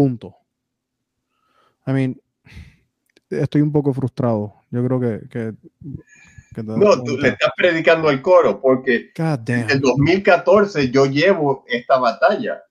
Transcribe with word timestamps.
Punto. 0.00 0.34
I 1.86 1.92
mean, 1.92 2.18
estoy 3.28 3.60
un 3.60 3.70
poco 3.70 3.92
frustrado. 3.92 4.54
Yo 4.70 4.82
creo 4.82 4.98
que. 5.28 5.52
no, 6.62 7.02
tú 7.02 7.18
le 7.18 7.28
estás 7.28 7.50
predicando 7.54 8.08
al 8.08 8.22
coro 8.22 8.62
porque 8.62 9.10
en 9.14 9.68
el 9.68 9.78
2014 9.78 10.90
yo 10.90 11.04
llevo 11.04 11.66
esta 11.68 11.98
batalla. 11.98 12.62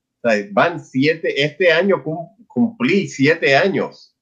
van 0.54 0.84
siete, 0.84 1.44
este 1.44 1.72
año 1.72 2.04
cumplí 2.48 3.08
siete 3.08 3.56
años 3.56 4.16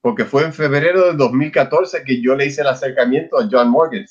porque 0.00 0.24
fue 0.24 0.44
en 0.44 0.54
febrero 0.54 1.08
del 1.08 1.18
2014 1.18 2.02
que 2.02 2.22
yo 2.22 2.34
le 2.34 2.46
hice 2.46 2.62
el 2.62 2.68
acercamiento 2.68 3.38
a 3.38 3.46
John 3.50 3.68
Morgan. 3.68 4.06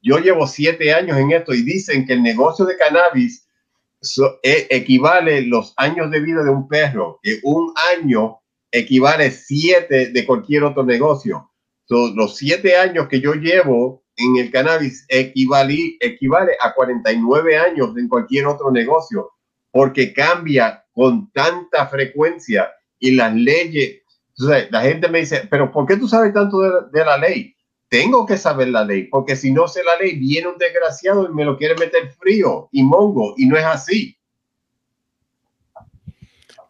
yo 0.00 0.18
llevo 0.18 0.46
siete 0.46 0.94
años 0.94 1.16
en 1.16 1.32
esto 1.32 1.52
y 1.52 1.62
dicen 1.62 2.06
que 2.06 2.12
el 2.12 2.22
negocio 2.22 2.64
de 2.64 2.76
cannabis 2.76 3.48
e, 4.42 4.66
equivale 4.70 5.42
los 5.42 5.74
años 5.76 6.10
de 6.10 6.20
vida 6.20 6.42
de 6.42 6.50
un 6.50 6.68
perro, 6.68 7.18
que 7.22 7.40
un 7.42 7.72
año 7.96 8.38
equivale 8.70 9.30
siete 9.30 10.08
de 10.08 10.26
cualquier 10.26 10.64
otro 10.64 10.84
negocio. 10.84 11.48
los 11.88 12.36
siete 12.36 12.76
años 12.76 13.06
que 13.08 13.20
yo 13.20 13.34
llevo 13.34 14.02
en 14.16 14.36
el 14.36 14.50
cannabis 14.50 15.04
equivale, 15.08 15.96
equivale 16.00 16.52
a 16.60 16.72
49 16.74 17.56
años 17.56 17.96
en 17.96 18.08
cualquier 18.08 18.46
otro 18.46 18.70
negocio, 18.70 19.30
porque 19.70 20.12
cambia 20.12 20.84
con 20.92 21.30
tanta 21.32 21.86
frecuencia 21.88 22.70
y 22.98 23.12
las 23.12 23.34
leyes. 23.34 24.02
la 24.70 24.82
gente 24.82 25.08
me 25.08 25.20
dice, 25.20 25.46
pero 25.50 25.70
¿por 25.70 25.86
qué 25.86 25.96
tú 25.96 26.08
sabes 26.08 26.32
tanto 26.32 26.60
de 26.60 27.04
la 27.04 27.18
ley? 27.18 27.54
Tengo 27.92 28.24
que 28.24 28.38
saber 28.38 28.68
la 28.68 28.86
ley, 28.86 29.08
porque 29.08 29.36
si 29.36 29.52
no 29.52 29.68
sé 29.68 29.84
la 29.84 29.98
ley, 30.02 30.18
viene 30.18 30.48
un 30.48 30.56
desgraciado 30.56 31.28
y 31.28 31.34
me 31.34 31.44
lo 31.44 31.58
quiere 31.58 31.74
meter 31.74 32.08
frío 32.12 32.70
y 32.72 32.82
mongo, 32.82 33.34
y 33.36 33.44
no 33.44 33.58
es 33.58 33.66
así. 33.66 34.16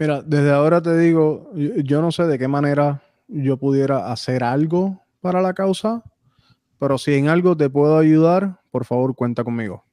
Mira, 0.00 0.20
desde 0.20 0.50
ahora 0.50 0.82
te 0.82 0.98
digo, 0.98 1.48
yo 1.54 2.02
no 2.02 2.10
sé 2.10 2.24
de 2.24 2.40
qué 2.40 2.48
manera 2.48 3.04
yo 3.28 3.56
pudiera 3.56 4.10
hacer 4.10 4.42
algo 4.42 5.00
para 5.20 5.40
la 5.40 5.54
causa, 5.54 6.02
pero 6.80 6.98
si 6.98 7.14
en 7.14 7.28
algo 7.28 7.56
te 7.56 7.70
puedo 7.70 7.98
ayudar, 7.98 8.60
por 8.72 8.84
favor, 8.84 9.14
cuenta 9.14 9.44
conmigo. 9.44 9.84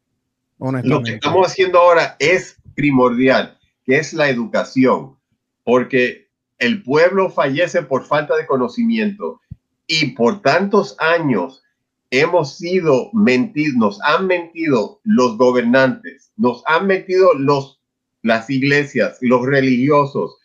Lo 0.58 1.03
que 1.03 1.11
estamos 1.11 1.45
haciendo 1.45 1.77
ahora 1.77 2.16
es 2.17 2.59
primordial, 2.73 3.55
que 3.86 3.97
es 3.97 4.14
la 4.14 4.30
educación, 4.30 5.16
porque 5.64 6.27
el 6.58 6.81
pueblo 6.81 7.30
fallece 7.30 7.83
por 7.83 8.05
falta 8.05 8.36
de 8.36 8.47
conocimiento 8.47 9.41
y 9.90 10.12
por 10.12 10.42
tantos 10.44 10.95
años 11.00 11.64
hemos 12.12 12.58
sido 12.58 13.09
mentidos, 13.12 13.76
nos 13.76 14.02
han 14.04 14.28
mentido 14.28 15.02
los 15.04 15.36
gobernantes, 15.38 16.32
nos 16.38 16.64
han 16.68 16.88
mentido 16.88 17.34
los, 17.34 17.82
las 18.22 18.50
iglesias, 18.50 19.17
los 19.22 19.45
religiosos, 19.45 20.38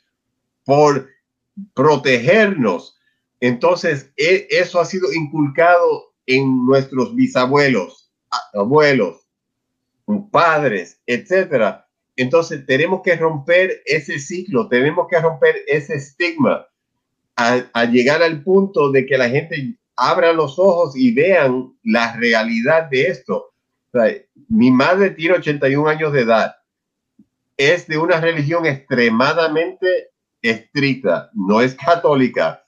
por 0.65 1.09
protegernos. 1.75 2.98
Entonces, 3.41 4.12
e, 4.17 4.48
eso 4.50 4.81
ha 4.81 4.87
sido 4.87 5.12
inculcado 5.12 6.15
en 6.27 6.65
nuestros 6.65 7.15
bisabuelos, 7.15 8.11
abuelos, 8.55 9.27
padres, 10.31 11.03
etcétera. 11.06 11.87
Entonces, 12.17 12.65
tenemos 12.65 13.03
que 13.03 13.15
romper 13.17 13.83
ese 13.84 14.19
ciclo, 14.19 14.69
tenemos 14.69 15.06
que 15.09 15.20
romper 15.20 15.56
ese 15.67 15.97
estigma 15.97 16.67
a, 17.36 17.84
llegar 17.84 18.22
al 18.22 18.42
punto 18.42 18.90
de 18.90 19.06
que 19.06 19.18
la 19.18 19.28
gente 19.28 19.77
abra 19.96 20.32
los 20.32 20.58
ojos 20.58 20.96
y 20.96 21.12
vean 21.12 21.72
la 21.82 22.14
realidad 22.16 22.88
de 22.91 23.08
esto. 23.08 23.52
mi 24.48 24.70
madre 24.70 25.10
tiene 25.10 25.36
81 25.36 25.88
años 25.88 26.12
de 26.12 26.22
edad. 26.22 26.54
Es 27.56 27.86
de 27.86 27.98
una 27.98 28.20
religión 28.20 28.66
extremadamente 28.66 30.10
estricta, 30.42 31.30
no 31.34 31.60
es 31.60 31.74
católica. 31.74 32.62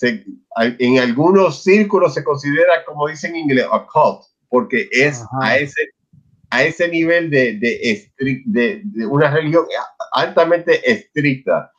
en 0.00 0.98
algunos 0.98 1.62
círculos 1.62 2.14
se 2.14 2.24
considera, 2.24 2.84
como 2.84 3.08
dicen 3.08 3.36
en 3.36 3.42
inglés, 3.42 3.66
a 3.70 3.86
cult, 3.86 4.22
porque 4.48 4.88
es 4.90 5.22
a 5.40 5.56
ese, 5.56 5.80
a 6.50 6.64
ese 6.64 6.88
nivel 6.88 7.30
de, 7.30 7.58
de, 7.58 8.10
de, 8.44 9.06
una 9.06 9.30
religión 9.30 9.64
altamente 10.12 10.90
estricta 10.90 11.70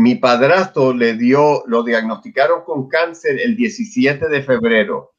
mi 0.00 0.14
padrastro 0.14 0.94
le 0.94 1.12
dio, 1.14 1.62
lo 1.66 1.82
diagnosticaron 1.82 2.64
con 2.64 2.88
cáncer 2.88 3.38
el 3.38 3.54
17 3.54 4.28
de 4.28 4.42
febrero. 4.42 5.12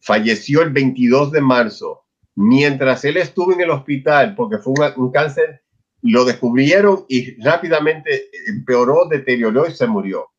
Falleció 0.00 0.62
el 0.62 0.70
22 0.70 1.30
de 1.30 1.42
marzo. 1.42 2.06
Mientras 2.34 3.04
él 3.04 3.18
estuvo 3.18 3.52
en 3.52 3.60
el 3.60 3.70
hospital, 3.70 4.34
porque 4.34 4.56
fue 4.58 4.72
un, 4.96 5.12
cáncer, 5.12 5.60
lo 6.00 6.24
descubrieron 6.24 7.04
y 7.06 7.38
rápidamente 7.42 8.30
empeoró, 8.46 9.06
deterioró 9.06 9.66
y 9.66 9.72
se 9.72 9.86
murió. 9.86 10.30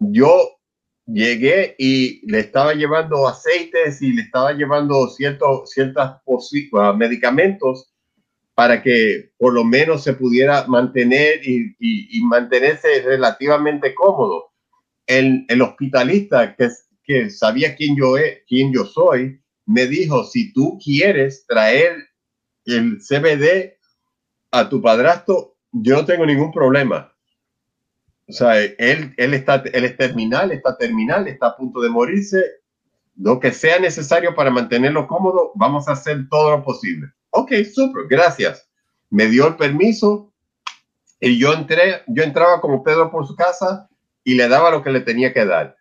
Yo 0.00 0.56
llegué 1.04 1.74
y 1.78 2.26
le 2.30 2.38
estaba 2.38 2.72
llevando 2.72 3.28
aceites 3.28 4.00
y 4.00 4.14
le 4.14 4.22
estaba 4.22 4.54
llevando 4.54 5.06
ciertos 5.08 5.68
ciertas 5.70 6.22
medicamentos 6.96 7.93
para 8.54 8.82
que 8.82 9.32
por 9.36 9.52
lo 9.52 9.64
menos 9.64 10.04
se 10.04 10.14
pudiera 10.14 10.66
mantener 10.66 11.40
y, 11.42 11.74
mantenerse 12.24 13.02
relativamente 13.02 13.94
cómodo. 13.94 14.52
El, 15.06 15.44
el 15.48 15.60
hospitalista 15.60 16.56
que, 16.56 17.30
sabía 17.30 17.76
quién 17.76 17.96
yo, 17.96 18.14
quién 18.46 18.72
yo 18.72 18.84
soy, 18.84 19.40
me 19.66 19.86
dijo, 19.86 20.24
si 20.24 20.52
tú 20.52 20.78
quieres 20.82 21.46
traer 21.46 21.96
el 22.64 22.98
CBD 22.98 23.76
a 24.50 24.68
tu 24.68 24.80
padrastro, 24.80 25.56
yo 25.72 25.96
no 25.96 26.04
tengo 26.04 26.24
ningún 26.24 26.52
problema. 26.52 27.12
O 28.26 28.32
sea, 28.32 28.62
él, 28.62 29.12
él, 29.16 29.34
está, 29.34 29.62
él 29.72 29.84
es 29.84 29.96
terminal, 29.96 30.52
está 30.52 30.78
terminal, 30.78 31.28
está 31.28 31.48
a 31.48 31.56
punto 31.56 31.80
de 31.80 31.90
morirse. 31.90 32.42
Lo 33.16 33.38
que 33.38 33.52
sea 33.52 33.78
necesario 33.78 34.34
para 34.34 34.50
mantenerlo 34.50 35.06
cómodo, 35.06 35.52
vamos 35.56 35.88
a 35.88 35.92
hacer 35.92 36.26
todo 36.30 36.52
lo 36.52 36.64
posible. 36.64 37.08
Ok, 37.36 37.50
súper, 37.74 38.06
gracias. 38.08 38.70
Me 39.10 39.26
dio 39.26 39.48
el 39.48 39.56
permiso 39.56 40.32
y 41.18 41.36
yo 41.36 41.52
entré, 41.52 42.02
yo 42.06 42.22
entraba 42.22 42.60
como 42.60 42.84
Pedro 42.84 43.10
por 43.10 43.26
su 43.26 43.34
casa 43.34 43.88
y 44.22 44.34
le 44.34 44.46
daba 44.46 44.70
lo 44.70 44.84
que 44.84 44.90
le 44.90 45.00
tenía 45.00 45.32
que 45.32 45.44
dar. 45.44 45.76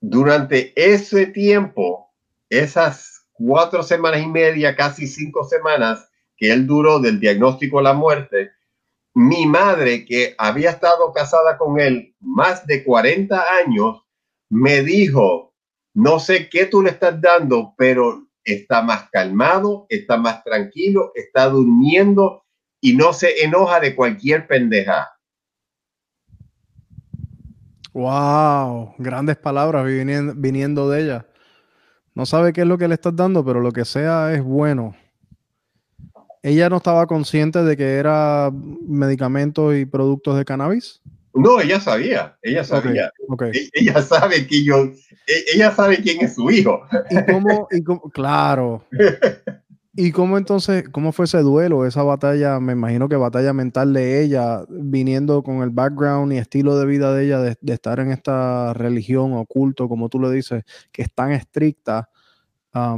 Durante 0.00 0.72
ese 0.76 1.26
tiempo, 1.26 2.10
esas 2.48 3.26
cuatro 3.34 3.82
semanas 3.82 4.22
y 4.22 4.28
media, 4.28 4.74
casi 4.76 5.06
cinco 5.06 5.44
semanas 5.44 6.08
que 6.38 6.50
él 6.50 6.66
duró 6.66 6.98
del 6.98 7.20
diagnóstico 7.20 7.78
a 7.78 7.82
la 7.82 7.92
muerte, 7.92 8.52
mi 9.12 9.44
madre, 9.44 10.06
que 10.06 10.34
había 10.38 10.70
estado 10.70 11.12
casada 11.12 11.58
con 11.58 11.78
él 11.78 12.14
más 12.18 12.66
de 12.66 12.82
40 12.82 13.44
años, 13.62 14.02
me 14.48 14.80
dijo, 14.80 15.52
no 15.92 16.18
sé 16.18 16.48
qué 16.48 16.64
tú 16.64 16.80
le 16.80 16.88
estás 16.88 17.20
dando, 17.20 17.74
pero 17.76 18.26
está 18.44 18.82
más 18.82 19.08
calmado, 19.10 19.86
está 19.88 20.16
más 20.16 20.42
tranquilo, 20.44 21.12
está 21.14 21.48
durmiendo 21.48 22.44
y 22.80 22.96
no 22.96 23.12
se 23.12 23.44
enoja 23.44 23.80
de 23.80 23.94
cualquier 23.94 24.46
pendeja. 24.46 25.08
Wow, 27.92 28.94
grandes 28.98 29.36
palabras 29.36 29.86
viniendo, 29.86 30.88
de 30.88 31.02
ella. 31.02 31.26
No 32.14 32.26
sabe 32.26 32.52
qué 32.52 32.62
es 32.62 32.66
lo 32.66 32.78
que 32.78 32.88
le 32.88 32.94
estás 32.94 33.14
dando, 33.14 33.44
pero 33.44 33.60
lo 33.60 33.70
que 33.70 33.84
sea 33.84 34.32
es 34.32 34.42
bueno. 34.42 34.96
¿Ella 36.42 36.68
no 36.68 36.78
estaba 36.78 37.06
consciente 37.06 37.62
de 37.62 37.76
que 37.76 37.96
era 37.96 38.50
medicamentos 38.50 39.76
y 39.76 39.84
productos 39.84 40.36
de 40.36 40.44
cannabis? 40.44 41.00
No, 41.34 41.60
ella 41.60 41.80
sabía, 41.80 42.36
ella 42.42 42.64
sabía. 42.64 43.10
E-, 43.52 43.68
ella 43.72 44.02
sabe 44.02 44.46
que 44.46 44.64
yo, 44.64 44.84
e-, 45.26 45.44
ella 45.54 45.70
sabe 45.72 45.98
quién 46.02 46.24
es 46.24 46.34
su 46.34 46.50
hijo. 46.50 46.82
¿Y 47.70 47.82
cómo, 47.82 48.10
claro. 48.10 48.84
¿Y 49.94 50.10
cómo 50.10 50.38
entonces, 50.38 50.88
cómo 50.88 51.12
fue 51.12 51.26
ese 51.26 51.38
duelo, 51.38 51.84
esa 51.84 52.02
batalla, 52.02 52.60
me 52.60 52.72
imagino 52.72 53.08
que 53.08 53.16
batalla 53.16 53.52
mental 53.52 53.92
de 53.92 54.22
ella, 54.22 54.64
viniendo 54.68 55.42
con 55.42 55.62
el 55.62 55.68
background 55.68 56.32
y 56.32 56.38
estilo 56.38 56.78
de 56.78 56.86
vida 56.86 57.14
de 57.14 57.26
ella, 57.26 57.38
de, 57.40 57.56
estar 57.66 58.00
en 58.00 58.10
esta 58.10 58.72
religión 58.72 59.34
oculto, 59.34 59.88
como 59.88 60.08
tú 60.08 60.18
le 60.18 60.30
dices, 60.30 60.64
que 60.92 61.02
es 61.02 61.12
tan 61.14 61.32
estricta, 61.32 62.08
a 62.72 62.96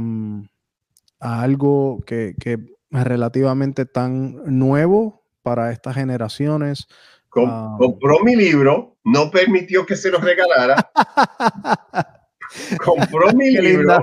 algo 1.19 2.01
que, 2.05 2.33
que 2.39 2.53
es 2.53 3.03
relativamente 3.03 3.85
tan 3.85 4.41
nuevo 4.57 5.25
para 5.41 5.71
estas 5.71 5.95
generaciones? 5.95 6.87
Ah. 7.35 7.75
compró 7.77 8.19
mi 8.23 8.35
libro, 8.35 8.97
no 9.03 9.29
permitió 9.29 9.85
que 9.85 9.95
se 9.95 10.09
lo 10.09 10.19
regalara. 10.19 10.91
compró 12.83 13.33
mi 13.33 13.51
libro 13.51 13.99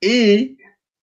y 0.00 0.56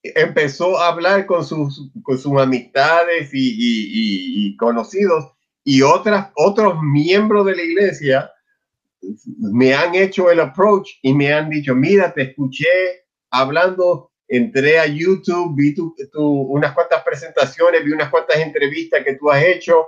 empezó 0.04 0.80
a 0.80 0.90
hablar 0.90 1.26
con 1.26 1.46
sus, 1.46 1.92
con 2.04 2.18
sus 2.18 2.40
amistades 2.40 3.30
y, 3.34 4.56
conocidos 4.58 5.32
y 5.64 5.82
otras, 5.82 6.32
otros 6.36 6.76
miembros 6.82 7.46
de 7.46 7.56
la 7.56 7.64
iglesia 7.64 8.32
me 9.38 9.74
han 9.74 9.94
hecho 9.96 10.32
el 10.32 10.40
approach 10.40 10.90
y 11.02 11.14
me 11.14 11.32
han 11.32 11.50
dicho, 11.50 11.76
mira, 11.76 12.14
te 12.14 12.24
escuché 12.24 12.68
hablando 13.30 14.12
entré 14.28 14.80
a 14.80 14.88
YouTube, 14.88 15.56
vi 15.56 15.76
tu, 15.76 15.94
unas 16.18 16.74
cuantas 16.74 17.04
presentaciones, 17.04 17.84
vi 17.84 17.92
unas 17.92 18.10
cuantas 18.10 18.38
entrevistas 18.38 19.04
que 19.04 19.16
tú 19.16 19.30
has 19.30 19.44
hecho 19.44 19.88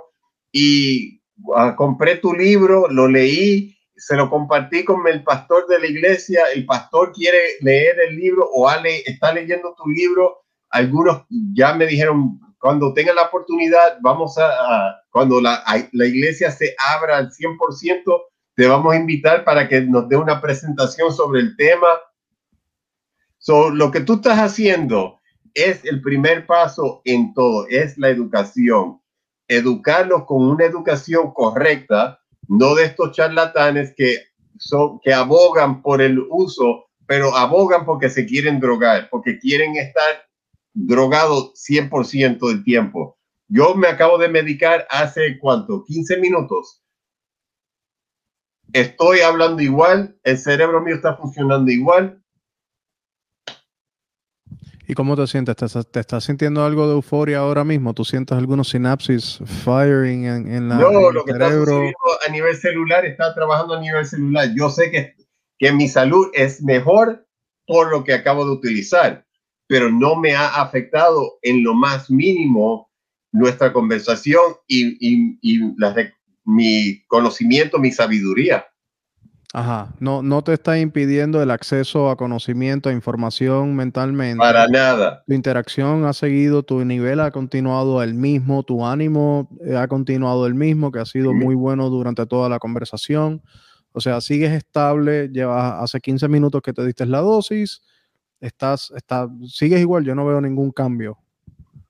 y 0.52 1.20
ah, 1.56 1.74
compré 1.76 2.16
tu 2.16 2.32
libro, 2.32 2.88
lo 2.88 3.08
leí, 3.08 3.76
se 3.96 4.16
lo 4.16 4.30
compartí 4.30 4.84
con 4.84 5.06
el 5.08 5.22
pastor 5.24 5.66
de 5.66 5.80
la 5.80 5.86
iglesia, 5.86 6.42
el 6.54 6.64
pastor 6.66 7.12
quiere 7.12 7.38
leer 7.60 7.96
el 8.08 8.16
libro 8.16 8.48
o 8.52 8.70
está 8.70 9.32
leyendo 9.32 9.74
tu 9.76 9.88
libro, 9.90 10.44
algunos 10.70 11.24
ya 11.28 11.74
me 11.74 11.86
dijeron, 11.86 12.38
cuando 12.60 12.92
tenga 12.92 13.12
la 13.14 13.22
oportunidad, 13.22 13.98
vamos 14.00 14.36
a, 14.38 15.00
cuando 15.10 15.40
la, 15.40 15.62
la, 15.92 16.06
iglesia 16.06 16.50
se 16.50 16.74
abra 16.78 17.18
al 17.18 17.30
100%, 17.30 18.22
te 18.54 18.66
vamos 18.66 18.92
a 18.92 18.96
invitar 18.96 19.44
para 19.44 19.68
que 19.68 19.80
nos 19.82 20.08
dé 20.08 20.16
una 20.16 20.40
presentación 20.40 21.12
sobre 21.12 21.40
el 21.40 21.56
tema. 21.56 21.86
So, 23.38 23.70
lo 23.70 23.90
que 23.90 24.00
tú 24.00 24.14
estás 24.14 24.38
haciendo 24.38 25.20
es 25.54 25.84
el 25.84 26.02
primer 26.02 26.46
paso 26.46 27.00
en 27.04 27.32
todo, 27.34 27.66
es 27.68 27.96
la 27.98 28.08
educación. 28.08 28.97
Educarlos 29.48 30.24
con 30.26 30.46
una 30.46 30.64
educación 30.64 31.32
correcta, 31.32 32.20
no 32.48 32.74
de 32.74 32.84
estos 32.84 33.12
charlatanes 33.12 33.94
que, 33.96 34.26
son, 34.58 35.00
que 35.00 35.12
abogan 35.12 35.82
por 35.82 36.02
el 36.02 36.18
uso, 36.30 36.86
pero 37.06 37.34
abogan 37.34 37.84
porque 37.86 38.10
se 38.10 38.26
quieren 38.26 38.60
drogar, 38.60 39.08
porque 39.10 39.38
quieren 39.38 39.76
estar 39.76 40.28
drogado 40.74 41.52
100% 41.54 42.48
del 42.48 42.62
tiempo. 42.62 43.18
Yo 43.48 43.74
me 43.74 43.88
acabo 43.88 44.18
de 44.18 44.28
medicar 44.28 44.86
hace 44.90 45.38
cuánto, 45.38 45.84
15 45.84 46.18
minutos. 46.18 46.82
Estoy 48.74 49.20
hablando 49.20 49.62
igual, 49.62 50.18
el 50.22 50.36
cerebro 50.36 50.82
mío 50.82 50.96
está 50.96 51.16
funcionando 51.16 51.70
igual. 51.70 52.17
¿Y 54.88 54.94
cómo 54.94 55.16
te 55.16 55.26
sientes? 55.26 55.56
¿Te, 55.92 56.00
estás 56.00 56.24
sintiendo 56.24 56.64
algo 56.64 56.88
de 56.88 56.94
euforia 56.94 57.38
ahora 57.38 57.62
mismo? 57.62 57.94
¿Tú 57.94 58.04
sientes 58.04 58.36
algunos 58.36 58.70
sinapsis 58.70 59.38
firing 59.64 60.24
en, 60.24 60.68
la 60.68 60.76
No, 60.76 61.12
lo 61.12 61.24
que 61.24 61.32
cerebro? 61.32 61.84
está 61.84 62.26
a 62.26 62.32
nivel 62.32 62.56
celular 62.56 63.04
está 63.04 63.32
trabajando 63.34 63.74
a 63.74 63.80
nivel 63.80 64.04
celular. 64.06 64.48
Yo 64.56 64.70
sé 64.70 64.90
que, 64.90 65.14
que 65.58 65.72
mi 65.72 65.88
salud 65.88 66.28
es 66.32 66.62
mejor 66.62 67.24
por 67.66 67.90
lo 67.90 68.02
que 68.02 68.14
acabo 68.14 68.44
de 68.46 68.52
utilizar 68.52 69.24
pero 69.68 69.90
no 69.90 70.16
me 70.16 70.34
ha 70.34 70.60
afectado 70.60 71.38
en 71.42 71.62
lo 71.62 71.74
más 71.74 72.10
mínimo 72.10 72.90
nuestra 73.30 73.72
conversación 73.72 74.42
y, 74.66 75.38
mi 76.44 77.04
conocimiento, 77.06 77.78
mi 77.78 77.92
sabiduría. 77.92 78.66
Ajá, 79.54 79.94
no, 79.98 80.22
no 80.22 80.42
te 80.42 80.52
está 80.52 80.78
impidiendo 80.78 81.42
el 81.42 81.50
acceso 81.50 82.10
a 82.10 82.16
conocimiento, 82.16 82.90
a 82.90 82.92
información 82.92 83.74
mentalmente. 83.74 84.38
Para 84.38 84.68
nada. 84.68 85.24
Tu 85.26 85.32
interacción 85.32 86.04
ha 86.04 86.12
seguido, 86.12 86.62
tu 86.62 86.84
nivel 86.84 87.18
ha 87.20 87.30
continuado 87.30 88.02
el 88.02 88.12
mismo, 88.12 88.62
tu 88.62 88.84
ánimo 88.84 89.48
eh, 89.64 89.74
ha 89.74 89.88
continuado 89.88 90.46
el 90.46 90.54
mismo, 90.54 90.92
que 90.92 90.98
ha 90.98 91.06
sido 91.06 91.32
muy 91.32 91.54
bueno 91.54 91.88
durante 91.88 92.26
toda 92.26 92.50
la 92.50 92.58
conversación. 92.58 93.42
O 93.92 94.00
sea, 94.00 94.20
sigues 94.20 94.52
estable, 94.52 95.30
llevas 95.30 95.82
hace 95.82 95.98
15 95.98 96.28
minutos 96.28 96.60
que 96.60 96.74
te 96.74 96.84
diste 96.84 97.06
la 97.06 97.20
dosis, 97.20 97.80
estás, 98.40 98.92
está, 98.94 99.30
sigues 99.46 99.80
igual, 99.80 100.04
yo 100.04 100.14
no 100.14 100.26
veo 100.26 100.42
ningún 100.42 100.72
cambio. 100.72 101.18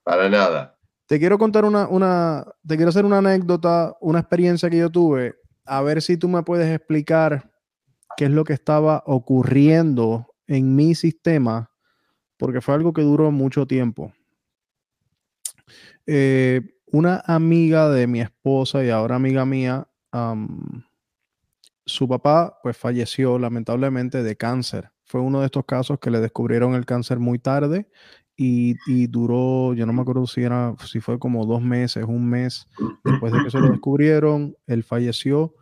Para 0.05 0.29
nada. 0.29 0.77
Te 1.07 1.19
quiero 1.19 1.39
contar 1.39 1.65
una, 1.65 1.89
una, 1.89 2.45
te 2.65 2.77
quiero 2.77 2.91
hacer 2.91 3.05
una 3.05 3.19
anécdota, 3.19 3.97
una 4.01 4.21
experiencia 4.21 4.71
que 4.71 4.79
yo 4.79 4.91
tuve, 4.91 5.35
a 5.69 5.83
ver 5.83 6.03
si 6.03 6.17
tú 6.17 6.29
me 6.29 6.43
puedes 6.43 6.75
explicar 6.75 7.53
qué 8.17 8.25
es 8.25 8.31
lo 8.31 8.45
que 8.45 8.53
estaba 8.53 9.03
ocurriendo 9.07 10.35
en 10.47 10.75
mi 10.75 10.95
sistema, 10.95 11.71
porque 12.37 12.61
fue 12.61 12.75
algo 12.75 12.93
que 12.93 13.03
duró 13.03 13.31
mucho 13.31 13.67
tiempo. 13.67 14.13
Eh, 16.07 16.63
una 16.87 17.23
amiga 17.27 17.91
de 17.91 18.07
mi 18.07 18.21
esposa 18.21 18.83
y 18.83 18.91
ahora 18.91 19.17
amiga 19.17 19.45
mía, 19.45 19.87
su 21.85 22.09
papá 22.09 22.59
pues 22.63 22.77
falleció 22.77 23.39
lamentablemente 23.39 24.23
de 24.23 24.37
cáncer 24.37 24.91
fue 25.09 25.23
uno 25.23 25.41
de 25.41 25.47
estos 25.47 25.65
casos 25.65 25.99
que 25.99 26.11
le 26.11 26.21
descubrieron 26.21 26.75
el 26.75 26.85
cáncer 26.85 27.19
muy 27.19 27.39
tarde 27.39 27.89
y, 28.41 29.09
duró, 29.09 29.75
yo 29.75 29.85
no 29.85 29.93
me 29.93 30.03
acuerdo 30.03 30.25
si 30.29 30.43
era, 30.43 30.77
si 30.87 31.01
fue 31.01 31.19
como 31.19 31.45
dos 31.45 31.61
meses, 31.61 32.05
un 32.07 32.25
mes 32.29 32.69
después 33.03 33.33
de 33.33 33.43
que 33.43 33.51
se 33.51 33.59
lo 33.59 33.69
descubrieron, 33.73 34.57
él 34.69 34.85
falleció. 34.85 35.55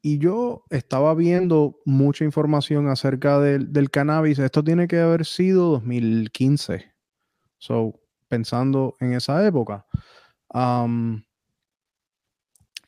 y 0.00 0.18
yo 0.18 0.64
estaba 0.70 1.14
viendo 1.14 1.76
mucha 1.84 2.24
información 2.24 2.88
acerca 2.88 3.38
del, 3.40 3.90
cannabis. 3.90 4.38
Esto 4.38 4.64
tiene 4.64 4.88
que 4.88 5.00
haber 5.00 5.26
sido 5.26 5.72
2015. 5.72 6.92
So, 7.58 8.00
pensando 8.28 8.96
en 9.00 9.12
esa 9.12 9.46
época 9.46 9.86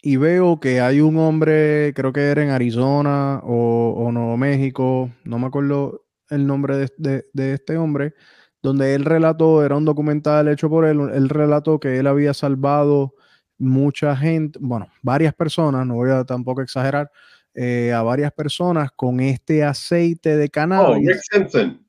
y 0.02 0.16
veo 0.16 0.60
que 0.60 0.80
hay 0.80 1.00
un 1.00 1.18
hombre, 1.18 1.92
creo 1.94 2.12
que 2.12 2.30
era 2.30 2.42
en 2.42 2.50
Arizona 2.50 3.40
o, 3.42 4.08
Nuevo 4.12 4.36
México, 4.36 5.10
no 5.24 5.38
me 5.38 5.48
acuerdo 5.48 6.05
el 6.30 6.46
nombre 6.46 6.88
de, 6.96 7.24
este 7.34 7.76
hombre, 7.76 8.14
donde 8.62 8.94
él 8.94 9.04
relató, 9.04 9.64
era 9.64 9.76
un 9.76 9.84
documental 9.84 10.48
hecho 10.48 10.68
por 10.68 10.84
él, 10.84 11.00
él 11.12 11.28
relató 11.28 11.78
que 11.78 11.98
él 11.98 12.06
había 12.06 12.34
salvado 12.34 13.14
mucha 13.58 14.16
gente, 14.16 14.58
bueno, 14.62 14.88
varias 15.02 15.34
personas, 15.34 15.86
no 15.86 15.94
voy 15.94 16.10
a 16.10 16.24
tampoco 16.24 16.62
exagerar, 16.62 17.10
eh, 17.54 17.92
a 17.92 18.02
varias 18.02 18.32
personas 18.32 18.90
con 18.94 19.20
este 19.20 19.64
aceite 19.64 20.36
de 20.36 20.48
cannabis. 20.50 21.08
Oh, 21.08 21.12
Rick 21.12 21.22
Simpson. 21.30 21.86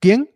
¿Quién? 0.00 0.30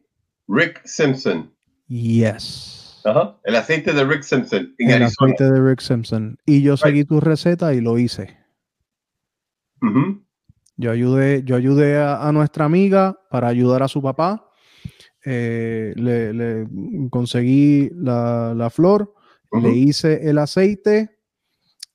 Rick 0.46 0.80
Simpson. 0.84 1.52
Yes. 1.88 3.02
El 3.44 3.56
aceite 3.56 3.92
de 3.92 4.04
Rick 4.04 4.22
Simpson. 4.22 4.74
el 4.78 5.02
aceite 5.02 5.44
de 5.44 5.60
Rick 5.60 5.80
Simpson. 5.80 6.38
Y 6.44 6.62
yo 6.62 6.76
seguí 6.76 7.04
tu 7.04 7.20
receta 7.20 7.72
y 7.74 7.80
lo 7.80 7.98
hice. 7.98 8.38
Yo 10.80 10.90
ayudé, 10.90 11.42
yo 11.44 11.56
ayudé 11.56 11.98
a, 11.98 12.32
nuestra 12.32 12.64
amiga 12.64 13.14
para 13.28 13.48
ayudar 13.48 13.82
a 13.82 13.88
su 13.88 14.00
papá. 14.00 14.50
Eh, 15.26 15.92
le, 15.94 16.66
conseguí 17.10 17.90
la, 17.94 18.70
flor, 18.72 19.12
le 19.52 19.72
hice 19.72 20.30
el 20.30 20.38
aceite 20.38 21.18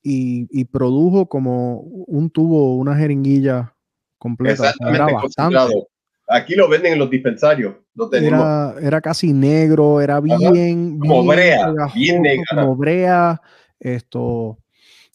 y, 0.04 0.66
produjo 0.66 1.28
como 1.28 1.80
un 1.80 2.30
tubo, 2.30 2.76
una 2.76 2.96
jeringuilla 2.96 3.74
completa. 4.20 4.72
Era 4.88 5.08
bastante. 5.08 5.88
Aquí 6.28 6.54
lo 6.54 6.70
venden 6.70 6.94
en 6.94 7.00
los 7.00 7.10
dispensarios. 7.10 7.74
Era, 8.12 9.02
casi 9.02 9.34
negro, 9.34 10.00
era 10.00 10.20
bien, 10.20 11.00
como 11.00 11.26
brea, 11.26 11.74
bien 11.96 12.22
negra. 12.22 12.46
Como 12.52 12.76
brea. 12.76 13.42
Esto. 13.80 14.60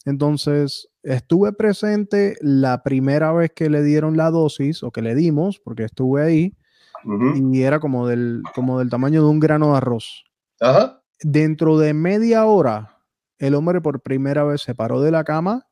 Entonces, 0.05 0.89
estuve 1.03 1.53
presente 1.53 2.35
la 2.41 2.83
primera 2.83 3.31
vez 3.33 3.51
que 3.55 3.69
le 3.69 3.83
dieron 3.83 4.17
la 4.17 4.31
dosis 4.31 4.83
o 4.83 4.91
que 4.91 5.01
le 5.01 5.15
dimos, 5.15 5.59
porque 5.59 5.83
estuve 5.83 6.23
ahí, 6.23 6.57
y 7.35 7.61
era 7.61 7.79
como 7.79 8.07
del, 8.07 8.43
como 8.53 8.79
del 8.79 8.89
tamaño 8.89 9.23
de 9.23 9.29
un 9.29 9.39
grano 9.39 9.71
de 9.71 9.77
arroz. 9.77 10.23
Dentro 11.21 11.77
de 11.77 11.93
media 11.93 12.45
hora, 12.45 12.99
el 13.37 13.55
hombre 13.55 13.81
por 13.81 14.01
primera 14.01 14.43
vez 14.43 14.61
se 14.61 14.75
paró 14.75 15.01
de 15.01 15.11
la 15.11 15.23
cama 15.23 15.67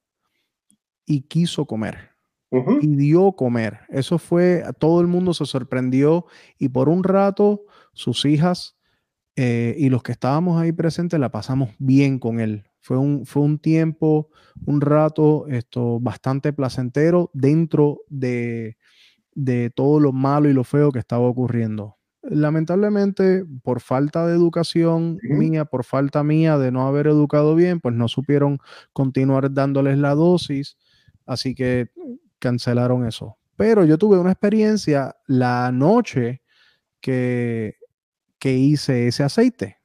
y 1.06 1.22
quiso 1.22 1.66
comer 1.66 2.10
y 2.52 2.96
dio 2.96 3.32
comer. 3.34 3.82
Eso 3.90 4.18
fue, 4.18 4.64
todo 4.80 5.02
el 5.02 5.08
mundo 5.08 5.34
se 5.34 5.46
sorprendió 5.46 6.26
y 6.58 6.70
por 6.70 6.90
un 6.90 7.04
rato 7.04 7.66
sus 7.94 8.26
hijas 8.26 8.78
eh, 9.36 9.76
y 9.78 9.90
los 9.90 10.04
que 10.04 10.12
estábamos 10.12 10.60
ahí 10.60 10.72
presentes 10.72 11.20
la 11.20 11.30
pasamos 11.30 11.70
bien 11.78 12.20
con 12.20 12.40
él. 12.40 12.69
Fue 12.90 12.98
un, 12.98 13.24
fue 13.24 13.44
un 13.44 13.60
tiempo, 13.60 14.32
un 14.66 14.82
rato 14.82 15.46
esto, 15.48 16.00
bastante 16.00 16.54
placentero 16.54 17.30
dentro 17.36 18.02
de, 18.10 18.78
de 19.36 19.70
todo 19.70 20.00
lo 20.00 20.12
malo 20.12 20.50
y 20.50 20.54
lo 20.54 20.64
feo 20.64 20.92
que 20.92 20.98
estaba 20.98 21.28
ocurriendo. 21.28 21.98
Lamentablemente, 22.24 23.46
por 23.62 23.80
falta 23.80 24.26
de 24.26 24.34
educación 24.34 25.20
mía, 25.22 25.66
por 25.66 25.84
falta 25.84 26.24
mía 26.24 26.58
de 26.58 26.72
no 26.72 26.88
haber 26.88 27.06
educado 27.06 27.54
bien, 27.54 27.80
pues 27.80 27.94
no 27.94 28.08
supieron 28.08 28.58
continuar 28.92 29.54
dándoles 29.54 30.00
la 30.00 30.16
dosis. 30.16 30.76
Así 31.28 31.54
que 31.54 31.92
cancelaron 32.40 33.06
eso. 33.06 33.38
Pero 33.56 33.86
yo 33.86 34.00
tuve 34.00 34.18
una 34.18 34.32
experiencia 34.32 35.16
la 35.28 35.72
noche 35.72 36.42
que, 37.02 37.76
que 38.40 38.54
hice 38.56 39.08
ese 39.08 39.22
aceite. 39.22 39.79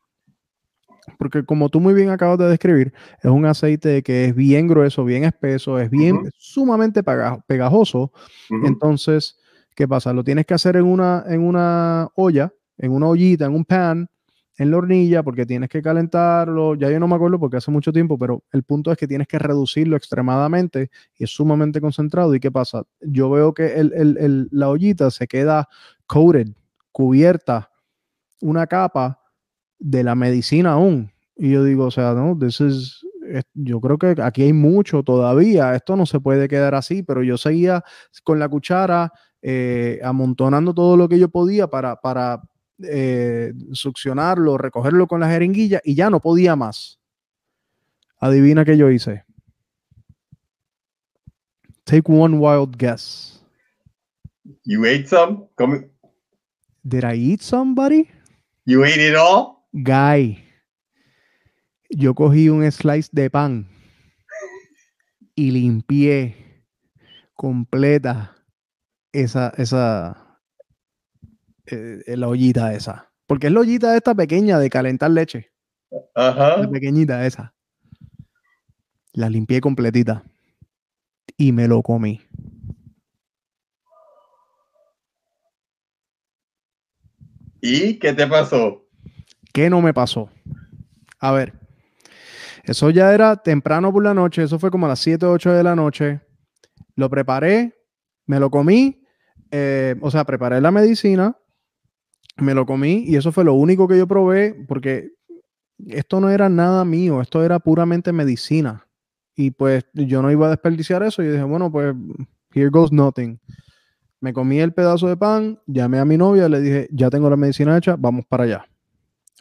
Porque 1.18 1.44
como 1.44 1.68
tú 1.68 1.80
muy 1.80 1.94
bien 1.94 2.10
acabas 2.10 2.38
de 2.38 2.48
describir, 2.48 2.92
es 3.22 3.30
un 3.30 3.46
aceite 3.46 4.02
que 4.02 4.26
es 4.26 4.34
bien 4.34 4.66
grueso, 4.66 5.04
bien 5.04 5.24
espeso, 5.24 5.78
es 5.78 5.90
bien 5.90 6.30
sumamente 6.38 7.02
pegajoso. 7.46 8.12
Entonces, 8.64 9.38
¿qué 9.74 9.86
pasa? 9.86 10.12
Lo 10.12 10.24
tienes 10.24 10.46
que 10.46 10.54
hacer 10.54 10.76
en 10.76 10.84
una, 10.84 11.24
en 11.28 11.42
una 11.42 12.08
olla, 12.14 12.52
en 12.78 12.92
una 12.92 13.08
ollita, 13.08 13.46
en 13.46 13.54
un 13.54 13.64
pan, 13.64 14.08
en 14.56 14.70
la 14.70 14.76
hornilla 14.76 15.22
porque 15.22 15.46
tienes 15.46 15.68
que 15.68 15.82
calentarlo, 15.82 16.74
ya 16.76 16.90
yo 16.90 17.00
no 17.00 17.08
me 17.08 17.16
acuerdo 17.16 17.40
porque 17.40 17.56
hace 17.56 17.70
mucho 17.70 17.92
tiempo, 17.92 18.18
pero 18.18 18.44
el 18.52 18.62
punto 18.62 18.92
es 18.92 18.98
que 18.98 19.08
tienes 19.08 19.26
que 19.26 19.38
reducirlo 19.38 19.96
extremadamente 19.96 20.90
y 21.18 21.24
es 21.24 21.30
sumamente 21.30 21.80
concentrado. 21.80 22.34
¿Y 22.34 22.40
qué 22.40 22.50
pasa? 22.50 22.84
Yo 23.00 23.30
veo 23.30 23.52
que 23.52 23.74
el, 23.74 24.48
la 24.50 24.68
ollita 24.68 25.10
se 25.10 25.26
queda 25.26 25.68
coated, 26.06 26.48
cubierta, 26.92 27.70
una 28.40 28.66
capa 28.66 29.23
de 29.84 30.02
la 30.02 30.14
medicina 30.14 30.72
aún. 30.72 31.12
Y 31.36 31.50
yo 31.50 31.62
digo, 31.62 31.84
o 31.86 31.90
sea, 31.90 32.14
no, 32.14 32.36
this 32.38 32.60
is, 32.60 33.04
yo 33.52 33.80
creo 33.80 33.98
que 33.98 34.14
aquí 34.22 34.42
hay 34.42 34.52
mucho 34.54 35.02
todavía, 35.02 35.74
esto 35.74 35.94
no 35.94 36.06
se 36.06 36.20
puede 36.20 36.48
quedar 36.48 36.74
así, 36.74 37.02
pero 37.02 37.22
yo 37.22 37.36
seguía 37.36 37.84
con 38.22 38.38
la 38.38 38.48
cuchara 38.48 39.12
eh, 39.42 40.00
amontonando 40.02 40.72
todo 40.72 40.96
lo 40.96 41.06
que 41.06 41.18
yo 41.18 41.28
podía 41.28 41.66
para, 41.66 41.96
para 41.96 42.40
eh, 42.82 43.52
succionarlo, 43.72 44.56
recogerlo 44.56 45.06
con 45.06 45.20
la 45.20 45.28
jeringuilla 45.28 45.82
y 45.84 45.94
ya 45.94 46.08
no 46.08 46.20
podía 46.20 46.56
más. 46.56 46.98
Adivina 48.18 48.64
qué 48.64 48.78
yo 48.78 48.90
hice. 48.90 49.24
Take 51.84 52.10
one 52.10 52.38
wild 52.38 52.78
guess. 52.78 53.44
You 54.64 54.86
ate 54.86 55.08
some? 55.08 55.46
Did 56.82 57.04
I 57.04 57.16
eat 57.16 57.42
somebody? 57.42 58.08
You 58.64 58.82
ate 58.84 58.98
it 58.98 59.14
all? 59.14 59.53
Guy. 59.74 60.38
Yo 61.90 62.14
cogí 62.14 62.48
un 62.48 62.70
slice 62.70 63.08
de 63.10 63.28
pan 63.28 63.68
y 65.34 65.50
limpié 65.50 66.64
completa 67.34 68.36
esa, 69.12 69.52
esa, 69.56 70.40
eh, 71.66 72.02
la 72.06 72.28
ollita 72.28 72.72
esa. 72.72 73.10
Porque 73.26 73.48
es 73.48 73.52
la 73.52 73.60
ollita 73.60 73.96
esta 73.96 74.14
pequeña 74.14 74.60
de 74.60 74.70
calentar 74.70 75.10
leche. 75.10 75.50
Ajá. 76.14 76.58
La 76.58 76.70
pequeñita 76.70 77.26
esa. 77.26 77.52
La 79.12 79.28
limpié 79.28 79.60
completita 79.60 80.22
y 81.36 81.50
me 81.50 81.66
lo 81.66 81.82
comí. 81.82 82.20
¿Y 87.60 87.98
qué 87.98 88.12
te 88.12 88.26
pasó? 88.28 88.83
¿Qué 89.54 89.70
no 89.70 89.80
me 89.80 89.94
pasó? 89.94 90.28
A 91.20 91.30
ver, 91.30 91.52
eso 92.64 92.90
ya 92.90 93.14
era 93.14 93.36
temprano 93.36 93.92
por 93.92 94.02
la 94.02 94.12
noche, 94.12 94.42
eso 94.42 94.58
fue 94.58 94.68
como 94.68 94.86
a 94.86 94.88
las 94.88 94.98
7 94.98 95.24
o 95.26 95.30
8 95.30 95.52
de 95.52 95.62
la 95.62 95.76
noche. 95.76 96.20
Lo 96.96 97.08
preparé, 97.08 97.72
me 98.26 98.40
lo 98.40 98.50
comí, 98.50 99.00
eh, 99.52 99.94
o 100.00 100.10
sea, 100.10 100.24
preparé 100.24 100.60
la 100.60 100.72
medicina, 100.72 101.38
me 102.36 102.52
lo 102.52 102.66
comí 102.66 103.04
y 103.06 103.14
eso 103.14 103.30
fue 103.30 103.44
lo 103.44 103.54
único 103.54 103.86
que 103.86 103.96
yo 103.96 104.08
probé 104.08 104.54
porque 104.66 105.12
esto 105.86 106.18
no 106.18 106.30
era 106.30 106.48
nada 106.48 106.84
mío, 106.84 107.20
esto 107.20 107.44
era 107.44 107.60
puramente 107.60 108.10
medicina. 108.12 108.88
Y 109.36 109.52
pues 109.52 109.84
yo 109.92 110.20
no 110.20 110.32
iba 110.32 110.48
a 110.48 110.50
desperdiciar 110.50 111.04
eso 111.04 111.22
y 111.22 111.28
dije, 111.28 111.44
bueno, 111.44 111.70
pues 111.70 111.94
here 112.52 112.70
goes 112.70 112.90
nothing. 112.90 113.38
Me 114.20 114.32
comí 114.32 114.58
el 114.58 114.74
pedazo 114.74 115.06
de 115.06 115.16
pan, 115.16 115.60
llamé 115.66 116.00
a 116.00 116.04
mi 116.04 116.16
novia, 116.16 116.48
le 116.48 116.60
dije, 116.60 116.88
ya 116.90 117.08
tengo 117.08 117.30
la 117.30 117.36
medicina 117.36 117.78
hecha, 117.78 117.94
vamos 117.96 118.24
para 118.26 118.42
allá. 118.42 118.66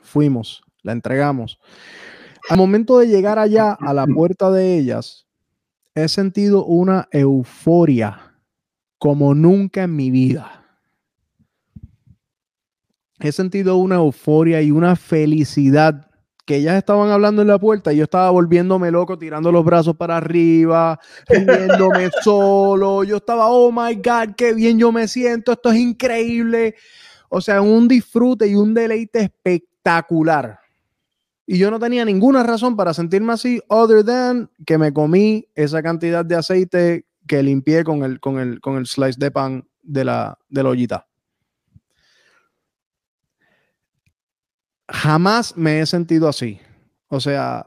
Fuimos, 0.03 0.62
la 0.83 0.91
entregamos. 0.91 1.60
Al 2.50 2.57
momento 2.57 3.00
de 3.00 3.07
llegar 3.07 3.39
allá 3.39 3.72
a 3.79 3.93
la 3.93 4.05
puerta 4.05 4.51
de 4.51 4.77
ellas, 4.77 5.25
he 5.95 6.07
sentido 6.07 6.65
una 6.65 7.07
euforia 7.12 8.33
como 8.98 9.33
nunca 9.33 9.83
en 9.83 9.95
mi 9.95 10.12
vida. 10.12 10.63
He 13.19 13.31
sentido 13.31 13.77
una 13.77 13.95
euforia 13.95 14.62
y 14.62 14.72
una 14.72 14.95
felicidad 14.95 16.10
que 16.45 16.57
ellas 16.57 16.75
estaban 16.75 17.10
hablando 17.10 17.41
en 17.41 17.48
la 17.48 17.57
puerta 17.57 17.93
y 17.93 17.98
yo 17.98 18.03
estaba 18.03 18.29
volviéndome 18.31 18.91
loco, 18.91 19.17
tirando 19.17 19.51
los 19.51 19.63
brazos 19.63 19.95
para 19.95 20.17
arriba, 20.17 21.00
riéndome 21.27 22.10
solo. 22.24 23.03
Yo 23.05 23.17
estaba, 23.17 23.48
oh 23.48 23.72
my 23.72 23.95
God, 23.95 24.36
qué 24.36 24.53
bien 24.53 24.77
yo 24.77 24.91
me 24.91 25.07
siento, 25.07 25.53
esto 25.53 25.72
es 25.72 25.77
increíble. 25.77 26.75
O 27.29 27.39
sea, 27.39 27.62
un 27.62 27.88
disfrute 27.88 28.48
y 28.48 28.55
un 28.55 28.74
deleite 28.74 29.19
espectacular. 29.22 29.73
Y 31.46 31.58
yo 31.58 31.70
no 31.70 31.80
tenía 31.80 32.06
ninguna 32.06 32.44
razón 32.44 32.75
para 32.75 32.94
sentirme 32.94 33.34
así, 33.34 33.62
other 33.68 34.04
than 34.04 34.50
que 34.66 34.78
me 34.78 34.94
comí 34.94 35.48
esa 35.56 35.84
cantidad 35.84 36.24
de 36.24 36.36
aceite 36.36 37.06
que 37.28 37.44
limpié 37.44 37.84
con 37.84 38.04
el, 38.04 38.20
con 38.20 38.40
el, 38.40 38.62
con 38.62 38.78
el 38.78 38.86
slice 38.86 39.20
de 39.20 39.32
pan 39.32 39.68
de 39.82 40.06
la, 40.06 40.38
de 40.50 40.63
la 40.63 40.70
ollita. 40.70 41.08
Jamás 44.88 45.58
me 45.58 45.82
he 45.82 45.86
sentido 45.86 46.30
así. 46.30 46.60
O 47.08 47.20
sea, 47.20 47.66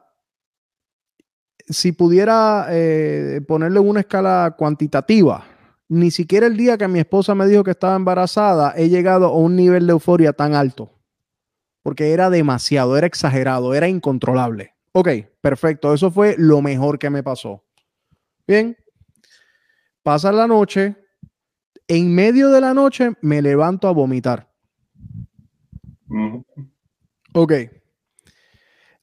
si 1.69 1.93
pudiera 1.93 2.67
eh, 2.71 3.41
ponerle 3.47 3.81
una 3.81 4.01
escala 4.01 4.55
cuantitativa, 4.57 5.45
ni 5.89 6.11
siquiera 6.11 6.47
el 6.47 6.57
día 6.57 6.79
que 6.79 6.89
mi 6.89 6.99
esposa 6.99 7.35
me 7.35 7.47
dijo 7.47 7.63
que 7.63 7.73
estaba 7.73 7.97
embarazada 7.97 8.75
he 8.77 8.89
llegado 8.89 9.27
a 9.27 9.37
un 9.37 9.55
nivel 9.55 9.87
de 9.87 9.93
euforia 9.93 10.33
tan 10.33 10.55
alto 10.55 10.96
porque 11.87 12.13
era 12.13 12.31
demasiado, 12.31 12.99
era 12.99 13.07
exagerado, 13.07 13.73
era 13.73 13.87
incontrolable. 13.87 14.75
Ok, 14.91 15.09
perfecto, 15.41 15.95
eso 15.95 16.11
fue 16.11 16.35
lo 16.37 16.61
mejor 16.61 16.99
que 16.99 17.11
me 17.11 17.23
pasó. 17.23 17.63
Bien, 18.45 18.77
pasa 20.03 20.33
la 20.33 20.49
noche, 20.49 20.97
en 21.87 22.13
medio 22.13 22.51
de 22.51 22.61
la 22.61 22.75
noche 22.75 23.13
me 23.21 23.41
levanto 23.41 23.87
a 23.87 23.93
vomitar. 23.93 24.53
Ok, 27.33 27.53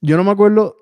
yo 0.01 0.17
no 0.17 0.25
me 0.25 0.31
acuerdo, 0.31 0.75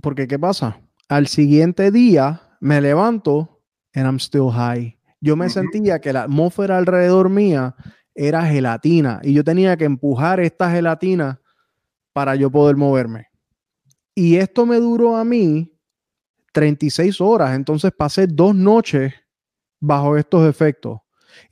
porque 0.00 0.26
¿qué 0.26 0.38
pasa? 0.38 0.80
Al 1.06 1.26
siguiente 1.26 1.90
día 1.90 2.56
me 2.60 2.80
levanto 2.80 3.60
and 3.92 4.06
I'm 4.06 4.16
still 4.16 4.50
high. 4.50 4.98
Yo 5.20 5.36
me 5.36 5.50
sentía 5.50 6.00
que 6.00 6.14
la 6.14 6.22
atmósfera 6.22 6.78
alrededor 6.78 7.28
mía 7.28 7.76
era 8.18 8.44
gelatina 8.44 9.20
y 9.22 9.32
yo 9.32 9.44
tenía 9.44 9.76
que 9.76 9.84
empujar 9.84 10.40
esta 10.40 10.68
gelatina 10.72 11.40
para 12.12 12.34
yo 12.34 12.50
poder 12.50 12.74
moverme. 12.74 13.28
Y 14.12 14.36
esto 14.36 14.66
me 14.66 14.76
duró 14.78 15.16
a 15.16 15.24
mí 15.24 15.72
36 16.52 17.20
horas, 17.20 17.54
entonces 17.54 17.92
pasé 17.96 18.26
dos 18.26 18.56
noches 18.56 19.14
bajo 19.78 20.16
estos 20.16 20.48
efectos. 20.48 20.98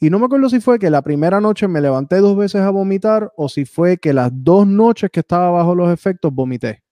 Y 0.00 0.10
no 0.10 0.18
me 0.18 0.24
acuerdo 0.24 0.48
si 0.48 0.58
fue 0.58 0.80
que 0.80 0.90
la 0.90 1.02
primera 1.02 1.40
noche 1.40 1.68
me 1.68 1.80
levanté 1.80 2.16
dos 2.16 2.36
veces 2.36 2.62
a 2.62 2.70
vomitar 2.70 3.32
o 3.36 3.48
si 3.48 3.64
fue 3.64 3.98
que 3.98 4.12
las 4.12 4.32
dos 4.32 4.66
noches 4.66 5.10
que 5.12 5.20
estaba 5.20 5.50
bajo 5.50 5.72
los 5.76 5.92
efectos 5.92 6.34
vomité. 6.34 6.82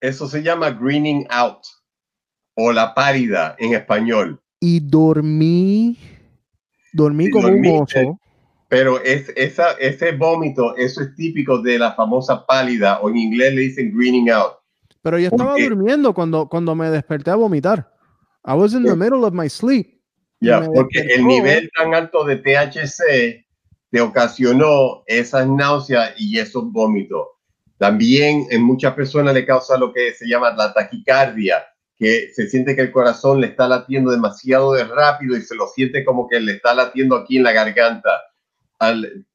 Eso 0.00 0.26
se 0.26 0.42
llama 0.42 0.70
greening 0.70 1.26
out 1.28 1.58
o 2.54 2.72
la 2.72 2.94
pálida 2.94 3.54
en 3.58 3.74
español. 3.74 4.40
Y 4.60 4.80
dormí, 4.80 5.98
dormí 6.94 7.28
como 7.28 7.48
un 7.48 7.82
oso. 7.82 8.18
Pero 8.68 9.02
es, 9.02 9.32
esa, 9.34 9.72
ese 9.72 10.12
vómito, 10.12 10.76
eso 10.76 11.00
es 11.00 11.14
típico 11.14 11.62
de 11.62 11.78
la 11.78 11.94
famosa 11.94 12.44
pálida, 12.44 13.00
o 13.00 13.08
en 13.08 13.16
inglés 13.16 13.54
le 13.54 13.62
dicen 13.62 13.96
greening 13.96 14.30
out. 14.30 14.52
Pero 15.02 15.18
yo 15.18 15.28
estaba 15.28 15.54
durmiendo 15.56 16.12
cuando, 16.12 16.48
cuando 16.48 16.74
me 16.74 16.90
desperté 16.90 17.30
a 17.30 17.36
vomitar. 17.36 17.90
I 18.44 18.52
was 18.52 18.74
in 18.74 18.84
the 18.84 18.94
middle 18.94 19.24
of 19.24 19.32
my 19.32 19.48
sleep. 19.48 19.98
Ya, 20.40 20.60
porque 20.60 21.00
el 21.00 21.26
nivel 21.26 21.70
tan 21.76 21.94
alto 21.94 22.24
de 22.24 22.36
THC 22.36 23.44
te 23.90 24.00
ocasionó 24.00 25.02
esas 25.06 25.48
náuseas 25.48 26.12
y 26.18 26.38
esos 26.38 26.70
vómitos. 26.70 27.26
También 27.78 28.46
en 28.50 28.62
muchas 28.62 28.94
personas 28.94 29.34
le 29.34 29.46
causa 29.46 29.78
lo 29.78 29.92
que 29.92 30.12
se 30.12 30.28
llama 30.28 30.50
la 30.50 30.72
taquicardia, 30.72 31.64
que 31.96 32.30
se 32.32 32.48
siente 32.48 32.76
que 32.76 32.82
el 32.82 32.92
corazón 32.92 33.40
le 33.40 33.48
está 33.48 33.66
latiendo 33.66 34.10
demasiado 34.10 34.74
de 34.74 34.84
rápido 34.84 35.36
y 35.36 35.42
se 35.42 35.56
lo 35.56 35.68
siente 35.68 36.04
como 36.04 36.28
que 36.28 36.38
le 36.38 36.52
está 36.52 36.74
latiendo 36.74 37.16
aquí 37.16 37.38
en 37.38 37.44
la 37.44 37.52
garganta 37.52 38.10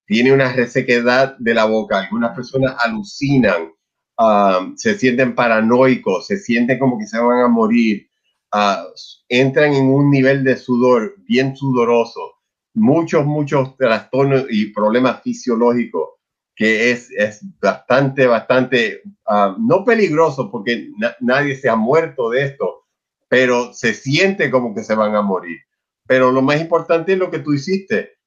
tiene 0.05 0.33
una 0.33 0.51
resequedad 0.53 1.37
de 1.37 1.53
la 1.53 1.65
boca, 1.65 1.99
algunas 1.99 2.35
personas 2.35 2.75
alucinan, 2.79 3.71
um, 4.17 4.75
se 4.75 4.97
sienten 4.97 5.35
paranoicos, 5.35 6.27
se 6.27 6.37
sienten 6.37 6.79
como 6.79 6.97
que 6.97 7.07
se 7.07 7.19
van 7.19 7.39
a 7.39 7.47
morir, 7.47 8.07
uh, 8.53 8.87
entran 9.29 9.73
en 9.73 9.85
un 9.85 10.09
nivel 10.11 10.43
de 10.43 10.57
sudor 10.57 11.15
bien 11.27 11.55
sudoroso, 11.55 12.35
muchos, 12.73 13.25
muchos 13.25 13.75
trastornos 13.77 14.45
y 14.49 14.73
problemas 14.73 15.21
fisiológicos 15.21 16.09
que 16.55 16.91
es, 16.91 17.09
es 17.11 17.41
bastante, 17.59 18.27
bastante, 18.27 19.01
uh, 19.27 19.59
no 19.59 19.83
peligroso 19.83 20.51
porque 20.51 20.89
nadie 21.19 21.55
se 21.55 21.69
ha 21.69 21.75
muerto 21.75 22.29
de 22.29 22.43
esto, 22.43 22.85
pero 23.27 23.73
se 23.73 23.93
siente 23.93 24.51
como 24.51 24.75
que 24.75 24.83
se 24.83 24.93
van 24.93 25.15
a 25.15 25.21
morir. 25.21 25.57
Pero 26.05 26.31
lo 26.31 26.41
más 26.41 26.61
importante 26.61 27.13
es 27.13 27.17
lo 27.17 27.31
que 27.31 27.39
tú 27.39 27.53
hiciste, 27.53 28.17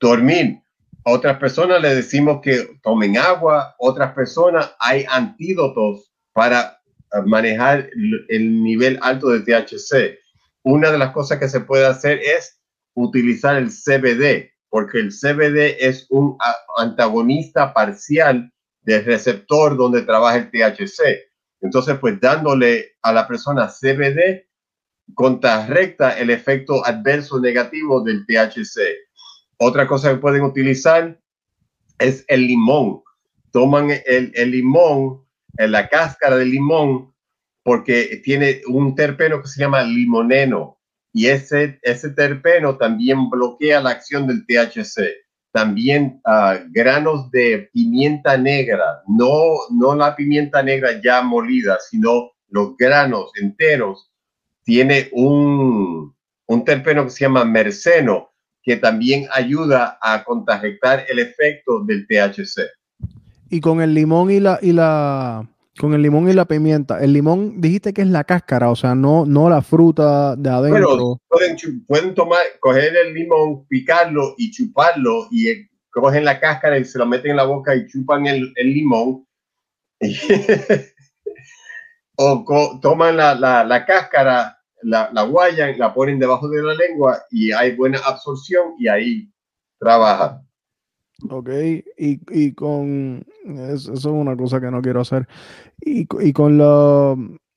dormir. 0.00 0.62
A 1.04 1.12
otras 1.12 1.38
personas 1.38 1.80
le 1.80 1.94
decimos 1.94 2.40
que 2.42 2.78
tomen 2.82 3.16
agua, 3.16 3.74
otras 3.78 4.12
personas 4.12 4.74
hay 4.78 5.04
antídotos 5.08 6.12
para 6.32 6.80
eh, 7.12 7.22
manejar 7.24 7.88
el 8.28 8.62
nivel 8.62 8.98
alto 9.02 9.28
de 9.28 9.40
THC. 9.40 10.18
Una 10.62 10.90
de 10.90 10.98
las 10.98 11.12
cosas 11.12 11.38
que 11.38 11.48
se 11.48 11.60
puede 11.60 11.86
hacer 11.86 12.18
es 12.18 12.60
utilizar 12.94 13.56
el 13.56 13.70
CBD, 13.70 14.50
porque 14.68 14.98
el 14.98 15.10
CBD 15.10 15.76
es 15.78 16.06
un 16.10 16.36
antagonista 16.76 17.72
parcial 17.72 18.52
del 18.82 19.04
receptor 19.04 19.76
donde 19.76 20.02
trabaja 20.02 20.36
el 20.36 20.50
THC. 20.50 21.28
Entonces, 21.60 21.96
pues 21.98 22.20
dándole 22.20 22.96
a 23.02 23.12
la 23.12 23.26
persona 23.26 23.68
CBD 23.68 24.46
contrarrecta 25.14 26.18
el 26.18 26.30
efecto 26.30 26.84
adverso 26.84 27.40
negativo 27.40 28.02
del 28.02 28.26
THC 28.26 29.07
Otra 29.58 29.86
cosa 29.86 30.10
que 30.10 30.20
pueden 30.20 30.42
utilizar 30.42 31.18
es 31.98 32.24
el 32.28 32.46
limón. 32.46 33.02
Toman 33.50 33.90
el, 33.90 34.32
el 34.34 34.50
limón, 34.50 35.24
la 35.56 35.88
cáscara 35.88 36.36
del 36.36 36.50
limón, 36.50 37.12
porque 37.62 38.20
tiene 38.24 38.62
un 38.66 38.94
terpeno 38.94 39.42
que 39.42 39.48
se 39.48 39.60
llama 39.60 39.82
limoneno 39.82 40.78
y 41.12 41.26
ese, 41.26 41.80
terpeno 42.14 42.76
también 42.76 43.28
bloquea 43.28 43.80
la 43.80 43.90
acción 43.90 44.26
del 44.26 44.46
THC. 44.46 45.00
También 45.50 46.20
uh, 46.26 46.60
granos 46.70 47.30
de 47.30 47.70
pimienta 47.72 48.36
negra, 48.36 49.02
no, 49.08 49.34
no 49.70 49.94
la 49.96 50.14
pimienta 50.14 50.62
negra 50.62 51.00
ya 51.02 51.22
molida, 51.22 51.78
sino 51.90 52.30
los 52.48 52.76
granos 52.76 53.32
enteros, 53.40 54.12
tiene 54.62 55.08
un, 55.12 56.14
un 56.46 56.64
terpeno 56.64 57.04
que 57.04 57.10
se 57.10 57.24
llama 57.24 57.44
merceno, 57.44 58.27
que 58.68 58.76
también 58.76 59.26
ayuda 59.32 59.98
a 59.98 60.22
contrarrestar 60.24 61.06
el 61.08 61.20
efecto 61.20 61.82
del 61.86 62.06
THC. 62.06 62.68
Y 63.48 63.62
con 63.62 63.80
el 63.80 63.94
limón 63.94 64.30
y 64.30 64.40
la, 64.40 64.58
y 64.60 64.72
la, 64.72 65.48
con 65.80 65.94
el 65.94 66.02
limón 66.02 66.28
y 66.28 66.34
la 66.34 66.44
pimienta. 66.44 67.02
El 67.02 67.14
limón 67.14 67.62
dijiste 67.62 67.94
que 67.94 68.02
es 68.02 68.08
la 68.08 68.24
cáscara, 68.24 68.68
o 68.68 68.76
sea, 68.76 68.94
no, 68.94 69.24
no 69.24 69.48
la 69.48 69.62
fruta 69.62 70.36
de 70.36 70.50
adentro. 70.50 71.18
pueden, 71.28 71.56
pueden 71.86 72.14
tomar, 72.14 72.42
coger 72.60 72.94
el 72.94 73.14
limón, 73.14 73.66
picarlo 73.68 74.34
y 74.36 74.50
chuparlo 74.50 75.28
y 75.30 75.48
eh, 75.48 75.70
cogen 75.90 76.26
la 76.26 76.38
cáscara 76.38 76.76
y 76.76 76.84
se 76.84 76.98
lo 76.98 77.06
meten 77.06 77.30
en 77.30 77.38
la 77.38 77.44
boca 77.44 77.74
y 77.74 77.86
chupan 77.86 78.26
el, 78.26 78.52
el 78.54 78.74
limón. 78.74 79.26
o 82.16 82.78
toman 82.82 83.16
la, 83.16 83.34
la, 83.34 83.64
la 83.64 83.86
cáscara, 83.86 84.57
la, 84.82 85.10
la 85.12 85.22
guayan, 85.22 85.78
la 85.78 85.92
ponen 85.92 86.18
debajo 86.18 86.48
de 86.48 86.62
la 86.62 86.74
lengua 86.74 87.18
y 87.30 87.52
hay 87.52 87.74
buena 87.74 87.98
absorción 87.98 88.74
y 88.78 88.88
ahí 88.88 89.28
trabaja. 89.78 90.42
Ok, 91.30 91.48
y, 91.96 92.20
y 92.30 92.52
con 92.52 93.24
eso, 93.44 93.92
es 93.92 94.04
una 94.04 94.36
cosa 94.36 94.60
que 94.60 94.70
no 94.70 94.80
quiero 94.80 95.00
hacer. 95.00 95.26
Y, 95.80 96.06
y 96.20 96.32
con 96.32 96.58
la, 96.58 97.16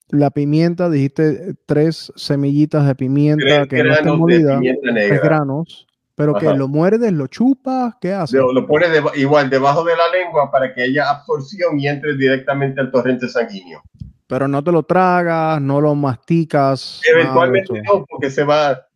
la, 0.09 0.31
pimienta, 0.31 0.89
dijiste 0.89 1.55
tres 1.67 2.11
semillitas 2.15 2.87
de 2.87 2.95
pimienta 2.95 3.67
que 3.67 3.83
no 3.83 3.93
están 3.93 4.17
molidas, 4.17 4.61
tres 4.81 5.21
granos, 5.21 5.87
pero 6.15 6.33
que 6.33 6.51
lo 6.53 6.67
muerdes, 6.67 7.11
lo 7.11 7.27
chupas, 7.27 7.93
¿qué 8.01 8.13
haces? 8.13 8.39
Lo, 8.39 8.51
lo 8.51 8.65
pones 8.65 8.89
igual 9.15 9.49
debajo 9.51 9.83
de 9.83 9.95
la 9.95 10.09
lengua 10.09 10.51
para 10.51 10.73
que 10.73 10.81
haya 10.81 11.11
absorción 11.11 11.79
y 11.79 11.87
entre 11.87 12.17
directamente 12.17 12.81
al 12.81 12.91
torrente 12.91 13.29
sanguíneo. 13.29 13.83
Pero 14.31 14.47
no 14.47 14.63
te 14.63 14.71
lo 14.71 14.83
tragas, 14.83 15.61
no 15.61 15.81
lo 15.81 15.93
masticas. 15.93 17.01
Eventualmente 17.03 17.81
no, 17.81 18.05
porque 18.09 18.31
se 18.31 18.45
va, 18.45 18.87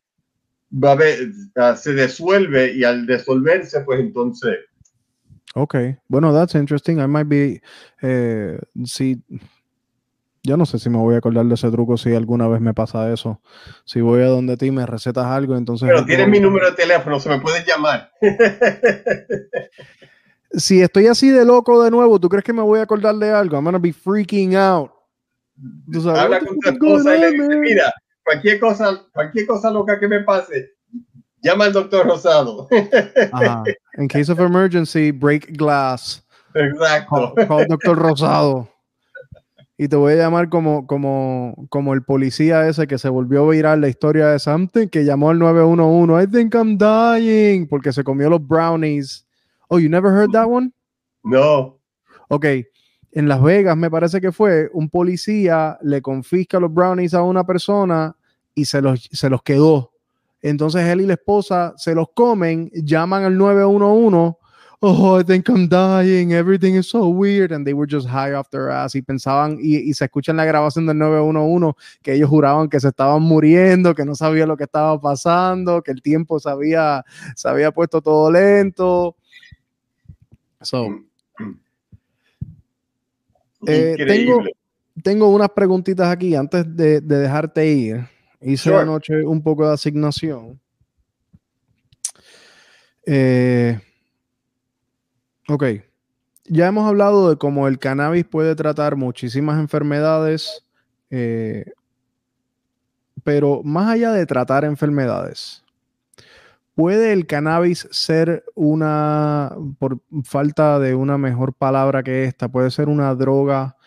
va 0.72 0.92
a 0.94 0.96
ver, 0.96 1.28
ah, 1.58 1.76
se 1.76 1.94
disuelve 1.94 2.74
y 2.74 2.86
al 2.86 3.06
disolverse, 3.06 3.82
pues 3.82 4.00
entonces. 4.00 4.60
Ok, 5.54 5.76
bueno, 6.08 6.34
that's 6.34 6.56
interesting. 6.56 7.00
I 7.00 7.08
might 7.08 7.28
be, 7.28 7.62
eh, 8.02 8.58
si, 8.86 9.22
yo 10.42 10.56
no 10.56 10.66
sé 10.66 10.80
si 10.80 10.90
me 10.90 11.00
voy 11.00 11.16
a 11.16 11.18
acordar 11.18 11.46
de 11.48 11.56
ese 11.56 11.70
truco 11.70 11.98
si 11.98 12.16
alguna 12.16 12.48
vez 12.48 12.62
me 12.62 12.74
pasa 12.74 13.12
eso. 13.12 13.42
Si 13.84 14.00
voy 14.00 14.22
a 14.22 14.28
donde 14.28 14.56
ti 14.56 14.72
me 14.72 14.86
recetas 14.86 15.26
algo, 15.26 15.58
entonces. 15.58 15.90
Pero 15.90 16.06
tienes 16.06 16.30
mi 16.30 16.40
número 16.40 16.70
de 16.70 16.78
teléfono, 16.78 17.20
se 17.20 17.28
me 17.28 17.42
puedes 17.42 17.68
llamar. 17.68 18.10
si 20.54 20.82
estoy 20.82 21.08
así 21.08 21.30
de 21.30 21.44
loco 21.44 21.84
de 21.84 21.92
nuevo, 21.92 22.22
¿tú 22.22 22.30
crees 22.30 22.46
que 22.46 22.54
me 22.54 22.62
voy 22.62 22.80
a 22.80 22.84
acordar 22.84 23.16
de 23.16 23.32
algo? 23.32 23.58
I'm 23.58 23.66
gonna 23.66 23.80
be 23.80 23.92
freaking 23.92 24.56
out. 24.56 24.95
Habla 26.16 26.40
con 26.40 26.60
tu 26.60 26.70
esposa 26.70 27.16
y 27.16 27.20
le 27.22 27.32
dice, 27.32 27.56
mira, 27.58 27.94
cualquier 28.24 28.60
cosa, 28.60 29.02
cualquier 29.14 29.46
cosa 29.46 29.72
loca 29.72 30.00
que 30.00 30.08
me 30.08 30.22
pase, 30.22 30.72
llama 31.42 31.66
al 31.66 31.74
doctor 31.74 32.06
Rosado. 32.06 32.68
En 33.94 34.08
case 34.08 34.32
of 34.32 34.40
emergency, 34.40 35.12
break 35.12 35.56
glass. 35.58 36.26
Exacto. 36.54 37.34
Call, 37.48 37.68
doctor 37.68 37.98
Rosado. 37.98 38.70
Y 39.78 39.90
te 39.90 39.96
voy 39.98 40.14
a 40.14 40.16
llamar 40.16 40.48
como, 40.48 40.88
como, 40.88 41.68
como 41.70 41.94
el 41.94 42.04
policía 42.04 42.68
ese 42.68 42.88
que 42.88 42.98
se 42.98 43.10
volvió 43.10 43.46
a 43.46 43.52
viral 43.52 43.82
la 43.82 43.90
historia 43.90 44.28
de 44.28 44.40
Something, 44.40 44.88
que 44.88 45.04
llamó 45.04 45.32
al 45.32 45.40
911. 45.40 46.24
I 46.24 46.28
think 46.28 46.56
I'm 46.56 46.78
dying. 46.78 47.68
Porque 47.68 47.92
se 47.92 48.04
comió 48.04 48.30
los 48.30 48.46
brownies. 48.46 49.28
Oh, 49.68 49.78
you 49.78 49.90
never 49.90 50.12
heard 50.12 50.32
that 50.32 50.48
one? 50.48 50.72
No. 51.24 51.78
Ok 52.30 52.46
en 53.16 53.30
Las 53.30 53.42
Vegas, 53.42 53.78
me 53.78 53.90
parece 53.90 54.20
que 54.20 54.34
fue, 54.34 54.70
un 54.74 54.90
policía 54.90 55.80
le 55.82 56.02
confisca 56.02 56.60
los 56.60 56.72
brownies 56.72 57.14
a 57.14 57.24
una 57.24 57.46
persona 57.46 58.14
y 58.54 58.66
se 58.66 58.82
los, 58.82 59.10
se 59.10 59.30
los 59.30 59.42
quedó. 59.42 59.94
Entonces 60.42 60.86
él 60.86 61.00
y 61.00 61.06
la 61.06 61.14
esposa 61.14 61.74
se 61.78 61.96
los 61.96 62.10
comen, 62.14 62.70
llaman 62.74 63.24
al 63.24 63.38
911. 63.38 64.38
Oh, 64.82 65.18
I 65.18 65.24
think 65.24 65.48
I'm 65.48 65.70
dying. 65.70 66.34
Everything 66.34 66.76
is 66.76 66.90
so 66.90 67.08
weird. 67.08 67.54
And 67.54 67.66
they 67.66 67.74
were 67.74 67.88
just 67.90 68.06
high 68.06 68.34
off 68.34 68.50
their 68.50 68.70
ass. 68.70 68.96
Y 68.96 69.02
pensaban, 69.02 69.58
y, 69.62 69.94
se 69.94 70.04
escucha 70.04 70.32
en 70.32 70.38
la 70.38 70.46
grabación 70.46 70.86
del 70.86 70.98
911 70.98 71.74
que 72.04 72.14
ellos 72.16 72.30
juraban 72.30 72.68
que 72.68 72.82
se 72.82 72.90
estaban 72.90 73.22
muriendo, 73.22 73.96
que 73.96 74.04
no 74.04 74.14
sabía 74.14 74.46
lo 74.46 74.58
que 74.58 74.66
estaba 74.66 75.00
pasando, 75.00 75.82
que 75.82 75.92
el 75.92 76.02
tiempo 76.02 76.38
se 76.38 76.50
había 76.50 77.72
puesto 77.74 78.02
todo 78.02 78.30
lento. 78.30 79.16
So, 80.62 80.90
eh, 83.68 83.96
tengo, 84.06 84.44
tengo 85.04 85.30
unas 85.30 85.50
preguntitas 85.50 86.08
aquí 86.08 86.36
antes 86.36 86.66
de, 86.76 87.02
dejarte 87.02 87.68
ir. 87.68 88.08
Hice 88.42 88.74
anoche 88.76 89.26
un 89.26 89.42
poco 89.42 89.68
de 89.68 89.74
asignación. 89.74 90.60
Eh, 93.06 93.80
ok. 95.48 95.64
Ya 96.46 96.68
hemos 96.68 96.88
hablado 96.88 97.30
de 97.30 97.38
cómo 97.38 97.68
el 97.68 97.80
cannabis 97.80 98.26
puede 98.26 98.56
tratar 98.56 98.96
muchísimas 98.96 99.60
enfermedades, 99.60 100.64
eh, 101.10 101.66
pero 103.24 103.64
más 103.64 103.90
allá 103.90 104.12
de 104.12 104.26
tratar 104.28 104.64
enfermedades, 104.64 105.65
¿puede 106.76 107.14
el 107.14 107.26
cannabis 107.26 107.88
ser 107.90 108.44
una, 108.54 109.52
por 109.80 110.00
falta 110.24 110.80
de 110.80 110.94
una 110.94 111.18
mejor 111.18 111.54
palabra 111.54 112.04
que 112.04 112.26
esta, 112.26 112.50
puede 112.50 112.70
ser 112.70 112.90
una 112.90 113.16
droga 113.16 113.78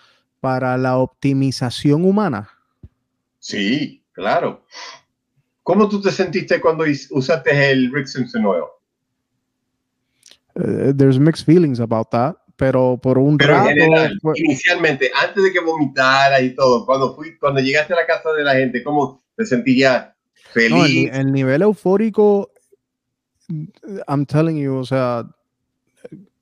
para 0.40 0.76
la 0.78 0.96
optimización 0.96 2.04
humana? 2.04 2.50
Sí, 3.38 4.02
claro. 4.12 4.64
¿Cómo 5.62 5.88
tú 5.88 6.00
te 6.00 6.10
sentiste 6.10 6.60
cuando 6.60 6.84
usaste 7.10 7.70
el 7.70 7.92
Rick 7.92 8.06
Simpson 8.06 8.46
Oil? 8.46 8.64
Eh, 10.54 10.92
there's 10.96 11.18
mixed 11.18 11.44
feelings 11.44 11.78
about 11.78 12.10
that, 12.10 12.36
pero 12.56 12.98
por 13.00 13.18
un 13.18 13.38
rato, 13.38 13.70
inicialmente, 14.34 15.10
antes 15.14 15.44
de 15.44 15.52
que 15.52 15.60
vomitara 15.60 16.40
y 16.40 16.54
todo, 16.54 16.86
cuando 16.86 17.14
fui, 17.14 17.38
cuando 17.38 17.60
llegaste 17.60 17.92
a 17.92 17.96
la 17.96 18.06
casa 18.06 18.32
de 18.32 18.42
la 18.42 18.54
gente, 18.54 18.82
¿cómo 18.82 19.22
te 19.36 19.44
sentías 19.44 20.08
feliz? 20.52 21.10
el, 21.12 21.30
nivel 21.30 21.62
eufórico 21.62 22.50
I'm 24.06 24.26
telling 24.26 24.58
you, 24.58 24.76
o 24.76 24.84
sea, 24.84 25.24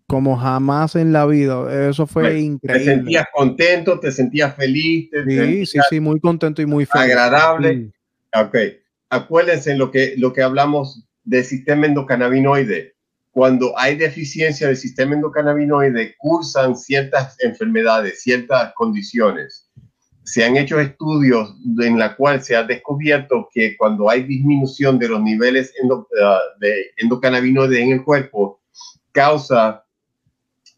como 0.07 0.37
jamás 0.37 0.97
en 0.97 1.13
la 1.13 1.27
vida. 1.27 1.89
Eso 1.89 2.07
fue 2.07 2.41
increíble. 2.41 2.85
Te 2.85 2.85
sentías 2.85 3.27
contento, 3.33 4.01
te 4.01 4.13
sentías 4.13 4.55
feliz. 4.55 5.11
sí, 5.27 5.67
sí, 5.67 5.79
sí, 5.89 6.01
muy 6.01 6.21
contento 6.21 6.63
y 6.63 6.67
muy 6.67 6.87
feliz. 6.87 7.13
Agradable. 7.13 7.91
Ok. 8.35 8.57
Acuérdense 9.11 9.77
lo 9.77 9.91
que, 9.91 10.15
lo 10.17 10.33
que 10.33 10.43
hablamos 10.43 11.07
del 11.25 11.45
sistema 11.45 11.87
endocannabinoide. 11.87 12.95
Cuando 13.31 13.79
hay 13.79 13.97
deficiencia 13.97 14.67
del 14.67 14.77
sistema 14.77 15.15
endocannabinoide, 15.15 16.15
cursan 16.17 16.75
ciertas 16.77 17.37
enfermedades, 17.41 18.23
ciertas 18.23 18.73
condiciones 18.75 19.66
se 20.27 20.45
han 20.45 20.57
hecho 20.57 20.81
estudios 20.81 21.55
en 21.81 22.01
la 22.01 22.17
cual 22.17 22.43
se 22.43 22.57
ha 22.57 22.65
descubierto 22.65 23.49
que 23.53 23.77
cuando 23.77 24.11
hay 24.11 24.25
disminución 24.25 24.99
de 24.99 25.09
los 25.09 25.23
niveles 25.23 25.73
ah, 26.21 26.41
de 26.59 26.91
endocannabinoides 26.97 27.79
en 27.79 27.93
el 27.93 28.05
cuerpo, 28.05 28.61
causa 29.13 29.85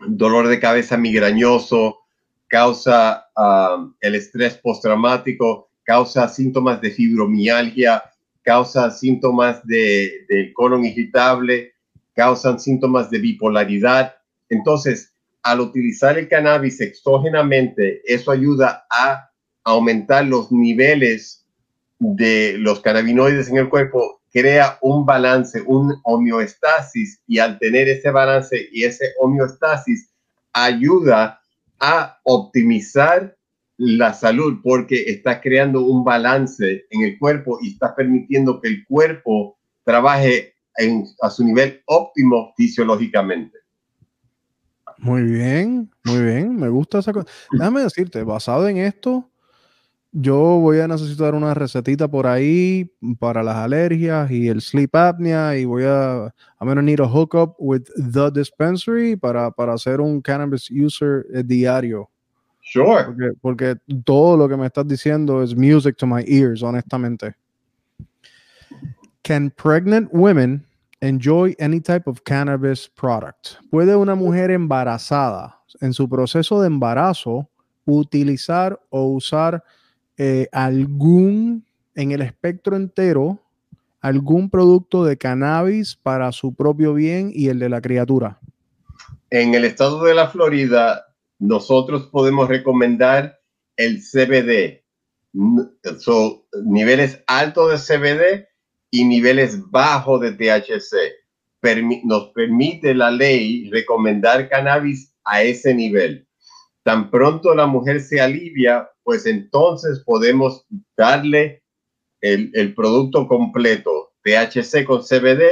dolor 0.07 0.49
de 0.49 0.61
cabeza 0.61 0.99
migrañoso, 0.99 2.01
causa 2.47 3.27
ah, 3.35 3.89
el 4.01 4.17
estrés 4.17 4.55
postraumático, 4.59 5.71
causa 5.83 6.29
síntomas 6.29 6.83
de 6.83 6.91
fibromialgia, 6.91 8.03
causa 8.43 8.91
síntomas 8.91 9.67
de, 9.67 10.27
del 10.29 10.53
colon 10.53 10.85
irritable, 10.85 11.73
causan 12.15 12.61
síntomas 12.61 13.11
de 13.11 13.19
bipolaridad. 13.19 14.15
Entonces, 14.51 15.15
al 15.43 15.61
utilizar 15.61 16.19
el 16.19 16.29
cannabis 16.29 16.83
exógenamente, 16.83 18.03
eso 18.05 18.31
ayuda 18.31 18.87
a 18.91 19.28
aumentar 19.69 20.25
los 20.25 20.51
niveles 20.51 21.47
de 21.99 22.57
los 22.59 22.81
cannabinoides 22.81 23.49
en 23.49 23.59
el 23.59 23.69
cuerpo, 23.69 24.21
crea 24.33 24.79
un 24.81 25.05
balance, 25.05 25.63
un 25.67 25.95
homeostasis 26.05 27.21
y 27.27 27.39
al 27.39 27.59
tener 27.59 27.89
ese 27.89 28.11
balance 28.11 28.69
y 28.73 28.85
ese 28.85 29.13
homeostasis 29.21 30.11
ayuda 30.53 31.41
a 31.81 32.19
optimizar 32.25 33.37
la 33.77 34.13
salud 34.15 34.59
porque 34.63 35.05
está 35.07 35.41
creando 35.41 35.83
un 35.83 36.03
balance 36.03 36.87
en 36.91 37.03
el 37.03 37.19
cuerpo 37.19 37.59
y 37.61 37.73
está 37.73 37.95
permitiendo 37.95 38.61
que 38.61 38.69
el 38.69 38.87
cuerpo 38.87 39.59
trabaje 39.85 40.55
a 41.21 41.31
su 41.31 41.45
nivel 41.45 41.83
óptimo 41.87 42.53
fisiológicamente. 42.57 43.59
Muy 44.99 45.23
bien, 45.23 45.91
muy 46.05 46.23
bien, 46.25 46.57
me 46.57 46.69
gusta 46.69 46.99
esa 46.99 47.13
cosa. 47.13 47.29
Déjame 47.53 47.83
decirte, 47.83 48.23
basado 48.25 48.69
en 48.69 48.79
esto, 48.79 49.29
yo 50.13 50.37
voy 50.59 50.81
a 50.81 50.89
necesitar 50.89 51.35
una 51.35 51.55
recetita 51.55 52.09
por 52.09 52.27
ahí 52.27 52.91
para 53.19 53.43
las 53.43 53.57
alergias 53.57 54.31
y 54.31 54.49
el 54.49 54.61
sleep 54.63 54.95
apnea 54.97 55.57
y 55.57 55.65
voy 55.65 55.85
a 55.85 56.33
I'm 56.61 56.69
gonna 56.69 56.83
need 56.83 57.01
a 57.01 57.07
hookup 57.07 57.55
with 57.59 57.85
the 57.97 58.31
dispensary 58.31 59.17
para, 59.17 59.51
para 59.51 59.75
hacer 59.75 60.01
un 60.01 60.21
cannabis 60.23 60.71
user 60.71 61.27
eh, 61.35 61.43
diario. 61.45 62.09
Sure. 62.61 63.05
Porque, 63.05 63.33
porque 63.41 63.77
todo 64.05 64.37
lo 64.37 64.49
que 64.49 64.57
me 64.57 64.67
estás 64.67 64.87
diciendo 64.87 65.43
es 65.43 65.57
music 65.57 65.97
to 65.97 66.07
my 66.07 66.23
ears, 66.27 66.63
honestamente. 66.63 67.35
Can 69.23 69.51
pregnant 69.51 70.11
women 70.13 70.67
enjoy 71.01 71.55
any 71.61 71.81
type 71.81 72.09
of 72.09 72.23
cannabis 72.25 72.89
product? 72.89 73.57
¿Puede 73.71 73.95
una 73.97 74.15
mujer 74.15 74.51
embarazada 74.51 75.61
en 75.81 75.93
su 75.93 76.09
proceso 76.09 76.61
de 76.61 76.67
embarazo 76.67 77.49
utilizar 77.87 78.79
o 78.91 79.05
usar 79.05 79.63
eh, 80.19 80.49
algún, 80.53 81.65
en 81.95 82.13
el 82.13 82.23
espectro 82.23 82.77
entero, 82.77 83.39
algún 84.01 84.51
producto 84.51 85.05
de 85.05 85.17
cannabis 85.17 85.97
para 85.97 86.33
su 86.33 86.55
propio 86.55 86.93
bien 86.95 87.31
y 87.33 87.49
el 87.49 87.59
de 87.59 87.69
la 87.69 87.81
criatura? 87.81 88.41
En 89.31 89.55
el 89.55 89.65
estado 89.65 90.03
de 90.05 90.15
la 90.15 90.29
Florida, 90.29 91.07
nosotros 91.39 92.07
podemos 92.07 92.49
recomendar 92.49 93.39
el 93.77 94.01
CBD, 94.03 94.83
so, 96.01 96.47
niveles 96.65 97.23
altos 97.27 97.71
de 97.71 97.97
CBD 97.97 98.49
y 98.91 99.05
niveles 99.05 99.71
bajos 99.71 100.21
de 100.21 100.33
THC. 100.33 100.97
nos 102.05 102.31
permite 102.31 102.95
la 102.95 103.11
ley 103.11 103.71
recomendar 103.71 104.49
cannabis 104.49 105.15
a 105.25 105.43
ese 105.43 105.75
nivel. 105.75 106.27
Tan 106.83 107.11
pronto 107.11 107.55
la 107.55 107.67
mujer 107.67 108.01
se 108.01 108.21
alivia, 108.21 108.89
pues 109.09 109.25
entonces 109.25 110.01
podemos 110.01 110.67
darle 110.95 111.63
el, 112.21 112.51
el 112.53 112.75
producto 112.75 113.27
completo, 113.27 114.13
THC 114.23 114.85
con 114.85 115.01
CBD, 115.01 115.45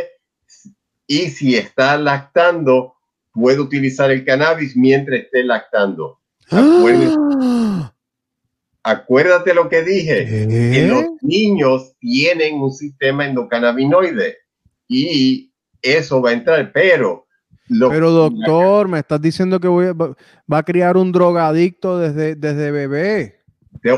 y 1.07 1.31
si 1.31 1.57
está 1.57 1.97
lactando, 1.97 2.97
puede 3.33 3.61
utilizar 3.61 4.11
el 4.11 4.27
cannabis 4.27 4.77
mientras 4.77 5.21
esté 5.21 5.43
lactando. 5.43 6.21
Acuérdate, 8.83 9.55
lo 9.55 9.71
que 9.71 9.81
dije, 9.81 10.27
que 10.27 10.87
los 10.87 11.05
niños 11.23 11.95
tienen 11.99 12.61
un 12.61 12.75
sistema 12.75 13.25
endocannabinoide 13.25 14.37
y 14.87 15.51
eso 15.81 16.21
va 16.21 16.29
a 16.29 16.35
entrar, 16.35 16.73
pero... 16.75 17.27
pero 17.89 18.11
doctor, 18.11 18.87
me 18.87 18.99
estás 18.99 19.23
diciendo 19.23 19.59
que 19.59 19.69
voy 19.69 19.87
va 19.87 20.59
a 20.59 20.63
criar 20.63 20.99
un 20.99 21.11
drogadicto 21.11 21.99
desde, 21.99 22.35
desde 22.35 22.71
bebé. 22.71 23.36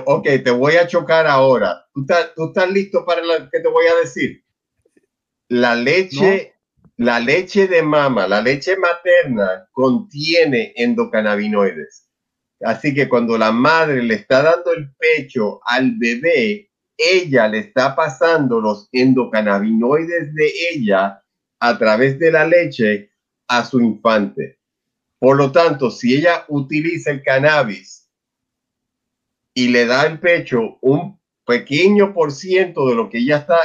Ok, 0.04 0.24
te 0.44 0.50
voy 0.50 0.76
a 0.76 0.86
chocar 0.86 1.26
ahora. 1.26 1.86
¿Tú 1.92 2.06
estás, 2.46 2.70
listo 2.70 3.04
para 3.04 3.22
lo 3.22 3.50
que 3.50 3.60
te 3.60 3.68
voy 3.68 3.86
a 3.86 3.96
decir? 3.96 4.44
La 5.48 5.74
leche 5.74 6.58
la 6.98 7.20
leche 7.20 7.68
de 7.68 7.80
mama, 7.80 8.26
la 8.26 8.42
leche 8.42 8.76
materna, 8.76 9.68
contiene 9.70 10.72
endocannabinoides. 10.74 12.08
Así 12.60 12.92
que 12.92 13.08
cuando 13.08 13.38
la 13.38 13.52
madre 13.52 14.02
le 14.02 14.14
está 14.14 14.42
dando 14.42 14.72
el 14.72 14.92
pecho 14.96 15.60
al 15.64 15.92
bebé, 15.96 16.72
ella 16.96 17.46
le 17.46 17.58
está 17.58 17.94
pasando 17.94 18.60
los 18.60 18.88
endocannabinoides 18.90 20.34
de 20.34 20.52
ella 20.72 21.22
a 21.60 21.78
través 21.78 22.18
de 22.18 22.32
la 22.32 22.44
leche 22.44 23.12
a 23.46 23.64
su 23.64 23.80
infante. 23.80 24.58
Por 25.20 25.36
lo 25.36 25.52
tanto, 25.52 25.92
si 25.92 26.16
ella 26.16 26.44
utiliza 26.48 27.12
el 27.12 27.22
cannabis 27.22 27.97
y 29.54 29.68
le 29.68 29.87
da 29.87 30.06
el 30.06 30.20
pecho 30.20 30.78
un 30.80 31.18
pequeño 31.46 32.12
por 32.12 32.32
ciento 32.32 32.88
de 32.88 32.94
lo 32.94 33.08
que 33.08 33.18
ella 33.18 33.38
está 33.38 33.58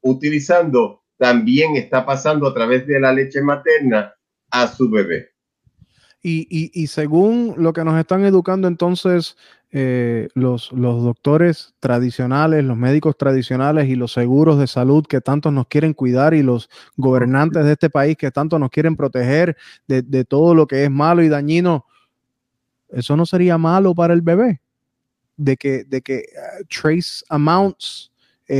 utilizando, 0.00 1.02
también 1.16 1.76
está 1.76 2.04
pasando 2.04 2.48
a 2.48 2.54
través 2.54 2.86
de 2.86 3.00
la 3.00 3.12
leche 3.12 3.42
materna 3.42 4.14
a 4.50 4.68
su 4.68 4.90
bebé. 4.90 5.30
Y, 6.20 6.86
según 6.88 7.54
lo 7.56 7.72
que 7.72 7.84
nos 7.84 7.98
están 7.98 8.24
educando 8.24 8.68
entonces 8.68 9.36
eh, 9.70 10.28
los, 10.34 10.72
los 10.72 11.02
doctores 11.02 11.74
tradicionales, 11.78 12.64
los 12.64 12.76
médicos 12.76 13.16
tradicionales 13.16 13.88
y 13.88 13.94
los 13.94 14.12
seguros 14.12 14.58
de 14.58 14.66
salud 14.66 15.06
que 15.06 15.20
tanto 15.20 15.50
nos 15.52 15.68
quieren 15.68 15.94
cuidar 15.94 16.34
y 16.34 16.42
los 16.42 16.68
gobernantes 16.96 17.64
de 17.64 17.72
este 17.72 17.88
país 17.88 18.16
que 18.16 18.30
tanto 18.30 18.58
nos 18.58 18.70
quieren 18.70 18.96
proteger 18.96 19.56
de, 19.86 20.02
de 20.02 20.24
todo 20.24 20.54
lo 20.54 20.66
que 20.66 20.84
es 20.84 20.90
malo 20.90 21.22
y 21.22 21.28
dañino, 21.28 21.86
¿eso 22.88 23.16
no 23.16 23.24
sería 23.24 23.56
malo 23.56 23.94
para 23.94 24.12
el 24.12 24.20
bebé? 24.20 24.60
De 25.38 25.56
que, 25.56 25.84
de 25.84 26.02
que 26.02 26.24
uh, 26.34 26.64
trace 26.68 27.24
amounts 27.30 28.10
eh, 28.50 28.54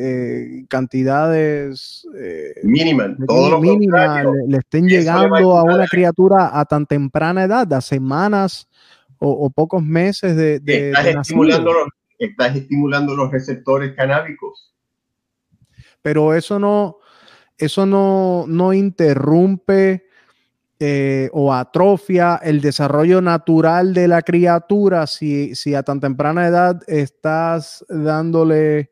eh, 0.00 0.64
cantidades 0.70 2.08
eh, 2.18 2.54
mínimas, 2.62 3.10
le, 3.18 4.56
estén 4.56 4.88
llegando 4.88 5.54
a, 5.54 5.64
una 5.64 5.86
criatura 5.86 6.58
a 6.58 6.64
tan 6.64 6.86
temprana 6.86 7.44
edad, 7.44 7.70
a 7.74 7.82
semanas 7.82 8.66
o, 9.18 9.50
pocos 9.50 9.82
meses 9.82 10.34
de, 10.34 10.60
de 10.60 10.88
estás, 10.92 11.06
estimulando 11.08 11.72
los, 11.74 11.88
estás 12.18 12.56
estimulando 12.56 13.14
los 13.14 13.30
receptores 13.30 13.94
canábicos. 13.94 14.72
Pero 16.00 16.32
eso 16.32 16.58
no, 16.58 16.96
eso 17.58 17.84
no, 17.84 18.46
no 18.48 18.72
interrumpe 18.72 20.07
o 21.32 21.52
atrofia 21.52 22.40
el 22.42 22.60
desarrollo 22.60 23.20
natural 23.20 23.94
de 23.94 24.06
la 24.06 24.22
criatura 24.22 25.06
si, 25.08 25.54
si 25.56 25.74
a 25.74 25.82
tan 25.82 25.98
temprana 25.98 26.46
edad 26.46 26.80
estás 26.86 27.84
dándole 27.88 28.90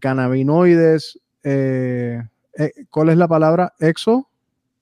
cannabinoides, 0.00 1.18
eh, 1.42 2.22
eh, 2.58 2.72
¿cuál 2.90 3.08
es 3.10 3.16
la 3.16 3.28
palabra? 3.28 3.72
Exo. 3.78 4.28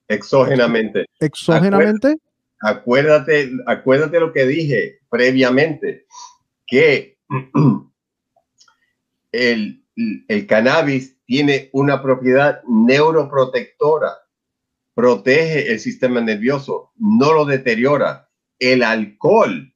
Exógenamente. 0.09 1.07
Exógenamente. 1.21 2.17
Acuérdate, 2.61 3.51
acuérdate 3.67 4.19
lo 4.19 4.33
que 4.33 4.47
dije 4.47 5.01
previamente, 5.09 6.07
que 6.67 7.19
el, 9.33 9.85
el 10.29 10.47
cannabis 10.47 11.17
tiene 11.27 11.69
una 11.73 12.03
propiedad 12.03 12.63
neuroprotectora, 12.67 14.13
protege 14.97 15.71
el 15.71 15.79
sistema 15.79 16.23
nervioso, 16.23 16.91
no 16.97 17.35
lo 17.35 17.45
deteriora. 17.45 18.31
El 18.59 18.83
alcohol, 18.83 19.75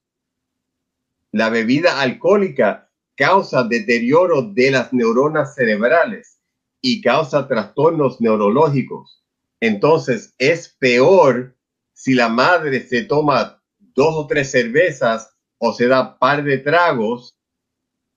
la 1.31 1.51
bebida 1.51 2.01
alcohólica, 2.01 2.91
causa 3.15 3.65
deterioro 3.65 4.41
de 4.41 4.71
las 4.71 4.95
neuronas 4.95 5.55
cerebrales 5.55 6.41
y 6.81 7.03
causa 7.03 7.47
trastornos 7.47 8.23
neurológicos. 8.23 9.23
Entonces 9.61 10.35
es 10.39 10.71
peor 10.71 11.55
si 11.93 12.15
la 12.15 12.31
madre 12.31 12.81
se 12.81 13.03
toma 13.05 13.63
dos 13.79 14.15
o 14.17 14.27
tres 14.27 14.51
cervezas 14.51 15.37
o 15.59 15.75
se 15.75 15.87
da 15.87 16.19
par 16.19 16.43
de 16.45 16.57
tragos 16.57 17.37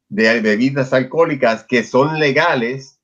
de 0.08 0.40
bebidas 0.40 0.94
alcohólicas 0.94 1.66
que 1.66 1.84
son 1.84 2.18
legales. 2.18 3.02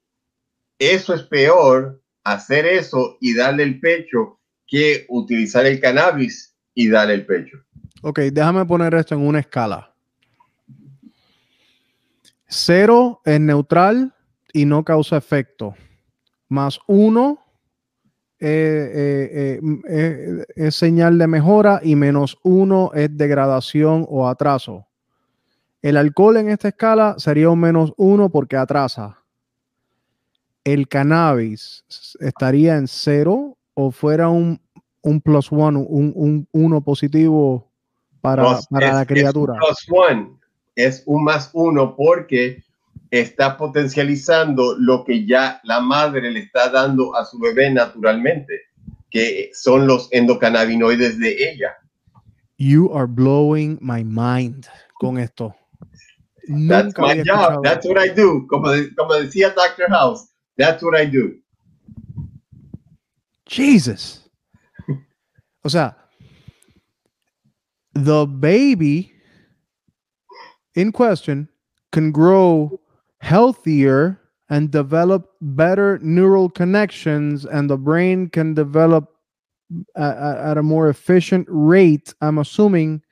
Eso 0.79 1.13
es 1.13 1.23
peor 1.23 2.01
hacer 2.33 2.65
eso 2.65 3.17
y 3.19 3.33
darle 3.33 3.63
el 3.63 3.79
pecho 3.79 4.39
que 4.67 5.05
utilizar 5.09 5.65
el 5.65 5.79
cannabis 5.79 6.55
y 6.73 6.87
darle 6.87 7.15
el 7.15 7.25
pecho. 7.25 7.57
Ok, 8.01 8.19
déjame 8.31 8.65
poner 8.65 8.93
esto 8.93 9.15
en 9.15 9.21
una 9.21 9.39
escala. 9.39 9.93
Cero 12.47 13.21
es 13.25 13.39
neutral 13.39 14.13
y 14.53 14.65
no 14.65 14.83
causa 14.83 15.17
efecto. 15.17 15.75
Más 16.47 16.79
uno 16.87 17.45
eh, 18.39 19.59
eh, 19.59 19.59
eh, 19.89 20.45
es 20.55 20.75
señal 20.75 21.17
de 21.17 21.27
mejora 21.27 21.81
y 21.83 21.95
menos 21.95 22.37
uno 22.43 22.91
es 22.93 23.15
degradación 23.15 24.05
o 24.09 24.27
atraso. 24.27 24.87
El 25.81 25.97
alcohol 25.97 26.37
en 26.37 26.49
esta 26.49 26.69
escala 26.69 27.15
sería 27.17 27.49
un 27.49 27.59
menos 27.59 27.93
uno 27.97 28.29
porque 28.29 28.55
atrasa. 28.55 29.18
El 30.63 30.87
cannabis 30.87 31.83
estaría 32.19 32.75
en 32.75 32.87
cero 32.87 33.57
o 33.73 33.91
fuera 33.91 34.29
un, 34.29 34.61
un 35.01 35.21
plus 35.21 35.51
one, 35.51 35.79
un, 35.87 36.47
uno 36.51 36.81
positivo 36.81 37.71
para, 38.21 38.59
la 38.69 39.05
criatura 39.05 39.57
es 40.85 41.03
un 41.05 41.23
más 41.25 41.49
uno 41.53 41.95
porque 41.95 42.63
está 43.11 43.57
potencializando 43.57 44.77
lo 44.77 45.03
que 45.03 45.25
ya 45.25 45.59
la 45.63 45.81
madre 45.81 46.31
le 46.31 46.39
está 46.39 46.69
dando 46.69 47.15
a 47.15 47.25
su 47.25 47.37
bebé 47.37 47.69
naturalmente, 47.71 48.61
que 49.09 49.49
son 49.53 49.87
los 49.87 50.07
endocannabinoides 50.11 51.19
de 51.19 51.51
ella. 51.51 51.75
You 52.57 52.91
are 52.93 53.07
blowing 53.07 53.77
my 53.81 54.03
mind 54.03 54.67
con 54.99 55.17
esto. 55.17 55.53
That's 56.47 56.97
my 56.97 57.23
job. 57.25 57.63
That's 57.63 57.85
what 57.85 57.97
I 58.03 58.09
do. 58.09 58.45
Como, 58.47 58.69
como 58.97 59.13
decía 59.15 59.49
Dr. 59.49 59.89
House, 59.89 60.28
that's 60.59 60.83
what 60.83 60.95
I 60.95 61.05
do. 61.05 61.39
Jesus. 63.47 64.19
O 65.65 65.67
sea, 65.67 65.93
the 67.93 68.25
baby 68.25 69.11
in 70.73 70.93
question 70.93 71.49
can 71.91 72.11
grow 72.13 72.79
healthier 73.19 74.21
and 74.49 74.71
develop 74.71 75.31
better 75.41 75.99
neural 76.01 76.49
connections, 76.49 77.45
and 77.45 77.69
the 77.69 77.77
brain 77.77 78.29
can 78.29 78.53
develop 78.53 79.11
at 79.97 80.57
a 80.57 80.63
more 80.63 80.89
efficient 80.89 81.45
rate. 81.49 82.13
I'm 82.21 82.37
assuming 82.37 83.03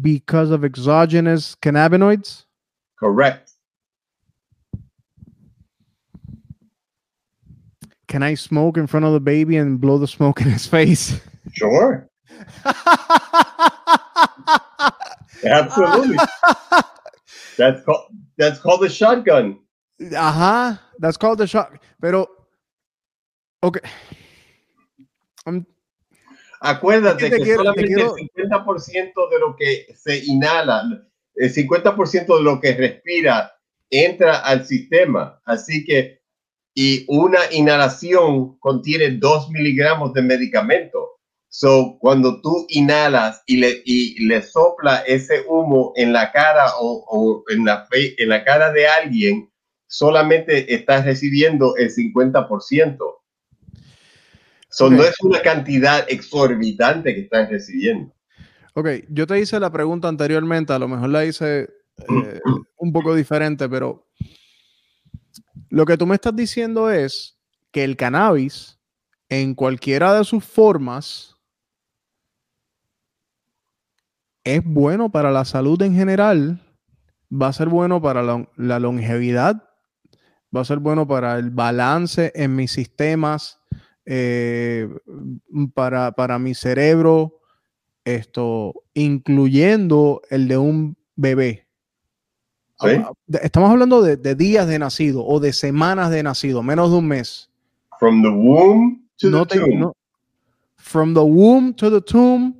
because 0.00 0.50
of 0.50 0.64
exogenous 0.64 1.56
cannabinoids. 1.56 2.44
Correct. 2.98 3.43
Can 8.14 8.22
I 8.22 8.34
smoke 8.34 8.76
in 8.76 8.86
front 8.86 9.04
of 9.04 9.12
the 9.12 9.18
baby 9.18 9.56
and 9.56 9.80
blow 9.80 9.98
the 9.98 10.06
smoke 10.06 10.40
in 10.40 10.48
his 10.48 10.68
face? 10.68 11.18
Sure. 11.50 12.08
Absolutely. 15.44 16.16
that's 17.58 17.82
called 17.82 18.14
that's 18.38 18.60
called 18.60 18.82
the 18.82 18.88
shotgun. 18.88 19.58
Ajá, 20.00 20.78
that's 21.00 21.16
called 21.16 21.38
the 21.38 21.46
shot. 21.48 21.72
Pero, 22.00 22.28
okay. 23.64 23.80
I'm, 25.44 25.66
Acuérdate 26.62 27.18
que, 27.18 27.38
quiero, 27.40 27.64
solamente 27.64 27.94
quiero... 27.94 28.14
el 28.16 28.28
50% 28.30 29.28
de 29.28 29.38
lo 29.40 29.56
que 29.56 29.92
se 29.96 30.24
inhala, 30.24 30.84
el 31.34 31.52
50% 31.52 32.36
de 32.36 32.42
lo 32.44 32.60
que 32.60 32.76
respira 32.76 33.50
entra 33.90 34.38
al 34.38 34.64
sistema. 34.64 35.40
Así 35.44 35.84
que, 35.84 36.22
y 36.74 37.04
una 37.08 37.38
inhalación 37.52 38.58
contiene 38.58 39.10
2 39.12 39.50
miligramos 39.50 40.12
de 40.12 40.22
medicamento. 40.22 41.10
So, 41.48 41.98
cuando 42.00 42.40
tú 42.40 42.66
inhalas 42.68 43.42
y 43.46 43.58
le, 43.58 43.80
y 43.84 44.26
le 44.26 44.42
sopla 44.42 44.98
ese 45.06 45.44
humo 45.48 45.92
en 45.94 46.12
la 46.12 46.32
cara 46.32 46.72
o, 46.80 47.04
o 47.08 47.44
en, 47.48 47.64
la 47.64 47.86
en 47.92 48.28
la 48.28 48.42
cara 48.42 48.72
de 48.72 48.88
alguien, 48.88 49.48
solamente 49.86 50.74
estás 50.74 51.04
recibiendo 51.04 51.76
el 51.76 51.90
50%. 51.90 52.98
So, 54.68 54.90
No 54.90 55.04
es 55.04 55.14
una 55.20 55.40
cantidad 55.40 56.04
exorbitante 56.08 57.14
que 57.14 57.20
estás 57.20 57.48
recibiendo. 57.48 58.12
Ok, 58.74 58.88
yo 59.08 59.24
te 59.28 59.38
hice 59.38 59.60
la 59.60 59.70
pregunta 59.70 60.08
anteriormente, 60.08 60.72
a 60.72 60.80
lo 60.80 60.88
mejor 60.88 61.08
la 61.10 61.24
hice 61.24 61.68
eh, 61.98 62.40
un 62.78 62.92
poco 62.92 63.14
diferente, 63.14 63.68
pero 63.68 64.08
lo 65.68 65.86
que 65.86 65.96
tú 65.96 66.06
me 66.06 66.14
estás 66.14 66.34
diciendo 66.34 66.90
es 66.90 67.38
que 67.70 67.84
el 67.84 67.96
cannabis, 67.96 68.78
en 69.28 69.54
cualquiera 69.54 70.14
de 70.14 70.24
sus 70.24 70.44
formas, 70.44 71.34
es 74.44 74.62
bueno 74.62 75.10
para 75.10 75.32
la 75.32 75.44
salud 75.44 75.80
en 75.82 75.94
general, 75.94 76.60
va 77.30 77.48
a 77.48 77.52
ser 77.52 77.68
bueno 77.68 78.00
para 78.00 78.22
la, 78.22 78.78
longevidad, 78.78 79.70
va 80.54 80.60
a 80.60 80.64
ser 80.64 80.78
bueno 80.78 81.08
para 81.08 81.38
el 81.38 81.50
balance 81.50 82.30
en 82.34 82.54
mis 82.54 82.70
sistemas, 82.70 83.60
eh, 84.06 84.88
para, 85.74 86.12
para, 86.12 86.38
mi 86.38 86.54
cerebro, 86.54 87.40
esto, 88.04 88.74
incluyendo 88.92 90.20
el 90.28 90.46
de 90.46 90.58
un 90.58 90.96
bebé. 91.16 91.63
Estamos 93.42 93.70
hablando 93.70 94.02
de, 94.02 94.34
días 94.34 94.66
de 94.66 94.78
nacido 94.78 95.24
o 95.26 95.40
de 95.40 95.52
semanas 95.52 96.10
de 96.10 96.22
nacido, 96.22 96.62
menos 96.62 96.90
de 96.90 96.96
un 96.96 97.08
mes. 97.08 97.48
From 97.98 98.22
the 98.22 98.30
womb 98.30 99.00
to 99.18 99.30
the 99.30 99.46
tomb. 99.46 99.92
from 100.76 101.14
the 101.14 101.24
womb 101.24 101.72
to 101.74 101.88
the 101.88 102.00
tomb 102.00 102.54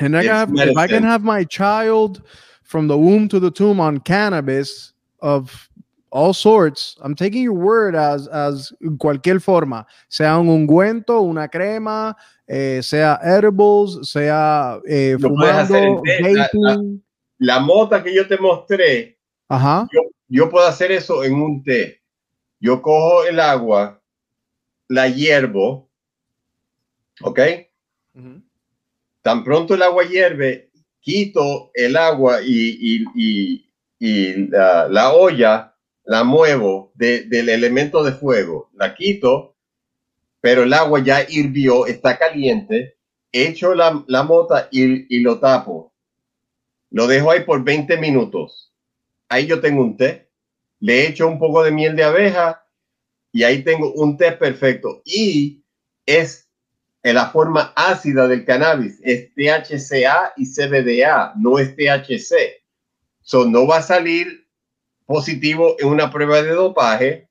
And 0.00 0.16
I 0.16 0.24
have, 0.24 0.50
if 0.56 0.76
I 0.76 0.86
can 0.86 1.02
have 1.02 1.22
my 1.22 1.44
child 1.44 2.22
from 2.62 2.88
the 2.88 2.96
womb 2.96 3.28
to 3.28 3.38
the 3.38 3.50
tomb 3.50 3.80
on 3.80 3.98
cannabis 3.98 4.94
of 5.20 5.68
all 6.10 6.32
sorts, 6.32 6.96
I'm 7.02 7.14
taking 7.14 7.42
your 7.42 7.52
word 7.52 7.94
as, 7.94 8.26
as 8.28 8.72
cualquier 8.98 9.40
forma, 9.40 9.86
sea 10.08 10.38
un 10.38 10.48
ungüento, 10.48 11.22
una 11.22 11.48
crema, 11.48 12.16
eh, 12.48 12.80
sea 12.80 13.18
edibles, 13.22 14.10
sea 14.10 14.80
eh, 14.88 15.16
fumando, 15.20 16.02
vaping. 16.02 17.00
La, 17.40 17.58
mota 17.58 18.02
que 18.04 18.14
yo 18.14 18.28
te 18.28 18.38
mostré, 18.38 19.18
Ajá. 19.48 19.88
Yo, 19.92 20.00
yo, 20.28 20.48
puedo 20.48 20.64
hacer 20.64 20.92
eso 20.92 21.24
en 21.24 21.34
un 21.34 21.64
té. 21.64 22.00
Yo 22.60 22.80
cojo 22.80 23.24
el 23.24 23.40
agua, 23.40 24.00
la 24.86 25.08
hiervo, 25.08 25.90
¿ok? 27.20 27.40
Uh 28.14 28.20
-huh 28.20 28.42
Tan 29.22 29.44
pronto 29.44 29.74
el 29.74 29.82
agua 29.82 30.04
hierve, 30.04 30.70
quito 31.00 31.70
el 31.74 31.96
agua 31.96 32.40
y, 32.42 33.04
la, 34.48 35.12
olla, 35.12 35.76
la 36.04 36.24
muevo 36.24 36.92
del 36.94 37.48
elemento 37.48 38.02
de 38.02 38.12
fuego, 38.12 38.70
la 38.74 38.94
quito, 38.94 39.56
pero 40.40 40.62
el 40.62 40.72
agua 40.72 41.02
ya 41.04 41.26
hirvió, 41.28 41.84
está 41.86 42.18
caliente, 42.18 42.96
echo 43.30 43.74
la, 43.74 44.02
la 44.06 44.22
mota 44.22 44.68
y, 44.70 45.14
y 45.14 45.20
lo 45.20 45.38
tapo. 45.38 45.89
Lo 46.90 47.06
dejo 47.06 47.30
ahí 47.30 47.44
por 47.44 47.64
20 47.64 47.96
minutos. 47.98 48.72
Ahí 49.28 49.46
yo 49.46 49.60
tengo 49.60 49.82
un 49.82 49.96
té. 49.96 50.28
Le 50.80 51.06
echo 51.06 51.28
un 51.28 51.38
poco 51.38 51.62
de 51.62 51.70
miel 51.70 51.94
de 51.94 52.04
abeja 52.04 52.66
y 53.32 53.44
ahí 53.44 53.62
tengo 53.62 53.92
un 53.92 54.16
té 54.16 54.32
perfecto. 54.32 55.02
Y 55.04 55.62
es 56.06 56.48
en 57.02 57.14
la 57.14 57.30
forma 57.30 57.72
ácida 57.76 58.28
del 58.28 58.44
cannabis 58.44 59.00
es 59.02 59.32
THCA 59.34 60.34
y 60.36 60.46
CBDA, 60.46 61.32
no 61.36 61.58
es 61.58 61.74
THC. 61.74 62.62
So, 63.22 63.46
no 63.46 63.66
va 63.66 63.78
a 63.78 63.82
salir 63.82 64.46
positivo 65.06 65.76
en 65.78 65.88
una 65.88 66.10
prueba 66.10 66.42
de 66.42 66.50
dopaje 66.50 67.28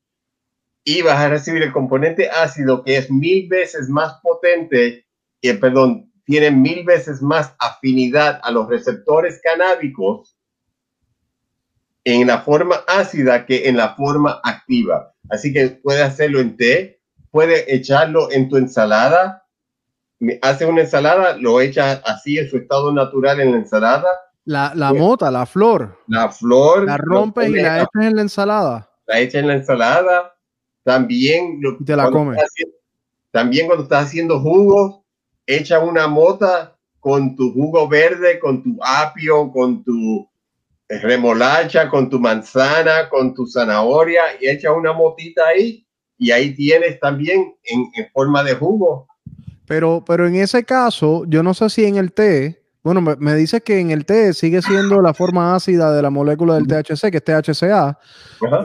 y 0.84 1.02
vas 1.02 1.17
a 1.17 1.30
recibir 1.30 1.62
el 1.62 1.72
componente 1.72 2.30
ácido 2.30 2.84
que 2.84 2.98
es 2.98 3.12
mil 3.12 3.48
veces 3.48 3.89
más 3.89 4.13
potente, 4.22 5.06
y, 5.41 5.54
perdón, 5.54 6.09
tiene 6.30 6.52
mil 6.52 6.84
veces 6.86 7.24
más 7.24 7.56
afinidad 7.58 8.39
a 8.44 8.52
los 8.52 8.70
receptores 8.70 9.42
canábicos 9.44 10.38
en 12.04 12.28
la 12.28 12.42
forma 12.42 12.84
ácida 12.88 13.48
que 13.48 13.68
en 13.68 13.78
la 13.78 13.96
forma 13.96 14.39
activa. 14.44 15.15
Así 15.32 15.52
que 15.52 15.70
puede 15.70 16.04
hacerlo 16.04 16.39
en 16.39 16.56
té, 16.56 17.02
puede 17.32 17.74
echarlo 17.74 18.32
en 18.32 18.48
tu 18.48 18.58
ensalada, 18.58 19.48
hace 20.44 20.68
una 20.68 20.82
ensalada, 20.82 21.36
lo 21.36 21.62
echa 21.62 21.94
así 22.06 22.38
en 22.38 22.48
su 22.48 22.58
estado 22.58 22.94
natural 22.94 23.39
en 23.39 23.54
la 23.54 23.58
ensalada. 23.58 24.08
La, 24.46 24.72
la 24.76 24.89
pues, 24.89 25.02
mota, 25.02 25.32
la 25.32 25.48
flor. 25.48 25.98
La 26.06 26.30
flor. 26.30 26.86
La 26.86 26.98
rompes 26.98 27.50
y 27.50 27.54
la 27.54 27.78
echas 27.78 28.04
en 28.04 28.15
la 28.15 28.22
ensalada. 28.22 28.89
La 29.08 29.20
echas 29.20 29.42
en 29.42 29.48
la 29.48 29.56
ensalada. 29.56 30.36
También. 30.84 31.60
Y 31.80 31.86
te 31.86 31.96
la 31.96 32.12
comes. 32.12 32.39
También 33.32 33.65
cuando 33.65 33.86
estás 33.86 34.06
haciendo 34.06 34.39
jugos, 34.39 35.00
echa 35.50 35.80
una 35.80 36.08
mota 36.08 36.78
con 37.00 37.36
tu 37.36 37.52
jugo 37.54 37.88
verde, 37.88 38.40
con 38.40 38.62
tu 38.62 38.78
apio, 38.84 39.52
con 39.52 39.84
tu 39.84 40.30
remolacha, 40.88 41.90
con 41.90 42.10
tu 42.10 42.20
manzana, 42.20 43.10
con 43.10 43.34
tu 43.34 43.48
zanahoria 43.48 44.22
y 44.40 44.48
echa 44.48 44.72
una 44.72 44.94
motita 44.94 45.48
ahí 45.48 45.86
y 46.18 46.32
ahí 46.32 46.54
tienes 46.54 47.00
también 47.00 47.56
en, 47.64 47.86
en 47.96 48.12
forma 48.12 48.44
de 48.44 48.54
jugo. 48.54 49.08
Pero, 49.66 50.04
pero 50.06 50.28
en 50.28 50.36
ese 50.36 50.64
caso, 50.64 51.26
yo 51.28 51.42
no 51.42 51.54
sé 51.54 51.70
si 51.70 51.86
en 51.86 51.98
el 51.98 52.12
té, 52.12 52.64
bueno, 52.84 53.02
me, 53.02 53.16
me 53.16 53.36
dices 53.36 53.62
que 53.64 53.80
en 53.80 53.92
el 53.92 54.06
té 54.06 54.34
sigue 54.34 54.62
siendo 54.62 55.02
la 55.02 55.14
forma 55.14 55.56
ácida 55.56 55.94
de 55.94 56.02
la 56.02 56.10
molécula 56.10 56.56
del 56.56 56.68
THC, 56.68 57.12
que 57.12 57.18
es 57.18 57.24
THCA. 57.24 57.98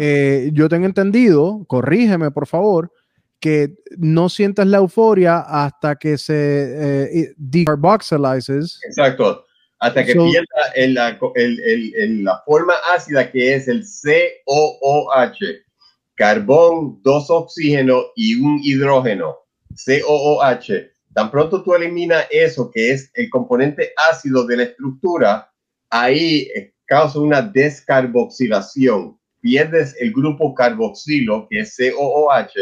Eh, 0.01 0.51
yo 0.53 0.69
tengo 0.69 0.87
entendido, 0.87 1.65
corrígeme 1.67 2.31
por 2.31 2.47
favor, 2.47 2.91
que 3.41 3.75
no 3.99 4.29
sientes 4.29 4.67
la 4.67 4.79
euforia 4.79 5.41
hasta 5.41 5.97
que 5.97 6.17
se 6.19 6.35
eh. 6.35 7.35
Exacto, 8.87 9.45
hasta 9.79 10.05
que 10.05 10.15
pierda 10.15 10.73
el, 10.75 10.99
el, 11.35 11.95
el, 11.95 12.25
la 12.25 12.43
forma 12.47 12.75
ácida 12.95 13.31
que 13.31 13.55
es 13.55 13.69
el 13.69 13.85
COOH, 13.85 15.39
carbón, 16.15 17.01
dos 17.03 17.31
oxígenos 17.31 18.07
y 18.17 18.37
un 18.37 18.61
hidrógeno, 18.63 19.37
COOH 19.69 20.95
Tan 21.15 21.31
pronto 21.31 21.63
tú 21.63 21.75
eliminas 21.75 22.27
eso, 22.31 22.71
que 22.73 22.91
es 22.91 23.09
el 23.15 23.31
componente 23.31 23.93
ácido 24.11 24.45
de 24.45 24.57
la 24.57 24.63
estructura, 24.65 25.49
ahí 25.89 26.49
causa 26.87 27.21
una 27.21 27.41
descarboxilación. 27.41 29.17
Pierdes 29.41 29.95
el 30.01 30.13
grupo 30.13 30.55
carboxilo, 30.55 31.47
que 31.49 31.61
es 31.61 31.77
COOH, 31.77 32.53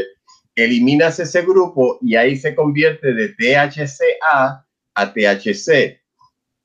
eliminas 0.54 1.18
ese 1.18 1.42
grupo 1.42 1.98
y 2.00 2.16
ahí 2.16 2.36
se 2.36 2.54
convierte 2.54 3.14
de 3.14 3.28
THCA 3.28 4.66
a 4.94 5.12
THC. 5.12 6.00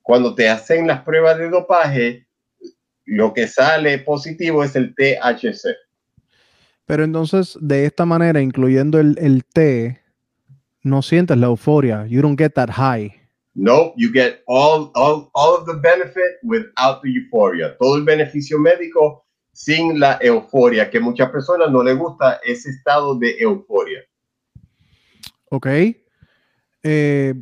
Cuando 0.02 0.36
te 0.36 0.50
hacen 0.50 0.88
las 0.88 1.02
pruebas 1.04 1.38
de 1.38 1.50
dopaje, 1.50 2.28
lo 3.06 3.34
que 3.34 3.48
sale 3.48 4.00
positivo 4.00 4.64
es 4.64 4.76
el 4.76 4.94
THC. 4.96 5.76
Pero 6.86 7.04
entonces, 7.04 7.58
de 7.60 7.86
esta 7.86 8.06
manera, 8.06 8.42
incluyendo 8.42 9.00
el, 9.00 9.18
el 9.20 9.44
T, 9.44 10.02
no 10.84 11.02
sientes 11.02 11.38
la 11.38 11.48
euforia. 11.48 12.06
You 12.08 12.22
don't 12.22 12.40
get 12.40 12.54
that 12.54 12.70
high. 12.70 13.14
No, 13.54 13.94
you 13.98 14.12
get 14.14 14.44
all, 14.46 14.92
all, 14.96 15.30
all 15.34 15.56
of 15.56 15.66
the 15.66 15.74
benefit 15.74 16.38
without 16.44 17.02
the 17.02 17.10
euphoria. 17.10 17.76
Todo 17.78 17.98
el 17.98 18.04
beneficio 18.04 18.60
médico 18.60 19.27
sin 19.58 20.00
la 20.00 20.20
euforia, 20.22 20.88
que 20.88 21.00
muchas 21.00 21.32
personas 21.32 21.72
no 21.72 21.82
les 21.82 21.98
gusta 21.98 22.40
ese 22.44 22.70
estado 22.70 23.18
de 23.18 23.38
euforia. 23.40 24.02
Ok. 25.50 25.68
Eh, 26.84 27.34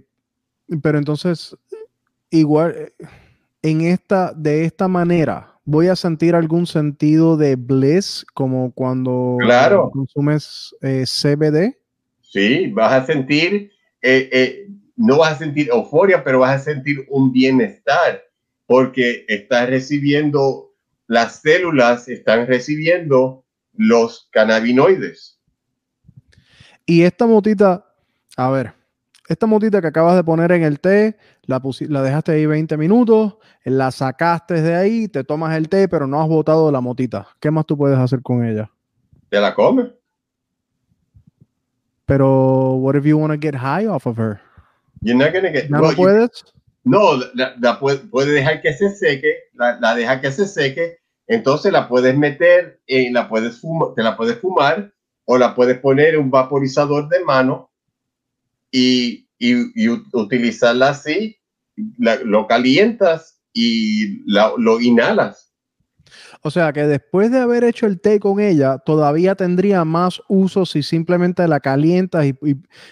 pero 0.82 0.98
entonces, 0.98 1.58
igual, 2.30 2.74
eh, 2.74 3.06
en 3.62 3.82
esta, 3.82 4.32
de 4.32 4.64
esta 4.64 4.88
manera, 4.88 5.60
voy 5.66 5.90
a 5.90 5.98
sentir 5.98 6.36
algún 6.36 6.66
sentido 6.66 7.36
de 7.36 7.58
bliss 7.58 8.26
como 8.34 8.72
cuando 8.72 9.36
claro. 9.42 9.92
consumes 9.92 10.74
eh, 10.82 11.04
CBD. 11.06 11.78
Sí, 12.22 12.68
vas 12.68 12.94
a 12.94 13.06
sentir, 13.06 13.72
no 14.96 15.18
vas 15.18 15.34
a 15.34 15.40
sentir 15.40 15.68
euforia, 15.68 16.24
pero 16.24 16.40
vas 16.40 16.62
a 16.62 16.64
sentir 16.64 17.06
un 17.10 17.34
bienestar 17.34 18.24
porque 18.68 19.26
estás 19.28 19.70
recibiendo 19.70 20.65
las 21.08 21.42
células 21.42 22.08
están 22.08 22.48
recibiendo 22.48 23.46
los 23.74 24.30
cannabinoides. 24.32 25.40
Y 26.86 27.04
esta 27.04 27.26
motita, 27.26 27.86
a 28.38 28.50
ver, 28.50 28.74
esta 29.28 29.48
motita 29.48 29.82
que 29.82 29.88
acabas 29.88 30.16
de 30.16 30.24
poner 30.24 30.52
en 30.52 30.64
el 30.64 30.80
té, 30.80 31.18
la, 31.44 31.62
la 31.80 32.02
dejaste 32.04 32.34
ahí 32.34 32.46
20 32.46 32.78
minutos, 32.78 33.38
la 33.64 33.92
sacaste 33.92 34.62
de 34.62 34.76
ahí, 34.76 35.08
te 35.08 35.24
tomas 35.24 35.56
el 35.56 35.68
té, 35.68 35.88
pero 35.88 36.06
no 36.06 36.22
has 36.22 36.28
botado 36.28 36.72
la 36.72 36.82
motita. 36.82 37.28
¿Qué 37.40 37.50
más 37.50 37.66
tú 37.66 37.78
puedes 37.78 37.98
hacer 37.98 38.22
con 38.22 38.46
ella? 38.46 38.70
Te 39.30 39.40
la 39.40 39.54
comes. 39.56 39.88
Pero, 42.06 42.74
what 42.76 42.96
if 42.96 43.04
you 43.04 43.18
want 43.18 43.34
to 43.34 43.40
get 43.40 43.56
high 43.56 43.88
off 43.88 44.06
of 44.06 44.18
her? 44.20 44.40
You're 45.02 45.18
not 45.18 45.34
gonna 45.34 45.52
get. 45.52 45.70
¿No 45.70 45.82
puedes? 45.96 46.44
No, 46.86 47.18
la, 47.34 47.80
puede, 47.80 48.32
dejar 48.32 48.62
que 48.62 48.72
se 48.74 48.92
seque, 48.92 49.34
la, 49.54 49.96
deja 49.96 50.22
que 50.22 50.32
se 50.32 50.48
seque, 50.48 51.00
entonces 51.26 51.72
la 51.72 51.90
puedes 51.90 52.16
meter, 52.16 52.80
y 52.86 53.10
la 53.10 53.28
puedes 53.28 53.60
te 53.96 54.04
la 54.04 54.16
puedes 54.16 54.40
fumar 54.40 54.94
o 55.26 55.40
la 55.40 55.56
puedes 55.56 55.80
poner 55.80 56.14
en 56.14 56.22
un 56.22 56.32
vaporizador 56.32 57.10
de 57.10 57.24
mano 57.26 57.72
y, 58.72 59.28
y, 59.40 59.90
utilizarla 60.14 60.90
así, 60.90 61.38
lo 61.98 62.46
calientas 62.46 63.42
y 63.52 64.24
lo 64.28 64.80
inhalas. 64.80 65.45
O 66.48 66.52
sea 66.52 66.72
que 66.74 66.86
después 66.86 67.32
de 67.32 67.40
haber 67.40 67.64
hecho 67.64 67.88
el 67.88 68.00
té 68.00 68.20
con 68.20 68.40
ella, 68.40 68.78
todavía 68.78 69.34
tendría 69.34 69.84
más 69.84 70.22
uso 70.28 70.68
si 70.68 70.84
simplemente 70.84 71.48
la 71.48 71.60
calientas 71.60 72.24
y, 72.24 72.36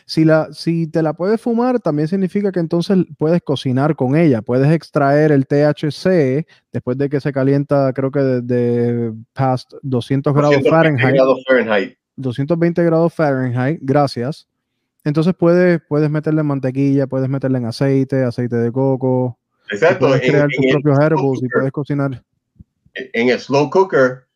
si, 0.08 0.26
la, 0.26 0.52
si 0.52 0.88
te 0.88 1.04
la 1.04 1.14
puedes 1.14 1.40
fumar, 1.40 1.80
también 1.80 2.08
significa 2.08 2.52
que 2.52 2.60
entonces 2.60 2.98
puedes 3.16 3.44
cocinar 3.44 3.96
con 3.96 4.16
ella. 4.16 4.42
Puedes 4.42 4.72
extraer 4.72 5.32
el 5.32 5.46
THC 5.46 6.48
después 6.72 6.98
de 6.98 7.10
que 7.10 7.22
se 7.22 7.32
calienta, 7.32 7.94
creo 7.94 8.10
que 8.10 8.22
de, 8.22 9.14
past 9.34 9.72
200 9.84 10.34
grados 10.34 10.56
Fahrenheit, 10.68 11.16
Fahrenheit. 11.48 11.98
220 12.16 12.84
grados 12.84 13.14
Fahrenheit, 13.14 13.78
gracias. 13.84 14.48
Entonces 15.04 15.36
puedes, 15.38 15.80
puedes 15.88 16.10
meterle 16.10 16.42
mantequilla, 16.42 17.06
puedes 17.06 17.30
meterle 17.30 17.60
en 17.60 17.66
aceite, 17.68 18.24
aceite 18.24 18.56
de 18.56 18.72
coco. 18.72 19.38
Exacto. 19.70 20.08
Puedes 20.08 20.28
crear 20.28 20.48
tus 20.50 20.72
propios 20.72 21.00
herbos 21.00 21.44
y 21.44 21.48
puedes 21.50 21.72
cocinar 21.72 22.24
en 22.94 23.30
el 23.30 23.40
slow 23.40 23.70
cooker 23.70 24.28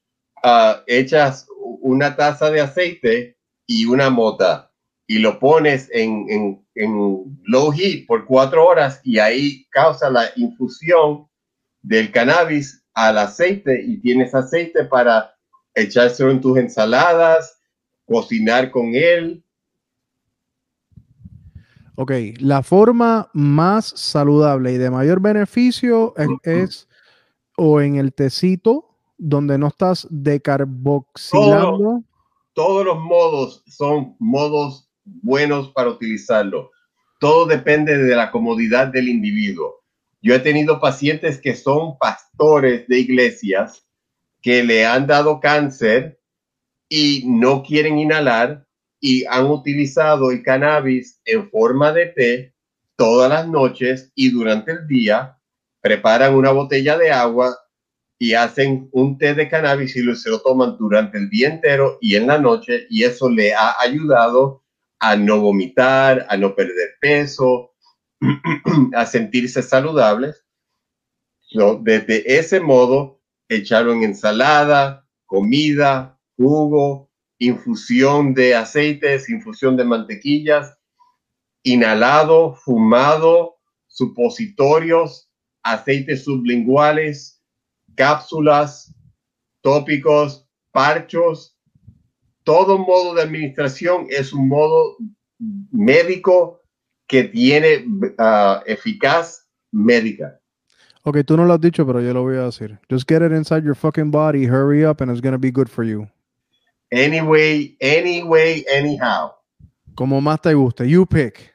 uh, 0.44 0.82
echas 0.88 1.48
una 1.82 2.16
taza 2.16 2.50
de 2.50 2.62
aceite 2.62 3.38
y 3.66 3.86
una 3.86 4.10
mota 4.10 4.72
y 5.08 5.20
lo 5.20 5.40
pones 5.40 5.90
en, 5.94 6.64
en, 6.76 7.38
low 7.46 7.72
heat 7.72 8.06
por 8.06 8.26
cuatro 8.26 8.66
horas 8.68 9.00
y 9.04 9.20
ahí 9.20 9.66
causa 9.72 10.10
la 10.10 10.26
infusión 10.36 11.28
del 11.82 12.12
cannabis 12.12 12.84
al 12.94 13.18
aceite 13.18 13.82
y 13.84 14.00
tienes 14.00 14.36
aceite 14.36 14.84
para 14.84 15.34
echárselo 15.74 16.30
en 16.30 16.42
tus 16.42 16.58
ensaladas, 16.58 17.60
cocinar 18.06 18.70
con 18.70 18.94
él. 18.94 19.44
Ok, 21.96 22.12
la 22.40 22.62
forma 22.62 23.30
más 23.34 23.88
saludable 23.96 24.74
y 24.74 24.78
de 24.78 24.92
mayor 24.92 25.20
beneficio 25.20 26.14
es 26.44 26.88
o 27.58 27.82
en 27.82 27.98
el 27.98 28.14
tecito 28.14 28.96
donde 29.18 29.58
no 29.58 29.68
estás 29.68 30.08
decarboxilando. 30.10 32.04
todos 32.54 32.86
los 32.86 33.00
modos 33.00 33.64
son 33.68 34.16
modos 34.20 34.90
buenos 35.04 35.72
para 35.72 35.90
utilizarlo. 35.90 36.72
Todo 37.20 37.46
depende 37.48 37.98
de 37.98 38.16
la 38.16 38.32
comodidad 38.32 38.88
del 38.88 39.10
individuo. 39.10 39.84
Yo 40.22 40.36
he 40.36 40.40
tenido 40.40 40.80
pacientes 40.80 41.42
que 41.42 41.56
son 41.56 41.98
pastores 41.98 42.88
de 42.88 43.00
iglesias 43.00 43.86
que 44.42 44.64
le 44.64 44.86
han 44.86 45.08
dado 45.08 45.40
cáncer 45.40 46.20
y 46.90 47.24
no 47.26 47.64
quieren 47.64 47.98
inhalar 47.98 48.68
y 49.00 49.26
han 49.26 49.48
utilizado 49.48 50.32
el 50.32 50.44
cannabis 50.44 51.20
en 51.26 51.50
forma 51.50 51.92
de 51.92 52.06
té 52.08 52.54
todas 52.96 53.30
las 53.30 53.48
noches 53.48 54.12
y 54.16 54.30
durante 54.30 54.72
el 54.72 54.88
día 54.88 55.37
preparan 55.88 56.36
una 56.36 56.52
botella 56.52 56.98
de 56.98 57.12
agua 57.12 57.58
y 58.20 58.34
hacen 58.34 58.90
un 58.92 59.18
té 59.18 59.34
de 59.34 59.48
cannabis 59.48 59.96
y 59.96 60.16
se 60.18 60.30
lo 60.30 60.42
toman 60.42 60.76
durante 60.78 61.18
el 61.18 61.30
día 61.30 61.48
entero 61.48 61.98
y 62.02 62.16
en 62.18 62.28
la 62.28 62.38
noche 62.38 62.88
y 62.90 63.06
eso 63.06 63.30
le 63.30 63.54
ha 63.54 63.74
ayudado 63.80 64.66
a 65.00 65.16
no 65.16 65.40
vomitar, 65.40 66.26
a 66.28 66.36
no 66.36 66.54
perder 66.56 66.96
peso, 67.00 67.72
a 68.96 69.06
sentirse 69.06 69.64
saludables. 69.64 70.46
desde 71.84 72.38
ese 72.38 72.60
modo, 72.60 73.22
echaron 73.48 74.04
ensalada, 74.04 75.08
comida, 75.26 76.20
jugo, 76.36 77.10
infusión 77.40 78.34
de 78.34 78.56
aceites, 78.56 79.30
infusión 79.30 79.78
de 79.78 79.86
mantequillas, 79.86 80.78
inhalado, 81.64 82.56
fumado, 82.56 83.56
supositorios, 83.88 85.27
aceites 85.74 86.24
sublinguales, 86.24 87.42
cápsulas, 87.96 88.94
tópicos, 89.62 90.48
parchos. 90.72 91.58
Todo 92.44 92.78
modo 92.78 93.16
de 93.16 93.24
administración 93.24 94.08
es 94.10 94.32
un 94.32 94.48
modo 94.48 94.98
médico 95.72 96.62
que 97.08 97.24
tiene 97.26 97.86
uh, 98.20 98.62
eficaz 98.66 99.48
médica. 99.72 100.40
Ok, 101.04 101.20
tú 101.26 101.38
no 101.38 101.46
lo 101.46 101.54
has 101.54 101.62
dicho, 101.62 101.86
pero 101.86 102.02
yo 102.02 102.14
lo 102.14 102.24
voy 102.24 102.36
a 102.36 102.46
decir. 102.46 102.78
Just 102.90 103.08
get 103.08 103.22
it 103.22 103.32
inside 103.32 103.64
your 103.64 103.76
fucking 103.76 104.12
body, 104.12 104.46
hurry 104.46 104.86
up, 104.86 105.02
and 105.02 105.10
it's 105.10 105.22
gonna 105.22 105.38
be 105.38 105.52
good 105.52 105.70
for 105.70 105.86
you. 105.86 106.08
Anyway, 106.92 107.78
anyway, 107.82 108.66
anyhow. 108.74 109.32
Como 109.96 110.22
más 110.22 110.42
te 110.42 110.54
guste. 110.54 110.88
You 110.88 111.06
pick. 111.06 111.54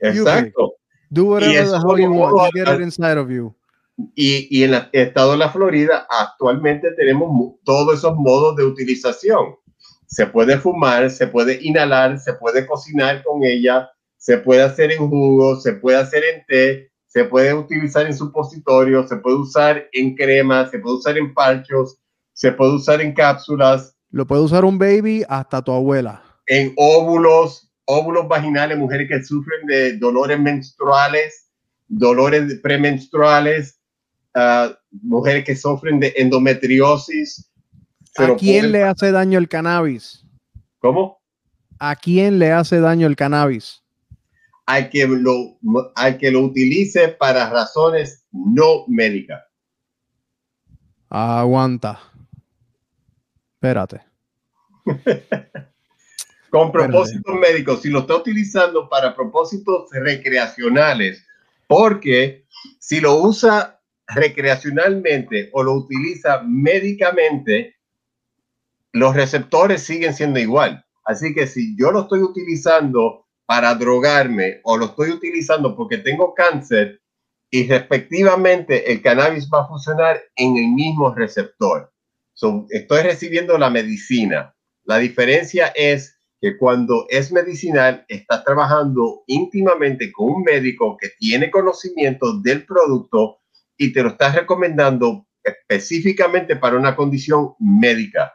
Exacto. 0.00 0.79
Do 1.10 1.24
whatever 1.24 1.52
the 1.52 1.78
hell 1.78 1.98
you 1.98 2.12
want. 2.12 2.54
get 2.54 2.68
it 2.68 2.80
inside 2.80 3.18
of 3.18 3.28
you. 3.30 3.54
Y, 4.14 4.46
y, 4.50 4.64
en 4.64 4.74
el 4.74 4.88
estado 4.92 5.32
de 5.32 5.38
la 5.38 5.50
Florida 5.50 6.06
actualmente 6.08 6.92
tenemos 6.92 7.54
todos 7.64 7.98
esos 7.98 8.16
modos 8.16 8.56
de 8.56 8.64
utilización. 8.64 9.56
Se 10.06 10.26
puede 10.26 10.58
fumar, 10.58 11.10
se 11.10 11.26
puede 11.26 11.58
inhalar, 11.60 12.18
se 12.18 12.32
puede 12.34 12.66
cocinar 12.66 13.22
con 13.22 13.44
ella, 13.44 13.90
se 14.16 14.38
puede 14.38 14.62
hacer 14.62 14.92
en 14.92 15.08
jugo, 15.08 15.56
se 15.56 15.74
puede 15.74 15.98
hacer 15.98 16.22
en 16.24 16.46
té, 16.46 16.90
se 17.06 17.24
puede 17.24 17.52
utilizar 17.52 18.06
en 18.06 18.16
supositorios, 18.16 19.08
se 19.08 19.16
puede 19.16 19.36
usar 19.36 19.88
en 19.92 20.14
crema, 20.14 20.68
se 20.70 20.78
puede 20.78 20.96
usar 20.96 21.18
en 21.18 21.34
parchos, 21.34 21.98
se 22.32 22.52
puede 22.52 22.74
usar 22.74 23.00
en 23.00 23.12
cápsulas. 23.12 23.96
Lo 24.10 24.26
puede 24.26 24.42
usar 24.42 24.64
un 24.64 24.78
baby 24.78 25.24
hasta 25.28 25.62
tu 25.62 25.72
abuela. 25.72 26.22
En 26.46 26.72
óvulos, 26.76 27.69
óvulos 27.90 28.28
vaginales, 28.28 28.78
mujeres 28.78 29.08
que 29.08 29.24
sufren 29.24 29.66
de 29.66 29.96
dolores 29.98 30.38
menstruales, 30.38 31.50
dolores 31.88 32.60
premenstruales, 32.60 33.80
uh, 34.36 34.72
mujeres 35.02 35.44
que 35.44 35.56
sufren 35.56 35.98
de 35.98 36.14
endometriosis. 36.16 37.50
¿A 38.16 38.36
quién 38.36 38.70
le 38.70 38.84
hace 38.84 39.10
daño 39.10 39.38
el 39.38 39.48
cannabis? 39.48 40.24
¿Cómo? 40.78 41.20
¿A 41.78 41.96
quién 41.96 42.38
le 42.38 42.52
hace 42.52 42.80
daño 42.80 43.06
el 43.06 43.16
cannabis? 43.16 43.82
Hay 44.66 44.88
que 44.88 45.06
lo, 45.06 45.58
hay 45.96 46.16
que 46.16 46.30
lo 46.30 46.42
utilice 46.42 47.08
para 47.08 47.50
razones 47.50 48.24
no 48.30 48.84
médicas. 48.86 49.42
Aguanta. 51.08 51.98
Espérate. 53.54 54.00
con 56.50 56.72
propósitos 56.72 57.34
médicos, 57.36 57.82
si 57.82 57.88
lo 57.88 58.00
está 58.00 58.16
utilizando 58.16 58.88
para 58.88 59.14
propósitos 59.14 59.88
recreacionales, 59.92 61.24
porque 61.66 62.44
si 62.78 63.00
lo 63.00 63.14
usa 63.16 63.80
recreacionalmente 64.08 65.50
o 65.52 65.62
lo 65.62 65.74
utiliza 65.74 66.42
médicamente, 66.44 67.76
los 68.92 69.14
receptores 69.14 69.82
siguen 69.82 70.12
siendo 70.14 70.40
igual. 70.40 70.84
Así 71.04 71.32
que 71.32 71.46
si 71.46 71.76
yo 71.76 71.92
lo 71.92 72.02
estoy 72.02 72.20
utilizando 72.20 73.26
para 73.46 73.74
drogarme 73.74 74.60
o 74.64 74.76
lo 74.76 74.86
estoy 74.86 75.10
utilizando 75.10 75.76
porque 75.76 75.98
tengo 75.98 76.34
cáncer 76.34 77.00
y 77.50 77.66
respectivamente 77.68 78.92
el 78.92 79.02
cannabis 79.02 79.48
va 79.52 79.62
a 79.62 79.68
funcionar 79.68 80.20
en 80.36 80.56
el 80.56 80.68
mismo 80.68 81.14
receptor. 81.14 81.92
estoy 82.70 83.02
recibiendo 83.02 83.58
la 83.58 83.70
medicina. 83.70 84.54
La 84.84 84.98
diferencia 84.98 85.68
es 85.74 86.19
que 86.40 86.56
cuando 86.56 87.06
es 87.10 87.30
medicinal, 87.30 88.04
estás 88.08 88.44
trabajando 88.44 89.24
íntimamente 89.26 90.10
con 90.10 90.30
un 90.32 90.42
médico 90.42 90.96
que 90.96 91.10
tiene 91.18 91.50
conocimiento 91.50 92.38
del 92.40 92.64
producto 92.64 93.40
y 93.76 93.92
te 93.92 94.02
lo 94.02 94.10
estás 94.10 94.34
recomendando 94.34 95.26
específicamente 95.44 96.56
para 96.56 96.76
una 96.76 96.96
condición 96.96 97.54
médica. 97.58 98.34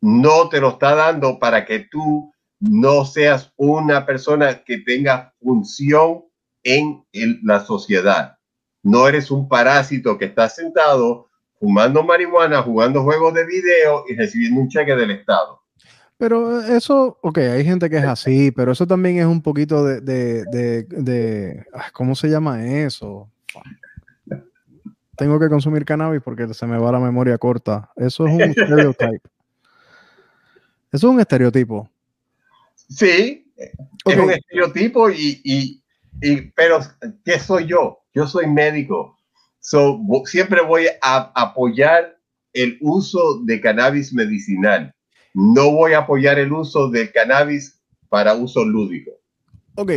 No 0.00 0.48
te 0.48 0.60
lo 0.60 0.70
está 0.70 0.94
dando 0.94 1.38
para 1.38 1.64
que 1.64 1.80
tú 1.80 2.32
no 2.58 3.04
seas 3.04 3.52
una 3.56 4.04
persona 4.04 4.64
que 4.64 4.78
tenga 4.78 5.32
función 5.40 6.24
en 6.62 7.04
la 7.42 7.60
sociedad. 7.60 8.38
No 8.82 9.08
eres 9.08 9.30
un 9.30 9.48
parásito 9.48 10.18
que 10.18 10.26
está 10.26 10.48
sentado 10.48 11.30
fumando 11.58 12.02
marihuana, 12.02 12.62
jugando 12.62 13.02
juegos 13.02 13.34
de 13.34 13.46
video 13.46 14.04
y 14.08 14.14
recibiendo 14.14 14.60
un 14.60 14.68
cheque 14.68 14.94
del 14.94 15.10
Estado. 15.10 15.63
Pero 16.24 16.62
eso, 16.62 17.18
ok, 17.20 17.36
hay 17.36 17.64
gente 17.66 17.90
que 17.90 17.98
es 17.98 18.04
así, 18.04 18.50
pero 18.50 18.72
eso 18.72 18.86
también 18.86 19.18
es 19.18 19.26
un 19.26 19.42
poquito 19.42 19.84
de, 19.84 20.00
de, 20.00 20.46
de, 20.46 20.84
de 20.84 21.66
¿cómo 21.92 22.14
se 22.14 22.28
llama 22.28 22.66
eso? 22.66 23.30
Tengo 25.18 25.38
que 25.38 25.50
consumir 25.50 25.84
cannabis 25.84 26.22
porque 26.22 26.54
se 26.54 26.66
me 26.66 26.78
va 26.78 26.92
la 26.92 26.98
memoria 26.98 27.36
corta. 27.36 27.90
Eso 27.94 28.26
es 28.26 28.32
un 28.32 28.40
estereotipo. 28.40 29.28
Eso 30.90 31.08
es 31.08 31.14
un 31.14 31.20
estereotipo. 31.20 31.90
Sí, 32.74 33.52
es 34.06 34.16
un 34.16 34.30
estereotipo 34.30 35.10
y, 35.10 35.42
y, 35.44 35.82
y, 36.22 36.40
pero 36.52 36.80
¿qué 37.22 37.38
soy 37.38 37.66
yo? 37.66 37.98
Yo 38.14 38.26
soy 38.26 38.46
médico. 38.46 39.18
So, 39.60 40.00
siempre 40.24 40.62
voy 40.62 40.86
a 41.02 41.30
apoyar 41.34 42.18
el 42.54 42.78
uso 42.80 43.42
de 43.44 43.60
cannabis 43.60 44.14
medicinal. 44.14 44.90
No 45.34 45.72
voy 45.72 45.92
a 45.92 45.98
apoyar 45.98 46.38
el 46.38 46.52
uso 46.52 46.88
de 46.88 47.12
cannabis 47.12 47.80
para 48.08 48.34
uso 48.34 48.64
lúdico. 48.64 49.10
Ok, 49.74 49.90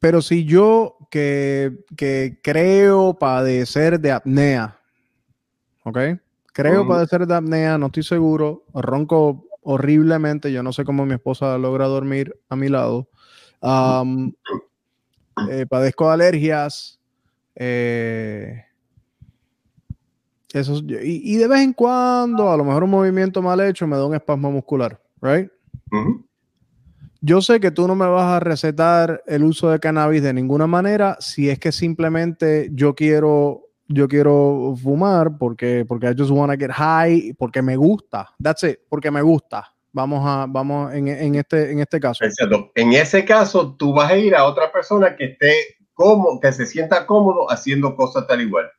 pero 0.00 0.20
si 0.20 0.44
yo 0.44 0.96
que, 1.10 1.84
que 1.96 2.40
creo 2.42 3.18
padecer 3.18 4.00
de 4.00 4.12
apnea, 4.12 4.80
¿ok? 5.84 5.98
Creo 6.52 6.88
padecer 6.88 7.26
de 7.26 7.34
apnea, 7.36 7.78
no 7.78 7.86
estoy 7.86 8.02
seguro, 8.02 8.64
ronco 8.74 9.46
horriblemente, 9.62 10.50
yo 10.50 10.62
no 10.64 10.72
sé 10.72 10.84
cómo 10.84 11.06
mi 11.06 11.14
esposa 11.14 11.56
logra 11.56 11.86
dormir 11.86 12.34
a 12.48 12.56
mi 12.56 12.68
lado. 12.68 13.08
Eh, 15.50 15.66
padezco 15.66 16.08
de 16.08 16.14
alergias. 16.14 16.98
Eh, 17.54 18.64
eso, 20.52 20.80
y, 21.02 21.34
y, 21.34 21.36
de 21.36 21.46
vez 21.46 21.60
en 21.60 21.74
cuando, 21.74 22.50
a 22.50 22.56
lo 22.56 22.64
mejor 22.64 22.84
un 22.84 22.90
movimiento 22.90 23.42
mal 23.42 23.60
hecho 23.60 23.86
me 23.86 23.96
da 23.96 24.06
un 24.06 24.14
espasmo 24.14 24.50
muscular, 24.50 24.98
¿right? 25.20 25.50
Yo 27.20 27.42
sé 27.42 27.58
que 27.60 27.70
tú 27.70 27.86
no 27.88 27.94
me 27.94 28.06
vas 28.06 28.36
a 28.36 28.40
recetar 28.40 29.22
el 29.26 29.42
uso 29.42 29.70
de 29.70 29.80
cannabis 29.80 30.22
de 30.22 30.32
ninguna 30.32 30.66
manera 30.66 31.16
si 31.20 31.50
es 31.50 31.58
que 31.58 31.72
simplemente 31.72 32.70
yo 32.72 32.94
quiero 32.94 33.62
yo 33.88 34.06
quiero 34.06 34.74
fumar 34.80 35.36
porque 35.38 35.84
porque 35.86 36.10
I 36.10 36.14
just 36.16 36.30
wanna 36.30 36.56
get 36.56 36.70
high 36.70 37.34
porque 37.36 37.60
me 37.60 37.76
gusta. 37.76 38.28
That's 38.40 38.62
it, 38.62 38.78
porque 38.88 39.10
me 39.10 39.22
gusta. 39.22 39.66
Vamos 39.92 40.22
a 40.24 40.46
vamos 40.48 40.94
en, 40.94 41.08
en 41.08 41.34
este 41.34 41.72
en 41.72 41.80
este 41.80 41.98
caso. 41.98 42.24
En 42.74 42.92
ese 42.92 43.24
caso 43.24 43.74
tú 43.74 43.92
vas 43.92 44.12
a 44.12 44.16
ir 44.16 44.36
a 44.36 44.44
otra 44.44 44.70
persona 44.70 45.16
que 45.16 45.24
esté 45.32 45.52
como 45.94 46.38
que 46.38 46.52
se 46.52 46.66
sienta 46.66 47.04
cómodo 47.04 47.50
haciendo 47.50 47.96
cosas 47.96 48.26
tal 48.28 48.40
igual. 48.40 48.70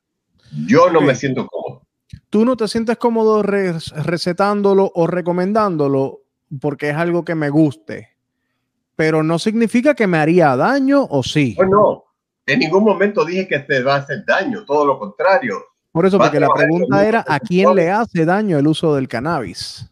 Yo 0.68 0.90
no 0.90 1.02
me 1.02 1.16
siento 1.16 1.48
cómodo. 1.48 1.84
Tú 2.30 2.46
no 2.46 2.56
te 2.56 2.68
sientes 2.68 2.98
cómodo 2.98 3.42
recetándolo 3.44 4.92
o 4.94 5.08
recomendándolo 5.08 6.22
porque 6.60 6.90
es 6.90 6.96
algo 6.96 7.24
que 7.24 7.36
me 7.36 7.50
guste 7.50 8.20
pero 9.00 9.24
no 9.24 9.40
significa 9.40 9.96
que 9.96 10.08
me 10.08 10.18
haría 10.18 10.58
daño 10.58 11.08
o 11.10 11.24
sí. 11.24 11.54
Pues 11.56 11.70
no, 11.70 12.04
en 12.46 12.60
ningún 12.60 12.84
momento 12.84 13.24
dije 13.24 13.48
que 13.48 13.60
te 13.60 13.82
va 13.82 13.96
a 13.96 13.98
hacer 14.00 14.26
daño, 14.28 14.66
todo 14.66 14.86
lo 14.86 15.00
contrario. 15.00 15.56
Por 15.94 16.06
eso, 16.06 16.18
porque 16.18 16.38
la 16.38 16.50
pregunta 16.50 17.08
era, 17.08 17.24
¿a 17.26 17.40
quién 17.40 17.74
le 17.76 17.90
hace 17.90 18.26
daño 18.26 18.60
el 18.60 18.68
uso 18.68 18.94
del 18.94 19.08
cannabis? 19.08 19.90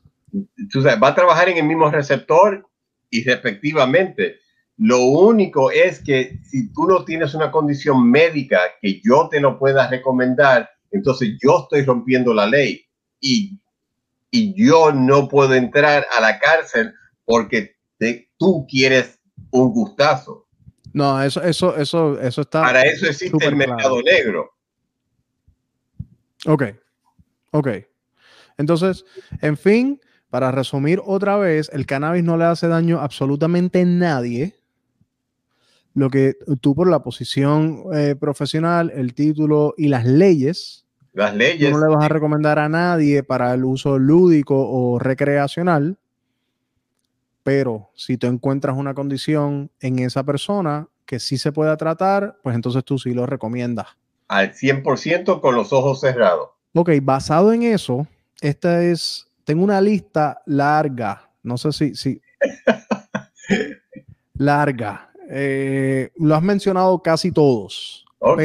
Tú 0.69 0.81
sabes, 0.81 1.01
va 1.01 1.07
a 1.07 1.15
trabajar 1.15 1.47
en 1.47 1.55
el 1.55 1.63
mismo 1.63 1.89
receptor 1.89 2.67
y 3.09 3.23
respectivamente. 3.23 4.39
Lo 4.77 5.03
único 5.05 5.71
es 5.71 6.03
que 6.03 6.39
si 6.43 6.71
tú 6.71 6.87
no 6.87 7.03
tienes 7.03 7.33
una 7.33 7.51
condición 7.51 8.09
médica 8.09 8.59
que 8.81 9.01
yo 9.03 9.27
te 9.29 9.39
lo 9.39 9.57
pueda 9.57 9.89
recomendar, 9.89 10.69
entonces 10.91 11.37
yo 11.41 11.63
estoy 11.63 11.83
rompiendo 11.83 12.33
la 12.33 12.45
ley 12.45 12.85
y, 13.19 13.59
y 14.29 14.53
yo 14.53 14.91
no 14.91 15.27
puedo 15.27 15.55
entrar 15.55 16.05
a 16.15 16.21
la 16.21 16.39
cárcel 16.39 16.93
porque 17.25 17.75
tú 18.37 18.67
quieres 18.69 19.19
un 19.51 19.71
gustazo. 19.71 20.47
No, 20.93 21.21
eso, 21.21 21.41
eso, 21.43 21.75
eso, 21.75 22.19
eso 22.19 22.41
está. 22.41 22.61
Para 22.61 22.83
eso 22.83 23.07
existe 23.07 23.45
el 23.45 23.55
mercado 23.55 24.01
negro. 24.01 24.51
Ok, 26.45 26.63
ok. 27.51 27.67
Entonces, 28.57 29.05
en 29.41 29.57
fin, 29.57 30.01
para 30.29 30.51
resumir 30.51 31.01
otra 31.05 31.37
vez, 31.37 31.69
el 31.73 31.85
cannabis 31.85 32.23
no 32.23 32.37
le 32.37 32.45
hace 32.45 32.67
daño 32.67 32.99
absolutamente 32.99 33.81
a 33.81 33.85
nadie. 33.85 34.56
Lo 35.97 36.11
que 36.11 36.35
tú 36.61 36.75
por 36.75 36.87
la 36.87 37.01
posición 37.01 37.85
eh, 37.91 38.15
profesional, 38.15 38.91
el 38.93 39.15
título 39.15 39.73
y 39.79 39.87
las 39.87 40.05
leyes, 40.05 40.85
las 41.11 41.35
leyes, 41.35 41.71
no 41.71 41.79
le 41.79 41.87
vas 41.87 42.05
a 42.05 42.07
recomendar 42.07 42.59
a 42.59 42.69
nadie 42.69 43.23
para 43.23 43.51
el 43.55 43.65
uso 43.65 43.97
lúdico 43.97 44.55
o 44.59 44.99
recreacional. 44.99 45.97
Pero 47.41 47.89
si 47.95 48.15
tú 48.15 48.27
encuentras 48.27 48.77
una 48.77 48.93
condición 48.93 49.71
en 49.79 49.97
esa 49.97 50.23
persona 50.23 50.87
que 51.07 51.17
sí 51.19 51.39
se 51.39 51.51
pueda 51.51 51.75
tratar, 51.77 52.37
pues 52.43 52.55
entonces 52.55 52.83
tú 52.83 52.99
sí 52.99 53.15
lo 53.15 53.25
recomiendas. 53.25 53.87
Al 54.27 54.53
100% 54.53 55.41
con 55.41 55.55
los 55.55 55.73
ojos 55.73 56.01
cerrados. 56.01 56.49
Ok, 56.75 56.91
basado 57.01 57.51
en 57.53 57.63
eso, 57.63 58.05
esta 58.39 58.83
es, 58.83 59.27
tengo 59.45 59.63
una 59.63 59.81
lista 59.81 60.43
larga, 60.45 61.31
no 61.41 61.57
sé 61.57 61.71
si, 61.71 61.95
si 61.95 62.21
larga. 64.35 65.07
Eh, 65.29 66.11
lo 66.15 66.35
has 66.35 66.43
mencionado 66.43 67.01
casi 67.01 67.31
todos. 67.31 68.05
Ok. 68.19 68.41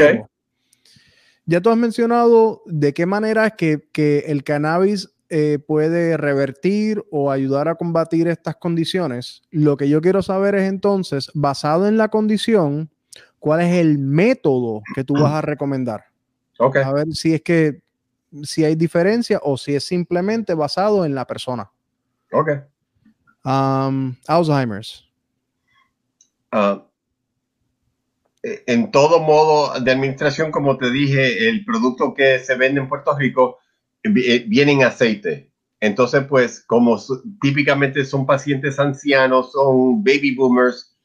ya 1.47 1.61
tú 1.61 1.71
has 1.71 1.77
mencionado 1.77 2.63
de 2.67 2.93
qué 2.93 3.07
manera 3.07 3.47
es 3.47 3.55
que, 3.55 3.89
que 3.91 4.25
el 4.29 4.45
cannabis 4.45 5.09
eh, 5.31 5.59
puede 5.67 6.19
revertir 6.19 7.03
o 7.11 7.31
ayudar 7.31 7.67
a 7.69 7.77
combatir 7.77 8.29
estas 8.29 8.57
condiciones. 8.57 9.43
Lo 9.51 9.79
que 9.79 9.89
yo 9.89 10.03
quiero 10.03 10.21
saber 10.21 10.55
es 10.55 10.69
entonces, 10.69 11.31
basado 11.33 11.89
en 11.89 11.97
la 11.97 12.09
condición, 12.09 12.91
cuál 13.39 13.63
es 13.63 13.73
el 13.75 13.99
método 13.99 14.83
que 14.95 15.05
tú 15.05 15.15
vas 15.15 15.33
a 15.33 15.41
recomendar. 15.41 16.05
Okay. 16.59 16.83
A 16.83 16.93
ver 16.93 17.07
si 17.13 17.33
es 17.33 17.41
que 17.41 17.81
si 18.43 18.65
hay 18.65 18.75
diferencia 18.75 19.41
o 19.43 19.57
si 19.57 19.75
es 19.75 19.85
simplemente 19.85 20.53
basado 20.53 21.05
en 21.05 21.15
la 21.15 21.27
persona. 21.27 21.71
Ok. 22.31 22.51
Um, 23.45 24.15
Alzheimer's. 24.27 25.11
Eh, 28.43 28.65
en 28.67 28.91
todo 28.91 29.21
modo 29.21 29.79
de 29.81 29.93
administración, 29.93 30.51
como 30.51 30.77
te 30.77 30.91
dije, 30.91 31.49
el 31.49 31.65
producto 31.65 32.13
que 32.13 32.41
se 32.41 32.57
vende 32.57 32.81
en 32.81 32.89
Puerto 32.89 33.17
Rico 33.17 33.59
eh, 34.03 34.45
vienen 34.49 34.83
aceite. 34.83 35.53
Entonces, 35.81 36.25
pues, 36.29 36.61
como 36.61 37.01
típicamente 37.41 38.05
son 38.05 38.27
pacientes 38.27 38.79
ancianos, 38.79 39.53
son 39.53 40.03
baby 40.03 40.35
boomers, 40.35 40.97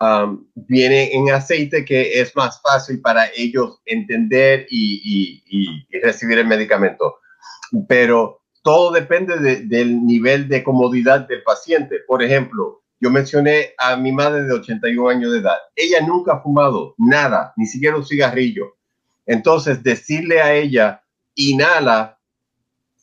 um, 0.00 0.44
viene 0.54 1.12
en 1.14 1.30
aceite 1.30 1.84
que 1.84 2.20
es 2.20 2.34
más 2.34 2.60
fácil 2.60 3.00
para 3.00 3.28
ellos 3.36 3.80
entender 3.86 4.66
y, 4.70 5.42
recibir 6.02 6.38
el 6.38 6.46
medicamento. 6.46 7.16
Pero 7.88 8.42
todo 8.62 8.92
depende 8.92 9.64
del 9.64 10.04
nivel 10.04 10.48
de 10.48 10.64
comodidad 10.64 11.28
del 11.28 11.42
paciente. 11.42 12.00
Por 12.06 12.22
ejemplo, 12.22 12.83
yo 13.04 13.10
mencioné 13.10 13.74
a 13.76 13.96
mi 13.96 14.12
madre 14.12 14.44
de 14.44 14.54
81 14.54 15.10
años 15.10 15.30
de 15.30 15.40
edad. 15.40 15.58
Ella 15.76 16.00
nunca 16.00 16.32
ha 16.32 16.40
fumado 16.40 16.94
nada, 16.96 17.52
ni 17.54 17.66
siquiera 17.66 17.98
un 17.98 18.06
cigarrillo. 18.06 18.78
Entonces, 19.26 19.82
decirle 19.82 20.40
a 20.40 20.54
ella, 20.54 21.02
inhala 21.34 22.18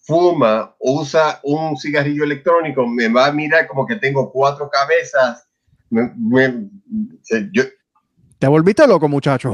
fuma, 0.01 0.75
usa 0.79 1.39
un 1.43 1.77
cigarrillo 1.77 2.23
electrónico, 2.23 2.87
me 2.87 3.09
va 3.09 3.27
a 3.27 3.31
mirar 3.31 3.67
como 3.67 3.85
que 3.85 3.95
tengo 3.97 4.31
cuatro 4.31 4.71
cabezas. 4.71 5.47
Te 8.39 8.47
volviste 8.47 8.87
loco, 8.87 9.07
muchacho. 9.07 9.53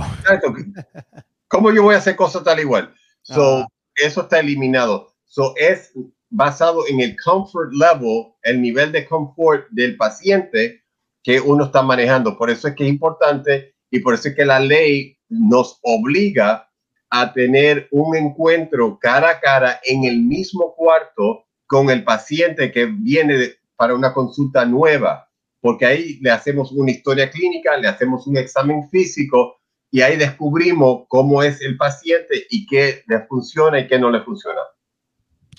¿Cómo 1.49 1.73
yo 1.73 1.83
voy 1.83 1.95
a 1.95 1.97
hacer 1.97 2.15
cosas 2.15 2.45
tal 2.45 2.61
igual? 2.61 2.93
So, 3.21 3.57
ah. 3.57 3.67
Eso 3.95 4.21
está 4.21 4.39
eliminado. 4.39 5.13
So, 5.25 5.55
es 5.57 5.91
basado 6.29 6.87
en 6.87 6.99
el 7.01 7.15
comfort 7.23 7.71
level, 7.73 8.33
el 8.43 8.61
nivel 8.61 8.91
de 8.91 9.05
confort 9.05 9.67
del 9.69 9.95
paciente 9.97 10.83
que 11.23 11.39
uno 11.39 11.65
está 11.65 11.81
manejando. 11.81 12.37
Por 12.37 12.49
eso 12.49 12.67
es 12.67 12.75
que 12.75 12.85
es 12.85 12.89
importante 12.89 13.75
y 13.89 13.99
por 13.99 14.13
eso 14.13 14.29
es 14.29 14.35
que 14.35 14.45
la 14.45 14.59
ley 14.59 15.17
nos 15.29 15.79
obliga 15.83 16.69
a 17.09 17.33
tener 17.33 17.87
un 17.91 18.15
encuentro 18.15 18.97
cara 18.99 19.31
a 19.31 19.39
cara 19.39 19.79
en 19.83 20.03
el 20.03 20.19
mismo 20.19 20.73
cuarto 20.75 21.45
con 21.65 21.89
el 21.89 22.03
paciente 22.03 22.71
que 22.71 22.85
viene 22.85 23.55
para 23.75 23.93
una 23.93 24.13
consulta 24.13 24.65
nueva, 24.65 25.29
porque 25.61 25.85
ahí 25.85 26.19
le 26.21 26.31
hacemos 26.31 26.71
una 26.71 26.91
historia 26.91 27.29
clínica, 27.29 27.77
le 27.77 27.87
hacemos 27.87 28.27
un 28.27 28.37
examen 28.37 28.89
físico 28.89 29.57
y 29.91 30.01
ahí 30.01 30.17
descubrimos 30.17 31.05
cómo 31.07 31.43
es 31.43 31.61
el 31.61 31.77
paciente 31.77 32.45
y 32.49 32.65
qué 32.65 33.03
le 33.07 33.19
funciona 33.25 33.79
y 33.79 33.87
qué 33.87 33.99
no 33.99 34.09
le 34.09 34.21
funciona. 34.21 34.61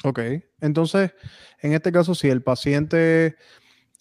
Ok, 0.05 0.20
entonces, 0.61 1.12
en 1.61 1.72
este 1.72 1.90
caso, 1.92 2.14
si 2.14 2.28
el 2.28 2.42
paciente 2.42 3.36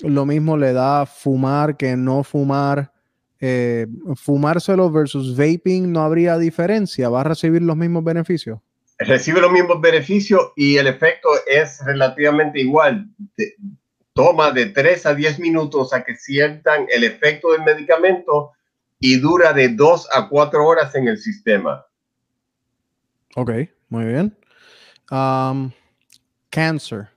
lo 0.02 0.26
mismo 0.26 0.58
le 0.58 0.74
da 0.74 1.06
fumar 1.06 1.78
que 1.78 1.96
no 1.96 2.24
fumar, 2.24 2.92
eh, 3.40 3.88
fumárselo 4.16 4.92
versus 4.92 5.36
vaping, 5.36 5.92
¿no 5.92 6.02
habría 6.02 6.38
diferencia? 6.38 7.10
¿Va 7.10 7.22
a 7.22 7.26
recibir 7.26 7.62
los 7.62 7.76
mismos 7.76 8.04
beneficios? 8.04 8.60
Recibe 9.00 9.42
los 9.42 9.52
mismos 9.52 9.80
beneficios 9.80 10.52
y 10.56 10.78
el 10.78 10.88
efecto 10.88 11.30
es 11.48 11.80
relativamente 11.86 12.60
igual. 12.60 13.08
toma 14.14 14.52
de 14.52 14.66
3 14.68 15.06
a 15.06 15.14
10 15.14 15.40
minutos 15.40 15.94
a 15.94 16.04
que 16.04 16.16
sientan 16.16 16.88
el 16.90 17.04
efecto 17.04 17.52
del 17.52 17.62
medicamento 17.62 18.54
y 19.00 19.20
dura 19.20 19.54
de 19.54 19.70
2 19.70 20.10
a 20.12 20.28
4 20.28 20.66
horas 20.66 20.96
en 20.96 21.08
el 21.08 21.20
sistema. 21.20 21.86
Ok, 23.36 23.52
muy 23.90 24.06
bien. 24.06 24.36
Um, 25.12 25.72
cáncer. 26.50 27.10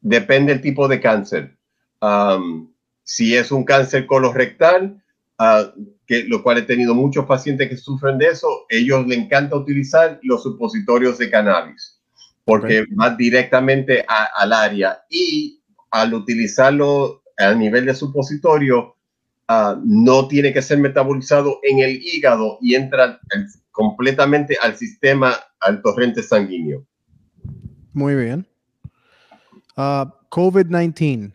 Depende 0.00 0.52
del 0.52 0.62
tipo 0.62 0.88
de 0.88 1.00
cáncer. 1.00 1.56
Um, 2.00 2.70
si 3.02 3.36
es 3.36 3.50
un 3.50 3.64
cáncer 3.64 4.06
colorectal, 4.06 5.02
uh, 5.38 5.94
que, 6.06 6.24
lo 6.24 6.42
cual 6.42 6.58
he 6.58 6.62
tenido 6.62 6.94
muchos 6.94 7.26
pacientes 7.26 7.68
que 7.68 7.76
sufren 7.76 8.18
de 8.18 8.26
eso, 8.26 8.66
ellos 8.68 9.06
le 9.06 9.16
encanta 9.16 9.56
utilizar 9.56 10.18
los 10.22 10.42
supositorios 10.42 11.18
de 11.18 11.30
cannabis, 11.30 12.00
porque 12.44 12.84
va 13.00 13.10
directamente 13.10 14.04
al 14.08 14.52
área 14.52 15.02
y 15.10 15.60
al 15.90 16.14
utilizarlo 16.14 17.22
a 17.38 17.54
nivel 17.54 17.86
de 17.86 17.94
supositorio, 17.94 18.96
uh, 19.48 19.76
no 19.84 20.28
tiene 20.28 20.52
que 20.52 20.62
ser 20.62 20.78
metabolizado 20.78 21.60
en 21.62 21.80
el 21.80 22.00
hígado 22.02 22.58
y 22.60 22.74
entra 22.74 23.20
completamente 23.70 24.56
al 24.62 24.76
sistema, 24.76 25.36
al 25.60 25.82
torrente 25.82 26.22
sanguíneo. 26.22 26.86
Muy 27.96 28.14
bien. 28.14 28.46
Uh, 29.74 30.04
COVID-19. 30.28 31.32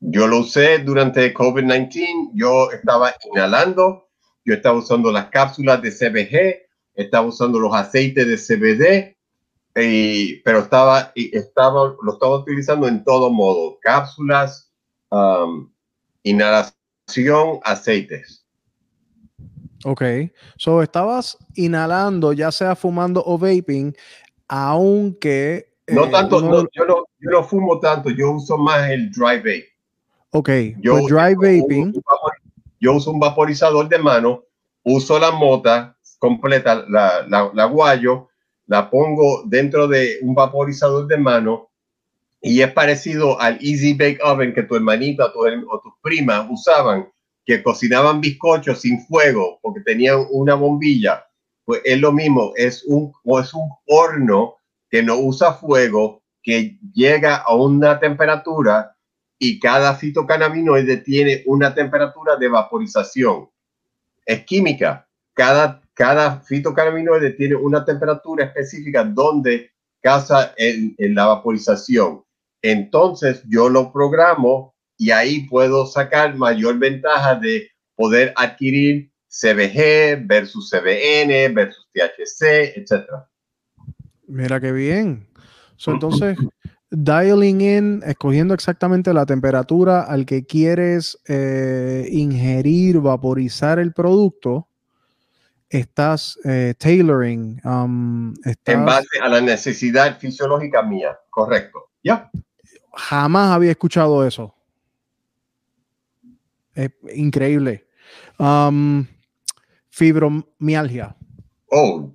Yo 0.00 0.26
lo 0.26 0.38
usé 0.38 0.80
durante 0.80 1.32
COVID-19. 1.32 2.32
Yo 2.34 2.72
estaba 2.72 3.14
inhalando, 3.30 4.08
yo 4.44 4.54
estaba 4.54 4.78
usando 4.78 5.12
las 5.12 5.26
cápsulas 5.26 5.80
de 5.80 5.92
CBG, 5.92 6.68
estaba 6.94 7.28
usando 7.28 7.60
los 7.60 7.72
aceites 7.72 8.26
de 8.26 8.36
CBD, 8.36 9.16
pero 10.42 10.58
estaba, 10.58 11.12
estaba, 11.14 11.94
lo 12.02 12.14
estaba 12.14 12.38
utilizando 12.38 12.88
en 12.88 13.04
todo 13.04 13.30
modo. 13.30 13.78
Cápsulas, 13.80 14.72
um, 15.10 15.70
inhalación, 16.24 17.60
aceites. 17.62 18.44
Ok. 19.84 20.02
So 20.56 20.82
estabas 20.82 21.38
inhalando, 21.54 22.32
ya 22.32 22.50
sea 22.50 22.74
fumando 22.74 23.22
o 23.24 23.38
vaping, 23.38 23.94
aunque 24.54 25.72
no 25.88 26.04
eh, 26.04 26.10
tanto, 26.10 26.68
yo, 26.74 26.84
no, 26.84 27.06
yo 27.18 27.30
no 27.30 27.42
fumo 27.42 27.80
tanto, 27.80 28.10
yo 28.10 28.32
uso 28.32 28.58
más 28.58 28.90
el 28.90 29.10
dry 29.10 29.38
vape. 29.38 29.68
Ok, 30.30 30.50
yo 30.78 30.92
pues 30.98 31.06
dry 31.06 31.34
vaping. 31.34 31.94
yo 32.78 32.92
uso 32.94 33.12
un 33.12 33.18
vaporizador 33.18 33.88
de 33.88 33.98
mano, 33.98 34.44
uso 34.82 35.18
la 35.18 35.30
mota 35.30 35.96
completa, 36.18 36.84
la, 36.86 37.26
la, 37.26 37.50
la 37.54 37.64
guayo, 37.64 38.28
la 38.66 38.90
pongo 38.90 39.42
dentro 39.46 39.88
de 39.88 40.18
un 40.20 40.34
vaporizador 40.34 41.06
de 41.06 41.16
mano 41.16 41.70
y 42.42 42.60
es 42.60 42.70
parecido 42.72 43.40
al 43.40 43.54
Easy 43.62 43.94
Bake 43.94 44.20
Oven 44.22 44.52
que 44.52 44.64
tu 44.64 44.76
hermanita 44.76 45.32
tu, 45.32 45.40
o 45.40 45.80
tus 45.80 45.94
primas 46.02 46.46
usaban, 46.50 47.08
que 47.46 47.62
cocinaban 47.62 48.20
bizcochos 48.20 48.82
sin 48.82 49.00
fuego 49.06 49.60
porque 49.62 49.80
tenían 49.80 50.26
una 50.30 50.54
bombilla. 50.54 51.24
Pues 51.64 51.80
es 51.84 52.00
lo 52.00 52.12
mismo, 52.12 52.52
es 52.56 52.84
un, 52.84 53.12
o 53.24 53.40
es 53.40 53.54
un 53.54 53.68
horno 53.86 54.56
que 54.90 55.02
no 55.02 55.18
usa 55.18 55.54
fuego, 55.54 56.22
que 56.42 56.78
llega 56.92 57.36
a 57.36 57.54
una 57.54 58.00
temperatura 58.00 58.96
y 59.38 59.58
cada 59.60 59.94
fitocannabinoide 59.94 60.98
tiene 60.98 61.42
una 61.46 61.74
temperatura 61.74 62.36
de 62.36 62.48
vaporización. 62.48 63.48
Es 64.26 64.44
química. 64.44 65.08
Cada, 65.34 65.82
cada 65.94 66.40
fitocannabinoide 66.40 67.30
tiene 67.32 67.54
una 67.54 67.84
temperatura 67.84 68.44
específica 68.44 69.04
donde 69.04 69.70
casa 70.00 70.52
en 70.56 71.14
la 71.14 71.26
vaporización. 71.26 72.24
Entonces 72.62 73.42
yo 73.48 73.68
lo 73.68 73.92
programo 73.92 74.74
y 74.96 75.10
ahí 75.10 75.48
puedo 75.48 75.86
sacar 75.86 76.36
mayor 76.36 76.78
ventaja 76.78 77.34
de 77.34 77.70
poder 77.96 78.32
adquirir 78.36 79.11
CBG 79.32 80.26
versus 80.26 80.70
CBN 80.70 81.54
versus 81.54 81.88
THC, 81.92 82.76
etcétera. 82.76 83.28
Mira 84.26 84.60
qué 84.60 84.72
bien. 84.72 85.26
entonces, 85.86 86.36
dialing 86.90 87.60
in, 87.62 88.02
escogiendo 88.04 88.52
exactamente 88.52 89.12
la 89.14 89.24
temperatura 89.24 90.02
al 90.02 90.26
que 90.26 90.44
quieres 90.44 91.18
eh, 91.26 92.06
ingerir, 92.10 93.00
vaporizar 93.00 93.78
el 93.78 93.92
producto, 93.92 94.68
estás 95.70 96.38
eh, 96.44 96.74
tailoring. 96.78 97.60
Um, 97.64 98.34
en 98.66 98.84
base 98.84 99.18
a 99.22 99.28
la 99.28 99.40
necesidad 99.40 100.18
fisiológica 100.18 100.82
mía, 100.82 101.18
correcto. 101.30 101.90
¿Ya? 102.04 102.30
Jamás 102.92 103.52
había 103.52 103.70
escuchado 103.70 104.26
eso. 104.26 104.54
Es 106.74 106.90
increíble. 107.14 107.86
Um, 108.38 109.06
fibromialgia. 109.92 111.14
Oh, 111.70 112.10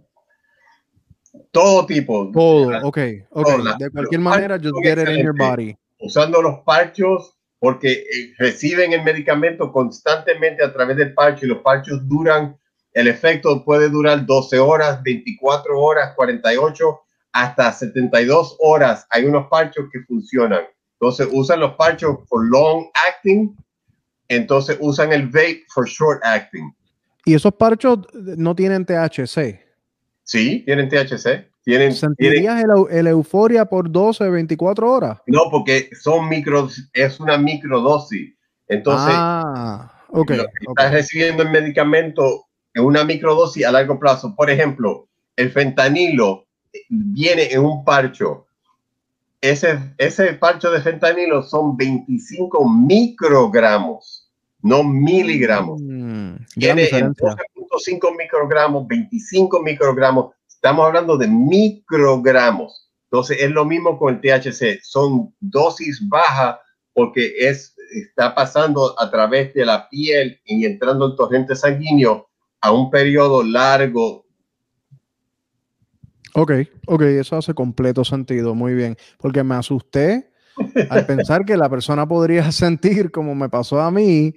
todo 1.52 1.86
tipo. 1.86 2.32
Todo, 2.32 2.68
ok, 2.84 2.98
ok. 3.30 3.78
de 3.80 3.90
cualquier 3.92 4.22
manera, 4.22 4.58
just 4.58 4.76
get 4.84 4.98
it 4.98 5.08
in 5.08 5.24
your 5.24 5.36
body. 5.38 5.78
Usando 6.00 6.42
los 6.42 6.60
parchos, 6.66 7.38
porque 7.60 7.92
eh, 7.92 8.34
reciben 8.38 8.94
el 8.94 9.04
medicamento 9.04 9.72
constantemente 9.72 10.64
a 10.64 10.74
través 10.74 10.98
del 10.98 11.14
parche 11.14 11.46
y 11.46 11.50
los 11.50 11.60
parchos 11.60 12.08
duran, 12.08 12.58
el 12.94 13.08
efecto 13.08 13.64
puede 13.64 13.90
durar 13.90 14.26
12 14.26 14.60
horas, 14.60 15.02
24 15.04 15.80
horas, 15.80 16.14
48, 16.16 17.00
hasta 17.32 17.72
72 17.72 18.58
horas. 18.60 19.06
Hay 19.12 19.26
unos 19.26 19.48
parchos 19.48 19.86
que 19.92 20.02
funcionan. 20.02 20.64
Entonces 21.00 21.28
usan 21.32 21.60
los 21.60 21.76
parchos 21.76 22.18
for 22.28 22.44
long 22.50 22.88
acting, 23.08 23.56
entonces 24.30 24.78
usan 24.80 25.14
el 25.14 25.28
vape 25.28 25.64
for 25.72 25.88
short 25.88 26.20
acting. 26.24 26.74
¿Y 27.28 27.34
esos 27.34 27.54
parchos 27.56 28.00
no 28.14 28.56
tienen 28.56 28.86
THC? 28.86 29.60
Sí, 30.24 30.64
tienen 30.64 30.88
THC. 30.88 31.52
Tienen, 31.62 31.94
¿Sentirías 31.94 32.64
el, 32.90 33.08
euforia 33.08 33.66
por 33.66 33.92
12, 33.92 34.30
24 34.30 34.90
horas? 34.90 35.20
No, 35.28 35.42
porque 35.52 35.90
son 36.00 36.30
micro, 36.30 36.70
es 36.94 37.20
una 37.20 37.38
microdosis. 37.38 38.34
Entonces, 38.70 39.14
ah, 39.14 39.92
okay, 40.08 40.40
estás 40.70 40.94
recibiendo 40.94 41.44
el 41.44 41.50
medicamento 41.50 42.46
en 42.74 42.86
una 42.86 43.04
microdosis 43.04 43.66
a 43.66 43.74
largo 43.74 44.00
plazo. 44.00 44.34
Por 44.34 44.50
ejemplo, 44.50 45.10
el 45.36 45.52
fentanilo 45.52 46.48
viene 46.88 47.52
en 47.52 47.60
un 47.60 47.84
parcho. 47.84 48.48
Ese, 49.42 49.94
ese 49.98 50.32
parcho 50.36 50.72
de 50.72 50.80
fentanilo 50.80 51.44
son 51.44 51.76
25 51.76 52.70
microgramos, 52.70 54.32
no 54.62 54.82
miligramos. 54.82 55.82
Mm, 56.40 56.60
viene 56.60 56.90
en 56.90 57.16
5 57.80 58.14
microgramos, 58.18 58.88
25 58.88 59.62
microgramos, 59.62 60.34
estamos 60.48 60.86
hablando 60.86 61.18
de 61.18 61.28
microgramos. 61.28 62.90
Entonces 63.12 63.38
es 63.42 63.52
lo 63.52 63.66
mismo 63.66 63.98
con 63.98 64.16
el 64.16 64.22
THC, 64.22 64.82
son 64.84 65.34
dosis 65.40 66.02
bajas 66.08 66.58
porque 66.94 67.34
es, 67.38 67.76
está 67.94 68.34
pasando 68.36 69.00
a 69.00 69.10
través 69.10 69.54
de 69.54 69.66
la 69.66 69.88
piel 69.90 70.42
y 70.46 70.66
entrando 70.66 71.06
el 71.06 71.16
torrente 71.16 71.56
sanguíneo 71.56 72.28
a 72.60 72.72
un 72.72 72.90
periodo 72.90 73.44
largo. 73.44 74.26
Ok, 76.34 76.52
ok, 76.88 77.02
eso 77.04 77.38
hace 77.38 77.54
completo 77.54 78.04
sentido, 78.04 78.56
muy 78.56 78.74
bien, 78.74 78.98
porque 79.20 79.44
me 79.44 79.56
asusté 79.56 80.32
al 80.90 81.06
pensar 81.06 81.46
que 81.46 81.58
la 81.58 81.70
persona 81.70 82.08
podría 82.08 82.52
sentir, 82.52 83.12
como 83.12 83.36
me 83.36 83.50
pasó 83.50 83.80
a 83.80 83.92
mí, 83.92 84.34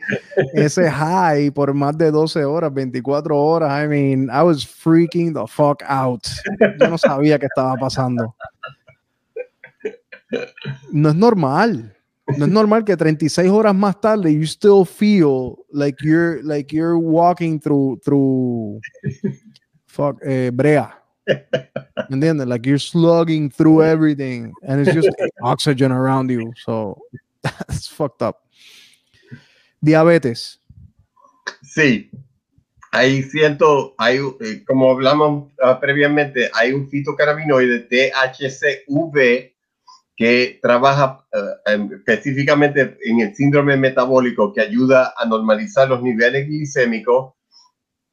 ese 0.54 0.90
high 0.90 1.50
por 1.50 1.72
más 1.74 1.96
de 1.96 2.10
12 2.10 2.44
horas, 2.44 2.72
24 2.72 3.36
horas. 3.36 3.84
I 3.84 3.88
mean, 3.88 4.30
I 4.30 4.42
was 4.42 4.66
freaking 4.66 5.32
the 5.32 5.46
fuck 5.46 5.82
out. 5.86 6.26
Yo 6.78 6.88
no 6.88 6.98
sabía 6.98 7.38
qué 7.38 7.46
estaba 7.46 7.76
pasando. 7.76 8.34
No 10.92 11.08
es 11.08 11.14
normal. 11.14 11.96
No 12.36 12.44
es 12.44 12.50
normal 12.50 12.84
que 12.84 12.96
36 12.96 13.50
horas 13.50 13.74
más 13.74 14.00
tarde 14.00 14.32
you 14.32 14.44
still 14.44 14.84
feel 14.84 15.56
like 15.72 15.98
you're 16.00 16.40
like 16.44 16.72
you're 16.72 16.96
walking 16.96 17.58
through 17.58 17.98
through 18.04 18.80
fuck 19.86 20.16
eh, 20.24 20.50
brea. 20.52 20.99
¿Me 21.26 22.16
entiendes? 22.16 22.46
Like 22.46 22.66
you're 22.66 22.78
slugging 22.78 23.50
through 23.50 23.82
everything 23.82 24.52
and 24.66 24.80
it's 24.80 24.94
just 24.94 25.08
oxygen 25.42 25.92
around 25.92 26.30
you. 26.30 26.52
So 26.64 26.98
that's 27.42 27.86
fucked 27.86 28.22
up. 28.22 28.46
Diabetes. 29.82 30.58
Sí. 31.62 32.10
Hay 32.92 33.22
cierto, 33.22 33.94
hay, 33.98 34.18
eh, 34.40 34.64
como 34.66 34.90
hablamos 34.90 35.52
uh, 35.62 35.78
previamente, 35.80 36.50
hay 36.52 36.72
un 36.72 36.90
fitocannabinoide 36.90 37.86
THCV 37.88 39.54
que 40.16 40.58
trabaja 40.60 41.24
uh, 41.32 41.94
específicamente 41.94 42.98
en 43.04 43.20
el 43.20 43.34
síndrome 43.36 43.76
metabólico 43.76 44.52
que 44.52 44.60
ayuda 44.60 45.14
a 45.16 45.24
normalizar 45.24 45.88
los 45.88 46.02
niveles 46.02 46.48
glicémicos, 46.48 47.34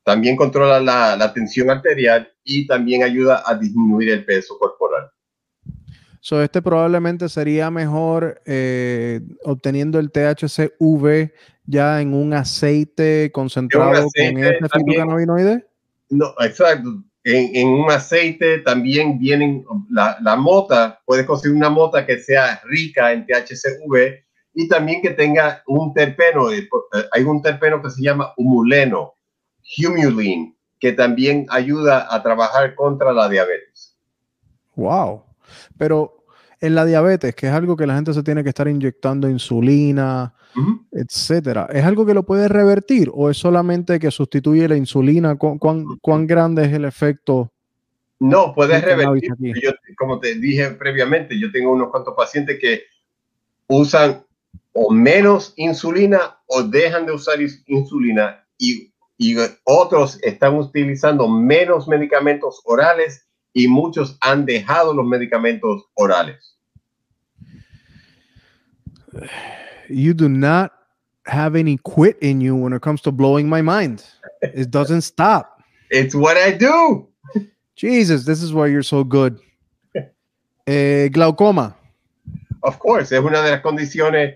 también 0.07 0.37
controla 0.37 0.79
la, 0.79 1.17
la 1.17 1.33
tensión 1.33 1.69
arterial 1.69 2.31
y 2.45 2.65
también 2.65 3.03
ayuda 3.03 3.43
a 3.45 3.55
disminuir 3.55 4.09
el 4.09 4.23
peso 4.23 4.57
corporal. 4.57 5.11
So, 6.21 6.41
este 6.41 6.61
probablemente 6.61 7.27
sería 7.27 7.69
mejor 7.69 8.41
eh, 8.45 9.19
obteniendo 9.43 9.99
el 9.99 10.09
THCV 10.09 11.33
ya 11.65 11.99
en 11.99 12.13
un 12.13 12.33
aceite 12.33 13.29
concentrado 13.33 14.07
con 14.15 14.37
este 14.37 14.69
fitocannabinoide? 14.69 15.65
No, 16.09 16.33
exacto. 16.39 17.03
En, 17.25 17.53
en, 17.53 17.67
un 17.67 17.91
aceite 17.91 18.59
también 18.59 19.19
vienen 19.19 19.65
la, 19.89 20.17
la, 20.21 20.37
mota, 20.37 21.01
puedes 21.05 21.25
conseguir 21.25 21.57
una 21.57 21.69
mota 21.69 22.05
que 22.05 22.19
sea 22.19 22.61
rica 22.63 23.11
en 23.11 23.25
THCV 23.25 24.23
y 24.53 24.69
también 24.69 25.01
que 25.01 25.09
tenga 25.09 25.63
un 25.67 25.93
terpeno. 25.93 26.49
Eh, 26.49 26.69
hay 27.11 27.23
un 27.23 27.41
terpeno 27.41 27.81
que 27.81 27.89
se 27.89 28.01
llama 28.01 28.31
humuleno, 28.37 29.16
humulin, 29.77 30.55
que 30.79 30.93
también 30.93 31.45
ayuda 31.49 32.07
a 32.13 32.21
trabajar 32.23 32.75
contra 32.75 33.11
la 33.11 33.27
diabetes. 33.27 33.97
Wow. 34.75 35.23
Pero 35.77 36.23
en 36.59 36.75
la 36.75 36.85
diabetes, 36.85 37.35
que 37.35 37.47
es 37.47 37.53
algo 37.53 37.75
que 37.75 37.87
la 37.87 37.95
gente 37.95 38.13
se 38.13 38.23
tiene 38.23 38.43
que 38.43 38.49
estar 38.49 38.67
inyectando 38.67 39.29
insulina, 39.29 40.33
etcétera. 40.91 41.67
¿Es 41.71 41.83
algo 41.83 42.05
que 42.05 42.13
lo 42.13 42.23
puede 42.23 42.47
revertir 42.47 43.11
o 43.13 43.29
es 43.29 43.37
solamente 43.37 43.99
que 43.99 44.11
sustituye 44.11 44.67
la 44.67 44.75
insulina? 44.75 45.35
¿Cuán, 45.35 45.59
cuán, 46.01 46.27
grande 46.27 46.65
es 46.65 46.73
el 46.73 46.85
efecto? 46.85 47.51
No, 48.19 48.53
puedes 48.55 48.83
revertir. 48.83 49.31
Yo, 49.61 49.71
como 49.97 50.19
te 50.19 50.35
dije 50.35 50.71
previamente, 50.71 51.39
yo 51.39 51.51
tengo 51.51 51.71
unos 51.71 51.89
cuantos 51.89 52.15
pacientes 52.15 52.57
que 52.59 52.83
usan 53.67 54.23
o 54.73 54.91
menos 54.91 55.53
insulina 55.57 56.39
o 56.47 56.63
dejan 56.63 57.05
de 57.05 57.11
usar 57.11 57.37
insulina 57.67 58.43
y, 58.57 58.91
y 59.17 59.35
otros 59.63 60.19
están 60.23 60.55
utilizando 60.55 61.27
menos 61.27 61.87
medicamentos 61.87 62.61
orales 62.65 63.27
y 63.53 63.67
muchos 63.67 64.17
han 64.21 64.45
dejado 64.45 64.93
los 64.93 65.05
medicamentos 65.05 65.85
orales. 65.95 66.57
you 69.89 70.13
do 70.13 70.29
not 70.29 70.71
have 71.25 71.55
any 71.55 71.77
quit 71.83 72.17
in 72.21 72.41
you 72.41 72.55
when 72.55 72.73
it 72.73 72.81
comes 72.81 73.01
to 73.01 73.11
blowing 73.11 73.49
my 73.49 73.61
mind. 73.61 74.03
It 74.41 74.69
doesn't 74.69 75.01
stop. 75.01 75.61
It's 75.89 76.13
what 76.13 76.37
I 76.37 76.51
do. 76.51 77.07
Jesus, 77.75 78.25
this 78.25 78.41
is 78.41 78.53
why 78.53 78.67
you're 78.67 78.83
so 78.83 79.03
good. 79.03 79.39
Eh, 80.67 81.07
glaucoma. 81.09 81.75
Of 82.61 82.77
course, 82.79 83.13
es 83.13 83.23
una 83.23 83.41
de 83.41 83.51
las 83.51 83.61
condiciones 83.61 84.35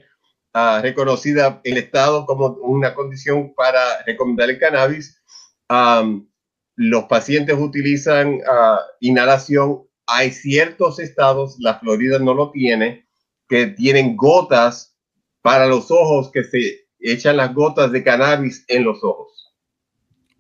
uh, 0.54 0.82
reconocidas 0.82 1.60
en 1.64 1.74
el 1.74 1.84
Estado 1.84 2.26
como 2.26 2.48
una 2.62 2.94
condición 2.94 3.54
para 3.56 4.04
recomendar 4.06 4.50
el 4.50 4.60
cannabis. 4.60 5.22
Um, 5.70 6.28
los 6.76 7.06
pacientes 7.06 7.56
utilizan 7.58 8.36
uh, 8.36 8.80
inhalación. 9.00 9.84
Hay 10.08 10.32
ciertos 10.32 11.00
estados, 11.00 11.58
la 11.60 11.80
Florida 11.80 12.20
no 12.20 12.34
lo 12.34 12.52
tiene, 12.52 13.08
que 13.48 13.68
tienen 13.68 14.18
gotas 14.18 14.98
para 15.42 15.68
los 15.68 15.92
ojos 15.92 16.32
que 16.32 16.44
se 16.44 16.88
echan 17.00 17.38
las 17.38 17.54
gotas 17.54 17.92
de 17.92 18.04
cannabis 18.04 18.66
en 18.68 18.84
los 18.84 19.04
ojos. 19.04 19.54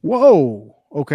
Wow, 0.01 0.75
ok. 0.89 1.13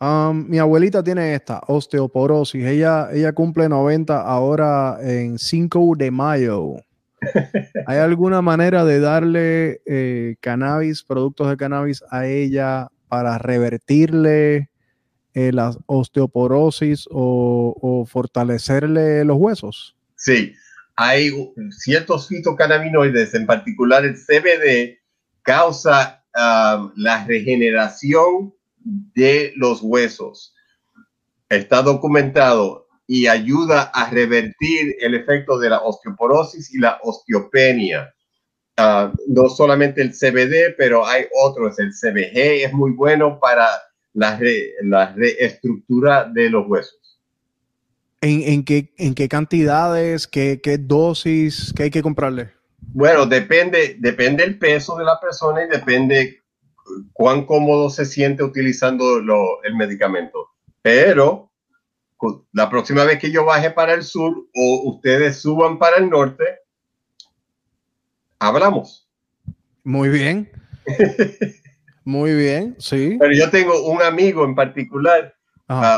Um, 0.00 0.48
mi 0.48 0.58
abuelita 0.58 1.02
tiene 1.02 1.34
esta 1.34 1.60
osteoporosis. 1.66 2.64
Ella, 2.64 3.08
ella 3.12 3.32
cumple 3.32 3.68
90 3.68 4.20
ahora 4.20 4.98
en 5.02 5.38
5 5.38 5.94
de 5.96 6.10
mayo. 6.10 6.76
¿Hay 7.86 7.98
alguna 7.98 8.42
manera 8.42 8.84
de 8.84 9.00
darle 9.00 9.80
eh, 9.86 10.36
cannabis, 10.40 11.02
productos 11.02 11.48
de 11.48 11.56
cannabis 11.56 12.02
a 12.10 12.26
ella 12.26 12.88
para 13.08 13.38
revertirle 13.38 14.70
eh, 15.34 15.52
la 15.52 15.76
osteoporosis 15.86 17.06
o, 17.10 18.04
fortalecerle 18.08 19.24
los 19.24 19.36
huesos? 19.36 19.96
Sí, 20.16 20.54
hay 20.96 21.30
ciertos 21.70 22.28
fitocannabinoides, 22.28 23.34
en 23.34 23.46
particular 23.46 24.04
el 24.04 24.14
CBD, 24.14 24.98
causa 25.42 26.24
um, 26.34 26.92
la 26.96 27.24
regeneración 27.24 28.52
de 29.14 29.52
los 29.56 29.80
huesos. 29.80 30.54
Está 31.48 31.82
documentado 31.82 32.87
y 33.10 33.26
ayuda 33.26 33.90
a 33.94 34.10
revertir 34.10 34.94
el 35.00 35.14
efecto 35.14 35.58
de 35.58 35.70
la 35.70 35.78
osteoporosis 35.78 36.72
y 36.74 36.78
la 36.78 37.00
osteopenia. 37.02 38.14
Uh, 38.76 39.10
no 39.26 39.48
solamente 39.48 40.02
el 40.02 40.12
CBD, 40.12 40.76
pero 40.76 41.04
hay 41.04 41.24
otros. 41.42 41.78
El 41.78 41.90
CBG 41.90 42.66
es 42.66 42.72
muy 42.72 42.92
bueno 42.92 43.40
para 43.40 43.66
la, 44.12 44.38
la 44.82 45.14
reestructura 45.14 46.30
de 46.32 46.50
los 46.50 46.68
huesos. 46.68 47.18
¿En, 48.20 48.62
qué, 48.64 48.92
en 48.98 49.14
qué 49.14 49.28
cantidades, 49.28 50.26
qué, 50.26 50.60
qué 50.62 50.76
dosis, 50.76 51.72
qué 51.74 51.84
hay 51.84 51.90
que 51.90 52.02
comprarle? 52.02 52.50
Bueno, 52.80 53.24
depende, 53.24 53.96
depende 53.98 54.44
el 54.44 54.58
peso 54.58 54.98
de 54.98 55.04
la 55.04 55.18
persona 55.18 55.64
y 55.64 55.68
depende 55.68 56.42
cuán 57.14 57.46
cómodo 57.46 57.88
se 57.88 58.04
siente 58.04 58.42
utilizando 58.42 59.18
el 59.62 59.76
medicamento. 59.76 60.50
Pero 60.82 61.47
la 62.52 62.68
próxima 62.68 63.04
vez 63.04 63.18
que 63.18 63.30
yo 63.30 63.44
baje 63.44 63.70
para 63.70 63.94
el 63.94 64.02
sur 64.02 64.48
o 64.54 64.90
ustedes 64.90 65.40
suban 65.40 65.78
para 65.78 65.98
el 65.98 66.10
norte, 66.10 66.44
hablamos. 68.38 69.08
Muy 69.84 70.08
bien. 70.08 70.50
Muy 72.04 72.34
bien, 72.34 72.74
sí. 72.78 73.16
Pero 73.20 73.32
yo 73.34 73.50
tengo 73.50 73.90
un 73.90 74.02
amigo 74.02 74.44
en 74.44 74.54
particular 74.54 75.34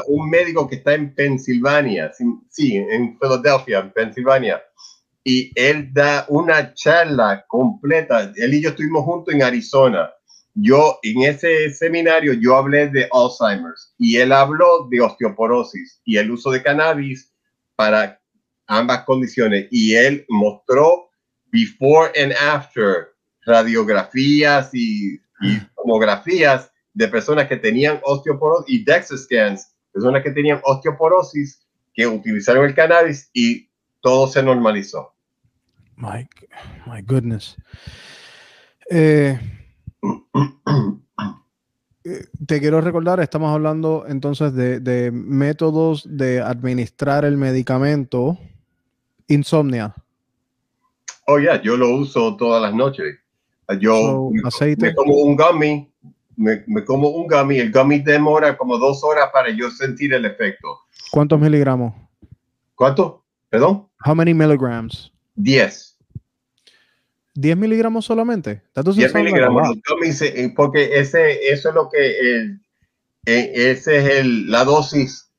un 0.06 0.28
médico 0.28 0.68
que 0.68 0.76
está 0.76 0.94
en 0.94 1.14
Pensilvania, 1.14 2.12
sí, 2.50 2.76
en 2.76 3.18
Filadelfia, 3.18 3.78
en 3.80 3.92
Pensilvania, 3.92 4.62
y 5.22 5.52
él 5.54 5.92
da 5.92 6.24
una 6.28 6.74
charla 6.74 7.44
completa. 7.46 8.32
Él 8.36 8.54
y 8.54 8.62
yo 8.62 8.70
estuvimos 8.70 9.04
juntos 9.04 9.34
en 9.34 9.42
Arizona. 9.42 10.10
Yo, 10.55 10.98
en 11.03 11.22
ese 11.22 11.70
seminario, 11.70 12.32
yo 12.34 12.57
hablé 12.57 12.88
de 12.88 13.09
Alzheimer's 13.12 13.94
y 13.98 14.16
él 14.16 14.32
habló 14.32 14.88
de 14.90 15.01
osteoporosis 15.01 16.01
y 16.05 16.16
el 16.16 16.30
uso 16.30 16.51
de 16.51 16.62
cannabis 16.62 17.32
para 17.76 18.20
ambas 18.66 19.05
condiciones. 19.05 19.68
Y 19.70 19.94
él 19.94 20.24
mostró 20.28 21.11
before 21.53 22.11
and 22.20 22.32
after 22.32 23.14
radiografías 23.46 24.70
y, 24.72 25.14
y 25.40 25.61
tomografías 25.76 26.70
de 26.94 27.09
personas 27.09 27.48
que 27.48 27.57
tenían 27.57 28.01
osteoporosis 28.03 28.74
y 28.74 28.84
DEXA 28.84 29.16
scans, 29.16 29.74
personas 29.92 30.22
que 30.22 30.30
tenían 30.30 30.61
osteoporosis, 30.64 31.66
que 31.94 32.07
utilizaron 32.07 32.66
el 32.66 32.74
cannabis 32.74 33.30
y 33.32 33.68
todo 34.01 34.26
se 34.26 34.42
normalizó. 34.42 35.14
My, 35.96 36.28
my 36.86 37.03
goodness. 37.03 37.57
Eh, 38.90 39.38
eh, 42.05 42.26
te 42.46 42.61
quiero 42.61 42.80
recordar, 42.80 43.20
estamos 43.20 43.53
hablando 43.53 44.05
entonces 44.09 44.55
de, 44.55 44.80
de 44.80 45.11
métodos 45.11 46.05
de 46.09 46.40
administrar 46.40 47.24
el 47.24 47.36
medicamento 47.36 48.38
insomnia. 49.28 49.94
Oh, 51.26 51.38
ya, 51.38 51.61
yo 51.62 51.76
lo 51.76 51.90
uso 51.90 52.36
todas 52.36 52.61
las 52.61 52.74
noches. 52.74 53.18
Yo 53.78 54.30
aceite. 54.44 54.86
me 54.86 54.94
como 54.94 55.14
un 55.14 55.36
gummy 55.36 55.90
me, 56.40 56.84
como 56.84 57.09
un 57.11 57.26
gummy, 57.26 57.59
el 57.59 57.70
gummy 57.70 57.98
demora 58.01 58.57
como 58.57 58.78
dos 58.78 59.05
horas 59.05 59.28
para 59.32 59.51
yo 59.51 59.70
sentir 59.70 60.14
el 60.14 60.24
efecto. 60.24 60.80
¿Cuántos 61.11 61.38
miligramos? 61.38 61.92
¿Cuánto? 62.74 63.24
¿Perdón? 63.51 63.86
How 64.05 64.14
many 64.14 64.32
milligrams? 64.32 65.12
Diez. 65.34 65.89
¿10 67.41 67.57
miligramos 67.57 68.05
solamente? 68.05 68.62
10 68.74 69.14
miligramos. 69.14 69.68
Eh, 70.03 70.53
porque 70.55 70.99
ese, 70.99 71.51
eso 71.53 71.68
es 71.70 71.74
lo 71.74 71.88
que 71.88 72.51
eh, 73.26 73.53
ese 73.55 73.99
es 73.99 74.18
el, 74.18 74.51
la 74.51 74.64
dosis 74.64 75.30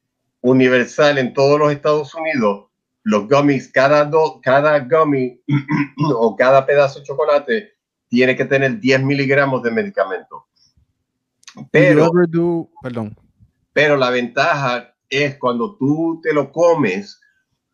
universal 0.42 1.18
en 1.18 1.34
todos 1.34 1.60
los 1.60 1.72
Estados 1.72 2.14
Unidos 2.16 2.72
los 3.04 3.28
gummies, 3.28 3.72
cada, 3.72 4.06
do, 4.06 4.40
cada 4.42 4.80
gummy 4.80 5.42
o 6.16 6.36
cada 6.36 6.66
pedazo 6.66 7.00
de 7.00 7.06
chocolate 7.06 7.72
tiene 8.08 8.36
que 8.36 8.46
tener 8.46 8.80
10 8.80 9.04
miligramos 9.04 9.64
de 9.64 9.72
medicamento. 9.72 10.48
Pero, 11.72 12.12
perdón. 12.82 13.18
pero 13.74 13.98
la 13.98 14.10
ventaja 14.10 14.94
es 15.10 15.38
cuando 15.38 15.76
tú 15.78 16.20
te 16.24 16.34
lo 16.34 16.52
comes 16.52 17.20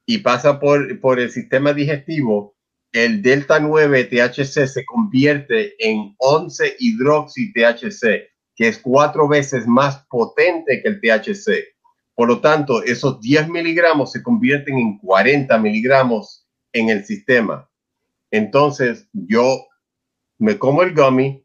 y 0.06 0.20
pasa 0.20 0.60
por, 0.60 1.00
por 1.00 1.20
el 1.20 1.30
sistema 1.30 1.74
digestivo, 1.74 2.56
el 2.92 3.22
delta 3.22 3.60
9 3.60 4.06
THC 4.06 4.68
se 4.68 4.86
convierte 4.86 5.76
en 5.80 6.16
11 6.18 6.78
hidroxi 6.80 7.54
THC, 7.54 8.30
que 8.56 8.68
es 8.68 8.80
cuatro 8.80 9.28
veces 9.28 9.68
más 9.68 10.06
potente 10.10 10.82
que 10.82 10.90
el 10.90 11.02
THC. 11.02 11.76
Por 12.16 12.28
lo 12.28 12.42
tanto, 12.42 12.82
esos 12.84 13.22
10 13.22 13.50
miligramos 13.50 14.12
se 14.12 14.24
convierten 14.24 14.78
en 14.78 14.98
40 14.98 15.58
miligramos 15.60 16.48
en 16.74 16.90
el 16.90 17.06
sistema. 17.06 17.70
Entonces, 18.32 19.08
yo 19.14 19.68
me 20.40 20.58
como 20.58 20.84
el 20.84 20.96
gummy, 20.96 21.44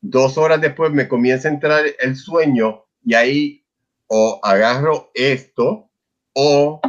dos 0.00 0.36
horas 0.36 0.60
después 0.60 0.92
me 0.92 1.08
comienza 1.08 1.48
a 1.48 1.52
entrar 1.52 1.84
el 1.98 2.16
sueño 2.16 2.84
y 3.04 3.14
ahí 3.14 3.64
o 4.06 4.40
agarro 4.42 5.10
esto 5.14 5.88
o 6.34 6.80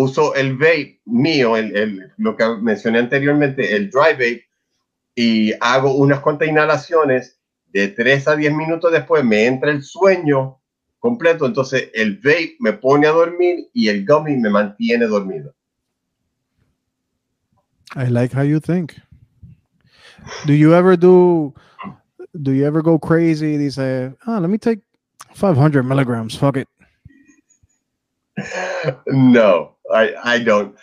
uso 0.00 0.34
el 0.34 0.56
vape 0.56 1.00
mío, 1.04 1.56
el, 1.56 2.12
lo 2.16 2.36
que 2.36 2.44
mencioné 2.60 2.98
anteriormente, 2.98 3.74
el 3.74 3.90
dry 3.90 4.12
vape, 4.12 4.44
y 5.14 5.52
hago 5.60 5.94
unas 5.94 6.20
cuantas 6.20 6.48
inhalaciones. 6.48 7.40
De 7.68 7.88
3 7.88 8.28
a 8.28 8.36
10 8.36 8.54
minutos 8.54 8.92
después 8.92 9.24
me 9.24 9.46
entra 9.46 9.72
el 9.72 9.82
sueño 9.82 10.60
completo, 11.00 11.44
entonces 11.44 11.90
el 11.92 12.18
vape 12.18 12.56
me 12.60 12.72
pone 12.72 13.08
a 13.08 13.10
dormir 13.10 13.68
y 13.72 13.88
el 13.88 14.06
gummy 14.06 14.36
me 14.36 14.48
mantiene 14.48 15.06
dormido. 15.06 15.52
I 17.96 18.08
like 18.08 18.32
how 18.32 18.42
you 18.42 18.60
think. 18.60 18.94
Do 20.46 20.54
you 20.54 20.72
ever 20.74 20.96
do 20.96 21.52
do 22.42 22.52
you 22.52 22.64
ever 22.64 22.82
go 22.82 22.98
crazy? 22.98 23.56
Dice, 23.56 24.14
ah, 24.26 24.38
let 24.38 24.48
me 24.48 24.58
take 24.58 24.80
500 25.34 25.82
milligrams, 25.82 26.34
fuck 26.36 26.56
it. 26.56 26.68
No, 29.06 29.73
I, 29.92 30.14
I 30.24 30.44
don't. 30.44 30.76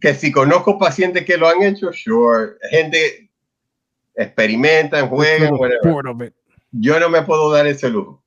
Que 0.00 0.14
si 0.14 0.30
conozco 0.30 0.78
pacientes 0.78 1.24
que 1.24 1.36
lo 1.36 1.48
han 1.48 1.62
hecho, 1.62 1.92
sure. 1.92 2.58
Gente 2.70 3.30
experimentan, 4.14 5.08
juegan, 5.08 5.54
Yo 6.72 7.00
no 7.00 7.08
me 7.08 7.22
puedo 7.22 7.50
dar 7.50 7.66
ese 7.66 7.88
lujo. 7.88 8.22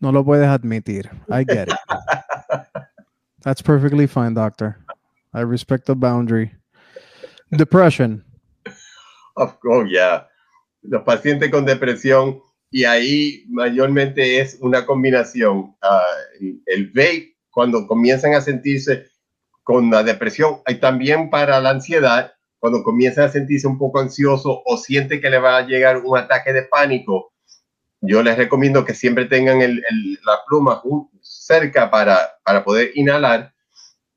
No 0.00 0.12
lo 0.12 0.24
puedes 0.24 0.48
admitir. 0.48 1.10
I 1.30 1.44
get 1.44 1.68
it. 1.68 1.74
That's 3.42 3.62
perfectly 3.62 4.06
fine, 4.06 4.34
doctor. 4.34 4.78
I 5.34 5.40
respect 5.40 5.86
the 5.86 5.94
boundary. 5.94 6.52
Depression. 7.50 8.24
Oh, 9.36 9.84
yeah. 9.84 10.26
Los 10.82 11.02
pacientes 11.02 11.50
con 11.50 11.64
depresión, 11.64 12.40
y 12.70 12.84
ahí 12.84 13.44
mayormente 13.48 14.40
es 14.40 14.58
una 14.60 14.84
combinación. 14.84 15.74
Uh, 15.82 16.60
el 16.66 16.88
vape, 16.88 17.31
cuando 17.52 17.86
comienzan 17.86 18.34
a 18.34 18.40
sentirse 18.40 19.06
con 19.62 19.90
la 19.90 20.02
depresión, 20.02 20.60
hay 20.64 20.80
también 20.80 21.30
para 21.30 21.60
la 21.60 21.70
ansiedad, 21.70 22.32
cuando 22.58 22.82
comienzan 22.82 23.24
a 23.24 23.28
sentirse 23.28 23.68
un 23.68 23.78
poco 23.78 24.00
ansioso 24.00 24.62
o 24.64 24.76
siente 24.76 25.20
que 25.20 25.30
le 25.30 25.38
va 25.38 25.58
a 25.58 25.66
llegar 25.66 25.98
un 25.98 26.18
ataque 26.18 26.52
de 26.52 26.62
pánico, 26.62 27.32
yo 28.00 28.22
les 28.22 28.36
recomiendo 28.36 28.84
que 28.84 28.94
siempre 28.94 29.26
tengan 29.26 29.60
el, 29.62 29.80
la 30.24 30.38
pluma 30.48 30.82
cerca 31.20 31.90
para, 31.90 32.18
para 32.44 32.64
poder 32.64 32.90
inhalar 32.94 33.54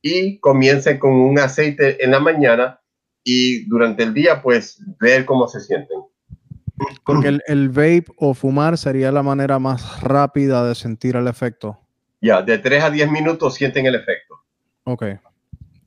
y 0.01 0.39
comiencen 0.39 0.97
con 0.97 1.11
un 1.11 1.38
aceite 1.38 2.03
en 2.03 2.11
la 2.11 2.19
mañana 2.19 2.79
y 3.23 3.65
durante 3.67 4.03
el 4.03 4.13
día 4.13 4.41
pues 4.41 4.81
ver 4.99 5.25
cómo 5.25 5.47
se 5.47 5.59
sienten. 5.59 5.99
Porque 7.05 7.27
el, 7.27 7.43
el 7.47 7.69
vape 7.69 8.05
o 8.17 8.33
fumar 8.33 8.77
sería 8.77 9.11
la 9.11 9.23
manera 9.23 9.59
más 9.59 10.01
rápida 10.01 10.67
de 10.67 10.75
sentir 10.75 11.15
el 11.15 11.27
efecto. 11.27 11.84
Ya, 12.22 12.41
de 12.41 12.57
3 12.57 12.84
a 12.84 12.89
10 12.89 13.11
minutos 13.11 13.55
sienten 13.55 13.86
el 13.86 13.95
efecto. 13.95 14.41
Ok, 14.84 15.03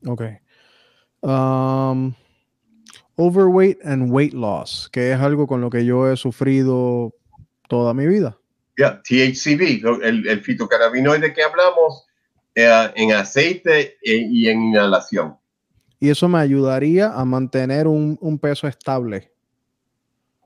ok. 0.07 0.22
Um, 1.20 2.14
overweight 3.16 3.79
and 3.85 4.11
weight 4.12 4.33
loss, 4.33 4.89
que 4.93 5.12
es 5.12 5.20
algo 5.20 5.47
con 5.47 5.61
lo 5.61 5.70
que 5.70 5.85
yo 5.85 6.11
he 6.11 6.16
sufrido 6.16 7.12
toda 7.68 7.93
mi 7.95 8.07
vida. 8.07 8.39
Ya, 8.76 9.03
THCV, 9.03 9.83
el, 10.05 10.29
el, 10.29 10.41
fitocannabinoide 10.41 11.35
que 11.35 11.43
hablamos 11.43 12.07
eh, 12.55 12.93
en 12.95 13.12
aceite 13.12 13.99
e, 14.03 14.14
y 14.31 14.49
en 14.49 14.62
inhalación. 14.62 15.37
Y 15.99 16.11
eso 16.11 16.29
me 16.29 16.39
ayudaría 16.39 17.12
a 17.12 17.24
mantener 17.24 17.89
un, 17.89 18.16
un 18.20 18.39
peso 18.39 18.68
estable. 18.68 19.33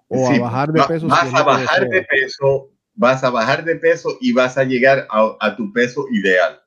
O 0.09 0.29
a 0.29 0.39
bajar 0.39 0.73
de 0.73 0.83
peso. 0.85 1.07
Vas 1.07 1.33
a 1.33 1.43
bajar 1.43 1.89
de 1.89 2.03
peso, 2.03 2.71
vas 2.95 3.25
a 3.25 3.31
bajar 3.31 3.65
de 3.65 3.77
peso 3.77 4.19
y 4.21 4.33
vas 4.33 4.59
a 4.59 4.65
llegar 4.65 5.07
a, 5.11 5.37
a 5.41 5.57
tu 5.57 5.73
peso 5.73 6.07
ideal. 6.11 6.61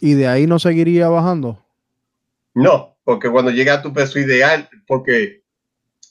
¿Y 0.00 0.14
de 0.14 0.28
ahí 0.28 0.46
no 0.46 0.58
seguiría 0.58 1.08
bajando? 1.08 1.64
No, 2.54 2.96
porque 3.04 3.30
cuando 3.30 3.50
llega 3.50 3.74
a 3.74 3.82
tu 3.82 3.92
peso 3.92 4.18
ideal, 4.18 4.68
porque 4.86 5.44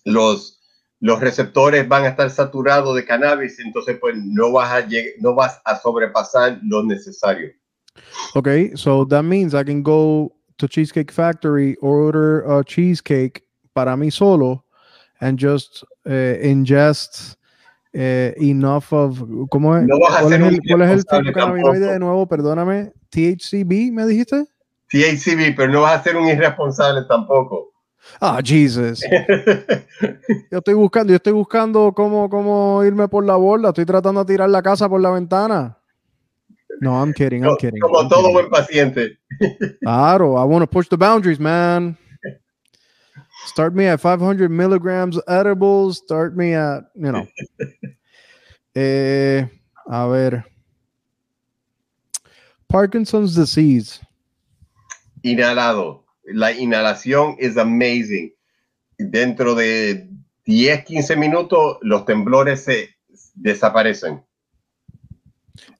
los, 0.06 0.60
los 1.00 1.20
receptores 1.20 1.88
van 1.88 2.06
a 2.06 2.10
estar 2.10 2.30
saturados 2.30 2.96
de 2.96 3.06
cannabis, 3.06 3.60
entonces 3.60 3.98
pues 4.00 4.16
no 4.18 4.52
vas 4.52 4.72
a, 4.72 4.88
no 5.20 5.36
vas 5.36 5.62
a 5.66 5.78
sobrepasar 5.78 6.60
lo 6.64 6.84
necesario. 6.84 7.52
Okay, 8.36 8.72
so 8.76 9.06
that 9.06 9.24
means 9.24 9.54
I 9.54 9.64
can 9.64 9.82
go 9.82 10.32
to 10.58 10.68
Cheesecake 10.68 11.12
Factory, 11.12 11.76
order 11.82 12.42
a 12.42 12.64
cheesecake 12.64 13.44
para 13.76 13.98
mí 13.98 14.12
solo, 14.12 14.64
and 15.20 15.38
just 15.38 15.84
uh, 16.06 16.38
ingest 16.42 17.36
uh, 17.94 18.44
enough 18.44 18.92
of. 18.92 19.22
¿Cómo 19.50 19.78
es? 19.78 19.84
No 19.88 19.98
¿Cuál, 19.98 20.34
es 20.34 20.40
el, 20.40 20.62
¿Cuál 20.68 20.82
es 20.84 20.92
el 20.92 21.06
cannabinoide 21.06 21.94
de 21.94 22.00
nuevo? 22.00 22.28
Perdóname. 22.28 22.94
THCB, 23.10 23.92
¿me 23.92 24.06
dijiste? 24.06 24.46
THCB, 24.90 25.56
pero 25.56 25.72
no 25.72 25.82
vas 25.82 26.00
a 26.00 26.04
ser 26.04 26.18
un 26.18 26.28
irresponsable 26.28 27.04
tampoco. 27.08 27.72
Ah, 28.20 28.40
Jesus. 28.44 29.02
yo 30.52 30.58
estoy 30.58 30.74
buscando, 30.74 31.12
yo 31.12 31.18
estoy 31.18 31.34
buscando 31.34 31.92
cómo, 31.94 32.30
cómo 32.30 32.84
irme 32.84 33.08
por 33.08 33.26
la 33.26 33.36
borda. 33.36 33.70
Estoy 33.70 33.86
tratando 33.86 34.24
de 34.24 34.34
tirar 34.34 34.50
la 34.50 34.62
casa 34.62 34.90
por 34.90 35.02
la 35.02 35.12
ventana. 35.12 35.78
No, 36.82 36.98
I'm 37.00 37.14
kidding, 37.14 37.44
I'm 37.44 37.58
kidding. 37.58 37.80
Como 37.80 38.08
todo 38.08 38.32
buen 38.32 38.50
paciente. 38.50 39.20
Claro, 39.82 40.38
I 40.38 40.46
want 40.46 40.64
to 40.64 40.68
push 40.68 40.88
the 40.88 40.98
boundaries, 40.98 41.40
man. 41.40 41.98
Start 43.50 43.74
me 43.74 43.88
at 43.88 44.00
500 44.00 44.50
milligrams 44.50 45.20
edibles. 45.28 45.98
Start 45.98 46.36
me 46.36 46.54
at, 46.54 46.84
you 46.96 47.12
know. 47.12 47.28
Eh, 48.76 49.46
a 49.88 50.08
ver. 50.08 50.46
Parkinson's 52.70 53.36
disease. 53.36 54.00
Inhalado 55.24 56.06
la 56.32 56.52
inhalación 56.52 57.36
es 57.40 57.58
amazing. 57.58 58.34
Dentro 58.98 59.56
de 59.56 60.10
10, 60.46 60.86
15 60.86 61.16
minutos, 61.16 61.78
los 61.82 62.06
temblores 62.06 62.64
se 62.64 62.90
desaparecen. 63.36 64.24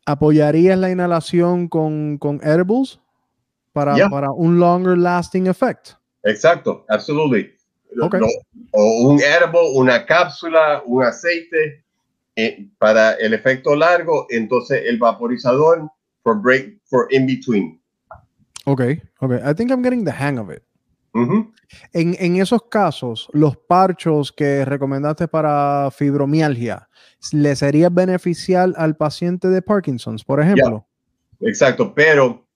¿Apoyarías 0.06 0.78
la 0.78 0.90
inhalación 0.90 1.68
con, 1.68 2.18
con 2.18 2.40
edibles 2.44 3.00
para, 3.74 4.10
para 4.10 4.32
un 4.32 4.60
longer 4.60 4.98
lasting 4.98 5.48
effect? 5.48 5.92
Exacto, 6.24 6.86
absolutely. 6.90 7.54
O 8.72 9.10
un 9.10 9.20
edible, 9.20 9.72
una 9.76 10.06
cápsula, 10.06 10.84
un 10.86 11.04
aceite 11.04 11.84
eh, 12.36 12.70
para 12.78 13.14
el 13.14 13.34
efecto 13.34 13.76
largo, 13.76 14.28
entonces 14.30 14.84
el 14.86 14.98
vaporizador 14.98 15.90
for 16.24 16.40
break 16.40 16.78
for 16.86 17.08
in 17.12 17.26
between. 17.26 17.82
Ok, 18.66 18.82
ok. 19.20 19.34
I 19.44 19.54
think 19.54 19.72
I'm 19.72 19.84
getting 19.84 20.06
the 20.06 20.12
hang 20.12 20.38
of 20.38 20.50
it. 20.52 20.64
en, 21.94 22.16
en, 22.20 22.36
esos 22.38 22.64
casos, 22.70 23.30
los 23.34 23.58
parchos 23.58 24.32
que 24.32 24.64
recomendaste 24.64 25.28
para 25.28 25.90
fibromialgia, 25.92 26.88
¿le 27.32 27.56
sería 27.56 27.90
beneficial 27.90 28.74
al 28.78 28.96
paciente 28.96 29.48
de 29.50 29.62
Parkinson's, 29.62 30.24
por 30.24 30.40
ejemplo? 30.40 30.86
Exacto, 31.42 31.94
pero 31.94 32.48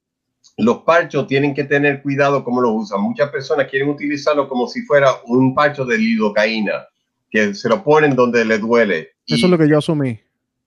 los 0.58 0.80
parchos 0.80 1.28
tienen 1.28 1.54
que 1.54 1.64
tener 1.64 2.02
cuidado 2.02 2.44
cómo 2.44 2.62
los 2.62 2.72
usan. 2.74 3.02
Muchas 3.02 3.30
personas 3.30 3.68
quieren 3.70 3.90
utilizarlo 3.90 4.48
como 4.48 4.68
si 4.68 4.82
fuera 4.84 5.10
un 5.26 5.56
parcho 5.56 5.86
de 5.86 5.98
lidocaína, 5.98 6.88
que 7.30 7.54
se 7.54 7.70
lo 7.70 7.84
ponen 7.84 8.16
donde 8.16 8.46
le 8.46 8.60
duele. 8.60 9.12
Eso 9.26 9.46
es 9.46 9.52
lo 9.52 9.58
que 9.58 9.68
yo 9.68 9.80
asumí. 9.80 10.20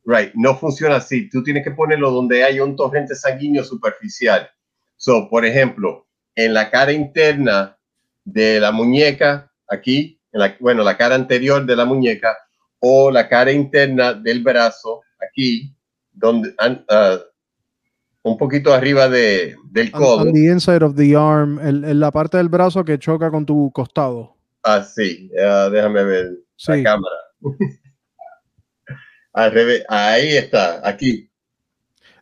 Right, 0.05 0.32
no 0.34 0.57
funciona 0.57 0.97
así. 0.97 1.28
Tú 1.28 1.43
tienes 1.43 1.64
que 1.64 1.70
ponerlo 1.70 2.11
donde 2.11 2.45
hay 2.45 2.61
un 2.61 2.76
torrente 2.76 3.14
sanguíneo 3.14 3.64
superficial 3.64 4.49
So, 4.97 5.28
por 5.28 5.45
ejemplo, 5.45 6.07
en 6.34 6.55
la 6.55 6.70
cara 6.70 6.93
interna 6.93 7.76
de 8.24 8.59
la 8.59 8.72
muñeca, 8.72 9.53
aquí, 9.68 10.18
en 10.32 10.41
la, 10.41 10.57
bueno, 10.59 10.82
la 10.82 10.97
cara 10.97 11.14
anterior 11.14 11.64
de 11.64 11.76
la 11.76 11.84
muñeca, 11.84 12.37
o 12.78 13.11
la 13.11 13.28
cara 13.28 13.53
interna 13.53 14.14
del 14.14 14.43
brazo, 14.43 15.03
aquí, 15.20 15.72
donde, 16.12 16.49
uh, 16.51 17.18
un 18.26 18.36
poquito 18.36 18.74
arriba 18.74 19.08
de, 19.08 19.56
del 19.70 19.92
codo. 19.92 20.22
On, 20.22 20.32
the 20.32 20.46
inside 20.46 20.82
of 20.84 20.96
the 20.96 21.14
arm, 21.14 21.60
en, 21.60 22.00
la 22.00 22.10
parte 22.10 22.36
del 22.36 22.48
brazo 22.48 22.84
que 22.84 22.98
choca 22.98 23.30
con 23.30 23.46
tu 23.46 23.70
costado. 23.72 24.36
Ah, 24.64 24.82
sí, 24.82 25.30
déjame 25.32 26.02
ver 26.02 26.32
la 26.66 26.82
cámara. 26.82 27.16
Al 29.32 29.52
revés, 29.52 29.84
ahí 29.88 30.36
está, 30.36 30.80
aquí. 30.86 31.30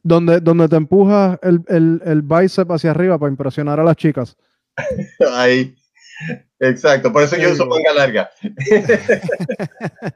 Donde, 0.03 0.41
donde 0.41 0.69
te 0.69 0.77
empujas 0.77 1.39
el, 1.43 1.63
el, 1.69 2.03
el 2.05 2.21
bíceps 2.21 2.71
hacia 2.71 2.91
arriba 2.91 3.19
para 3.19 3.31
impresionar 3.31 3.81
a 3.81 3.85
las 3.85 3.97
chicas. 3.97 4.37
ahí. 5.33 5.75
Exacto, 6.61 7.11
por 7.13 7.23
eso 7.23 7.37
yo 7.37 7.51
uso 7.53 7.67
manga 7.67 7.95
larga. 7.95 8.31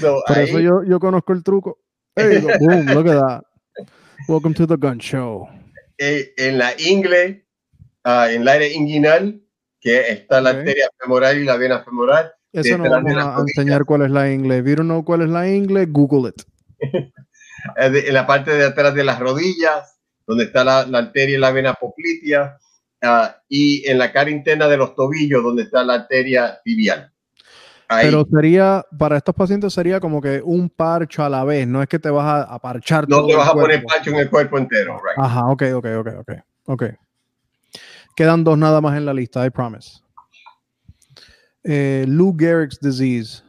por 0.00 0.38
eso 0.38 0.60
yo, 0.60 0.84
yo 0.84 1.00
conozco 1.00 1.32
el 1.32 1.42
truco. 1.42 1.80
boom, 2.14 2.86
look 2.86 3.08
at 3.08 3.18
that. 3.18 3.49
Welcome 4.28 4.54
to 4.54 4.66
the 4.66 4.76
gun 4.76 4.98
show. 4.98 5.48
Eh, 5.98 6.32
en 6.36 6.58
la 6.58 6.72
ingle, 6.78 7.44
uh, 8.04 8.28
en 8.30 8.42
el 8.42 8.48
área 8.48 8.72
inguinal, 8.72 9.40
que 9.80 10.12
está 10.12 10.40
la 10.40 10.50
arteria 10.50 10.88
femoral 10.98 11.38
y 11.38 11.44
la 11.44 11.56
vena 11.56 11.82
femoral. 11.82 12.32
Eso 12.52 12.78
no 12.78 12.90
vamos 12.90 13.12
a 13.16 13.40
enseñar 13.40 13.84
cuál 13.84 14.02
es 14.02 14.10
la 14.10 14.30
ingle. 14.30 14.58
If 14.58 14.66
you 14.66 14.76
don't 14.76 14.88
know 14.88 15.04
cuál 15.04 15.22
es 15.22 15.30
la 15.30 15.48
ingle, 15.48 15.86
Google 15.86 16.30
it. 16.30 16.42
en 17.76 18.14
la 18.14 18.26
parte 18.26 18.52
de 18.52 18.64
atrás 18.64 18.94
de 18.94 19.04
las 19.04 19.18
rodillas, 19.18 19.98
donde 20.26 20.44
está 20.44 20.64
la, 20.64 20.86
la 20.86 20.98
arteria 20.98 21.36
y 21.36 21.40
la 21.40 21.50
vena 21.50 21.74
poplitea, 21.74 22.58
uh, 23.02 23.28
y 23.48 23.88
en 23.88 23.98
la 23.98 24.12
cara 24.12 24.30
interna 24.30 24.68
de 24.68 24.76
los 24.76 24.94
tobillos, 24.94 25.42
donde 25.42 25.64
está 25.64 25.82
la 25.84 25.94
arteria 25.94 26.60
tibial. 26.64 27.12
Pero 27.90 28.24
sería, 28.32 28.84
para 28.96 29.16
estos 29.16 29.34
pacientes 29.34 29.72
sería 29.72 29.98
como 29.98 30.20
que 30.20 30.40
un 30.44 30.70
parcho 30.70 31.24
a 31.24 31.28
la 31.28 31.42
vez, 31.44 31.66
no 31.66 31.82
es 31.82 31.88
que 31.88 31.98
te 31.98 32.08
vas 32.08 32.46
a, 32.48 32.58
parchar 32.60 33.08
No 33.08 33.26
te 33.26 33.34
vas 33.34 33.48
a 33.48 33.52
poner 33.52 33.82
parcho 33.82 34.10
en 34.10 34.16
el 34.16 34.30
cuerpo 34.30 34.58
entero, 34.58 34.96
Ajá, 35.16 35.46
ok, 35.46 35.62
ok, 35.74 35.86
ok, 35.98 36.08
ok, 36.20 36.32
ok. 36.66 36.84
Quedan 38.14 38.44
dos 38.44 38.56
nada 38.56 38.80
más 38.80 38.96
en 38.96 39.06
la 39.06 39.12
lista, 39.12 39.44
I 39.44 39.50
promise. 39.50 40.00
Eh, 41.64 42.04
Lou 42.06 42.32
Gehrig's 42.36 42.78
disease. 42.78 43.42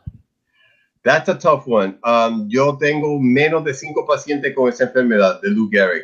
That's 1.03 1.29
a 1.29 1.37
tough 1.37 1.67
one. 1.67 1.97
Um, 2.03 2.47
yo 2.47 2.77
tengo 2.79 3.19
menos 3.19 3.63
de 3.63 3.73
cinco 3.73 4.05
pacientes 4.07 4.55
con 4.55 4.69
esa 4.69 4.85
enfermedad 4.85 5.39
de 5.41 5.49
Lou 5.49 5.69
Gehrig. 5.69 6.03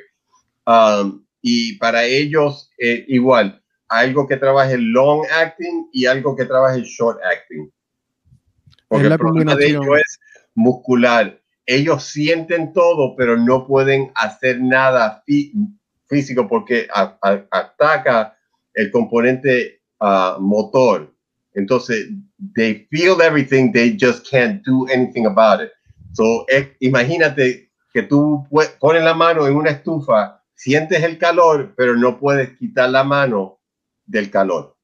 Um, 0.66 1.24
y 1.42 1.78
para 1.78 2.04
ellos, 2.04 2.70
eh, 2.78 3.04
igual, 3.08 3.62
algo 3.90 4.28
que 4.28 4.38
trabaje 4.38 4.78
long 4.78 5.24
acting 5.32 5.90
y 5.92 6.06
algo 6.06 6.36
que 6.36 6.46
trabaje 6.46 6.82
short 6.84 7.20
acting. 7.24 7.72
Porque 8.88 9.08
el 9.08 9.18
problema 9.18 9.56
de 9.56 9.68
ellos 9.68 9.86
es 9.98 10.20
muscular. 10.56 11.40
Ellos 11.66 12.04
sienten 12.04 12.72
todo, 12.72 13.16
pero 13.16 13.38
no 13.38 13.68
pueden 13.68 14.12
hacer 14.16 14.62
nada 14.62 15.24
físico 16.08 16.48
porque 16.48 16.88
ataca 17.52 18.38
el 18.74 18.92
componente 18.92 19.82
uh, 20.00 20.40
motor. 20.40 21.14
Entonces, 21.54 22.10
they 22.56 22.88
feel 22.92 23.20
everything, 23.22 23.72
they 23.72 23.98
just 24.00 24.30
can't 24.30 24.64
do 24.64 24.88
anything 24.90 25.26
about 25.26 25.62
it. 25.62 25.72
So, 26.14 26.46
imagínate 26.80 27.72
que 27.92 28.04
tú 28.04 28.48
pones 28.80 29.04
la 29.04 29.14
mano 29.14 29.48
en 29.48 29.56
una 29.56 29.72
estufa, 29.72 30.44
sientes 30.54 31.04
el 31.04 31.18
calor, 31.18 31.74
pero 31.76 31.98
no 31.98 32.20
puedes 32.20 32.56
quitar 32.58 32.90
la 32.92 33.04
mano 33.04 33.60
del 34.06 34.30
calor. 34.30 34.77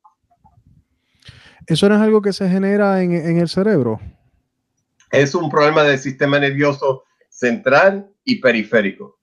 ¿Eso 1.67 1.89
no 1.89 1.95
es 1.95 2.01
algo 2.01 2.21
que 2.21 2.33
se 2.33 2.49
genera 2.49 3.01
en, 3.01 3.37
el 3.37 3.47
cerebro? 3.47 3.99
Es 5.11 5.35
un 5.35 5.49
problema 5.49 5.83
del 5.83 5.99
sistema 5.99 6.39
nervioso 6.39 7.03
central 7.29 8.09
y 8.25 8.39
periférico. 8.39 9.17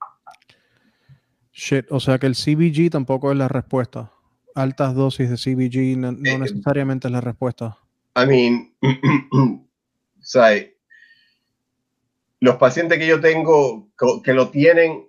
Shit, 1.53 1.85
o 1.89 1.99
sea 1.99 2.17
que 2.17 2.27
el 2.27 2.35
CBG 2.35 2.89
tampoco 2.89 3.31
es 3.31 3.37
la 3.37 3.47
respuesta. 3.47 4.11
Altas 4.55 4.95
dosis 4.95 5.29
de 5.29 5.37
CBG 5.37 5.97
no, 5.97 6.09
eh, 6.09 6.37
necesariamente 6.37 7.07
es 7.07 7.11
la 7.11 7.21
respuesta. 7.21 7.77
I 8.15 8.25
mean, 8.25 8.73
los 12.39 12.55
pacientes 12.55 12.97
que 12.97 13.07
yo 13.07 13.21
tengo 13.21 13.89
que 14.23 14.33
lo 14.33 14.49
tienen, 14.49 15.07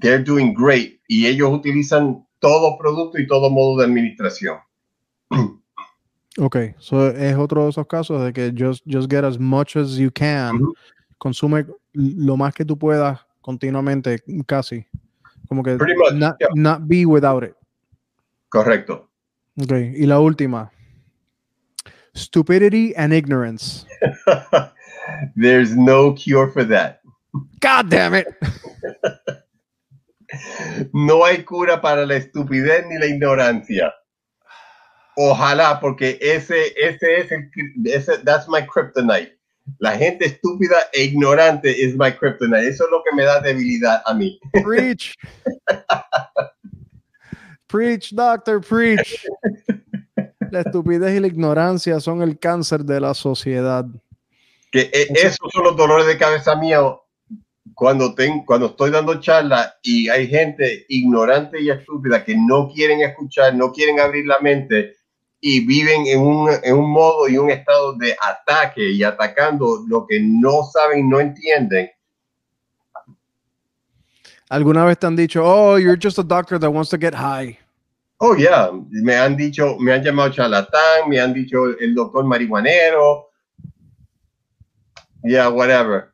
they're 0.00 0.24
doing 0.24 0.54
great 0.54 1.00
y 1.06 1.26
ellos 1.26 1.52
utilizan 1.52 2.26
todo 2.38 2.78
producto 2.78 3.18
y 3.20 3.26
todo 3.26 3.50
modo 3.50 3.78
de 3.78 3.84
administración. 3.86 4.58
Ok, 6.38 6.56
so 6.78 7.08
es 7.08 7.36
otro 7.36 7.64
de 7.64 7.70
esos 7.70 7.86
casos 7.86 8.24
de 8.24 8.32
que 8.32 8.52
just, 8.56 8.82
just 8.86 9.10
get 9.10 9.24
as 9.24 9.38
much 9.38 9.76
as 9.76 9.96
you 9.96 10.10
can, 10.10 10.58
consume 11.18 11.66
lo 11.92 12.36
más 12.36 12.54
que 12.54 12.64
tú 12.64 12.78
puedas 12.78 13.20
continuamente, 13.42 14.22
casi. 14.46 14.86
Como 15.48 15.62
que 15.62 15.76
not, 16.54 16.80
be 16.86 17.04
without 17.04 17.44
it. 17.44 17.54
Correcto. 18.48 19.10
Ok, 19.60 19.72
y 19.94 20.06
la 20.06 20.20
última. 20.20 20.70
Stupidity 22.14 22.94
and 22.96 23.12
ignorance. 23.12 23.86
There's 25.36 25.76
no 25.76 26.14
cure 26.14 26.50
for 26.50 26.64
that. 26.64 27.00
God 27.60 27.90
damn 27.90 28.14
it. 28.14 28.26
no 30.92 31.24
hay 31.24 31.42
cura 31.44 31.80
para 31.80 32.06
la 32.06 32.16
estupidez 32.16 32.86
ni 32.86 32.98
la 32.98 33.06
ignorancia. 33.06 33.92
Ojalá, 35.16 35.78
porque 35.80 36.18
ese, 36.20 36.72
ese 36.76 37.20
es 37.20 37.32
el, 37.32 37.50
ese, 37.84 38.18
that's 38.18 38.48
my 38.48 38.66
kryptonite. 38.66 39.38
La 39.78 39.96
gente 39.96 40.24
estúpida 40.24 40.76
e 40.92 41.04
ignorante 41.04 41.70
es 41.84 41.94
my 41.96 42.12
kryptonite. 42.12 42.68
Eso 42.68 42.84
es 42.84 42.90
lo 42.90 43.02
que 43.04 43.14
me 43.14 43.24
da 43.24 43.40
debilidad 43.40 44.02
a 44.06 44.14
mí. 44.14 44.38
Preach. 44.64 45.14
preach, 47.66 48.12
doctor, 48.12 48.60
preach. 48.60 49.26
La 50.50 50.60
estupidez 50.60 51.16
y 51.16 51.20
la 51.20 51.26
ignorancia 51.26 52.00
son 52.00 52.22
el 52.22 52.38
cáncer 52.38 52.84
de 52.84 53.00
la 53.00 53.14
sociedad. 53.14 53.86
Que 54.70 54.90
eh, 54.92 55.08
esos 55.14 55.50
son 55.52 55.64
los 55.64 55.76
dolores 55.76 56.06
de 56.06 56.18
cabeza 56.18 56.56
mío 56.56 57.02
cuando, 57.74 58.14
ten, 58.14 58.44
cuando 58.44 58.66
estoy 58.66 58.90
dando 58.90 59.20
charla 59.20 59.76
y 59.82 60.08
hay 60.08 60.26
gente 60.26 60.84
ignorante 60.88 61.60
y 61.60 61.70
estúpida 61.70 62.24
que 62.24 62.36
no 62.36 62.68
quieren 62.68 63.00
escuchar, 63.00 63.54
no 63.54 63.72
quieren 63.72 64.00
abrir 64.00 64.26
la 64.26 64.38
mente 64.40 64.96
y 65.44 65.66
viven 65.66 66.06
en 66.06 66.20
un, 66.20 66.50
en 66.62 66.76
un 66.76 66.88
modo 66.88 67.28
y 67.28 67.36
un 67.36 67.50
estado 67.50 67.94
de 67.94 68.16
ataque 68.22 68.90
y 68.92 69.02
atacando 69.02 69.84
lo 69.88 70.06
que 70.06 70.20
no 70.20 70.62
saben, 70.72 71.10
no 71.10 71.18
entienden. 71.18 71.90
¿Alguna 74.48 74.84
vez 74.84 74.98
te 74.98 75.06
han 75.08 75.16
dicho, 75.16 75.42
oh, 75.44 75.76
you're 75.76 75.98
just 76.00 76.18
a 76.18 76.22
doctor 76.22 76.58
that 76.60 76.70
wants 76.70 76.90
to 76.90 76.96
get 76.96 77.12
high? 77.12 77.58
Oh, 78.20 78.36
yeah. 78.36 78.70
Me 78.90 79.16
han 79.16 79.36
dicho, 79.36 79.76
me 79.80 79.92
han 79.92 80.04
llamado 80.04 80.30
charlatán, 80.30 81.08
me 81.08 81.18
han 81.18 81.34
dicho 81.34 81.76
el 81.80 81.92
doctor 81.94 82.22
marihuanero. 82.22 83.24
Yeah, 85.24 85.48
whatever. 85.48 86.12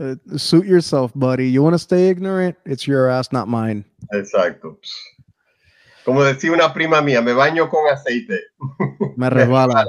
Uh, 0.00 0.16
suit 0.38 0.64
yourself, 0.64 1.12
buddy. 1.14 1.50
You 1.50 1.62
want 1.62 1.74
to 1.74 1.78
stay 1.78 2.08
ignorant? 2.08 2.56
It's 2.64 2.86
your 2.86 3.10
ass, 3.10 3.30
not 3.30 3.46
mine. 3.46 3.84
Exacto. 4.14 4.78
Como 6.04 6.22
decía 6.22 6.52
una 6.52 6.72
prima 6.72 7.00
mía, 7.00 7.22
me 7.22 7.32
baño 7.32 7.68
con 7.70 7.90
aceite. 7.90 8.40
Me 9.16 9.30
resbala. 9.30 9.86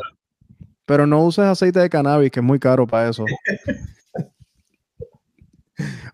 Pero 0.85 1.05
no 1.07 1.23
uses 1.23 1.45
aceite 1.45 1.79
de 1.79 1.89
cannabis, 1.89 2.31
que 2.31 2.39
es 2.39 2.45
muy 2.45 2.59
caro 2.59 2.87
para 2.87 3.09
eso. 3.09 3.25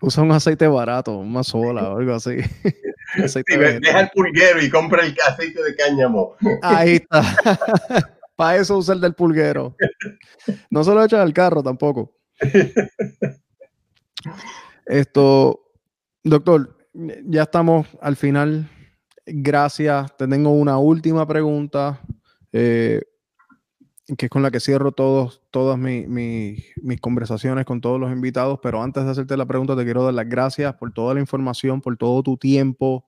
Usa 0.00 0.24
un 0.24 0.32
aceite 0.32 0.66
barato, 0.66 1.16
una 1.18 1.44
sola 1.44 1.92
o 1.92 1.98
algo 1.98 2.14
así. 2.14 2.36
deja 3.14 4.00
el 4.00 4.10
pulguero 4.12 4.60
y 4.60 4.68
compra 4.68 5.04
el 5.04 5.14
aceite 5.28 5.62
de 5.62 5.76
cáñamo. 5.76 6.34
Ahí 6.62 6.94
está. 6.94 7.22
para 8.34 8.56
eso 8.56 8.76
usa 8.78 8.94
el 8.94 9.00
del 9.00 9.14
pulguero. 9.14 9.76
No 10.68 10.82
se 10.82 10.92
lo 10.92 11.04
echas 11.04 11.20
al 11.20 11.32
carro 11.32 11.62
tampoco. 11.62 12.16
Esto, 14.86 15.60
doctor, 16.24 16.76
ya 16.92 17.42
estamos 17.42 17.86
al 18.00 18.16
final 18.16 18.68
gracias. 19.26 20.16
Te 20.16 20.26
tengo 20.26 20.50
una 20.50 20.78
última 20.78 21.26
pregunta, 21.26 22.00
eh, 22.52 23.02
que 24.18 24.26
es 24.26 24.30
con 24.30 24.42
la 24.42 24.50
que 24.50 24.60
cierro 24.60 24.92
todos, 24.92 25.42
todas 25.50 25.78
mis 25.78 27.00
conversaciones 27.00 27.64
con 27.64 27.80
todos 27.80 28.00
los 28.00 28.12
invitados. 28.12 28.58
Pero 28.62 28.82
antes 28.82 29.04
de 29.04 29.10
hacerte 29.10 29.36
la 29.36 29.46
pregunta, 29.46 29.76
te 29.76 29.84
quiero 29.84 30.04
dar 30.04 30.14
las 30.14 30.28
gracias 30.28 30.74
por 30.74 30.92
toda 30.92 31.14
la 31.14 31.20
información, 31.20 31.80
por 31.80 31.96
todo 31.96 32.22
tu 32.22 32.36
tiempo. 32.36 33.06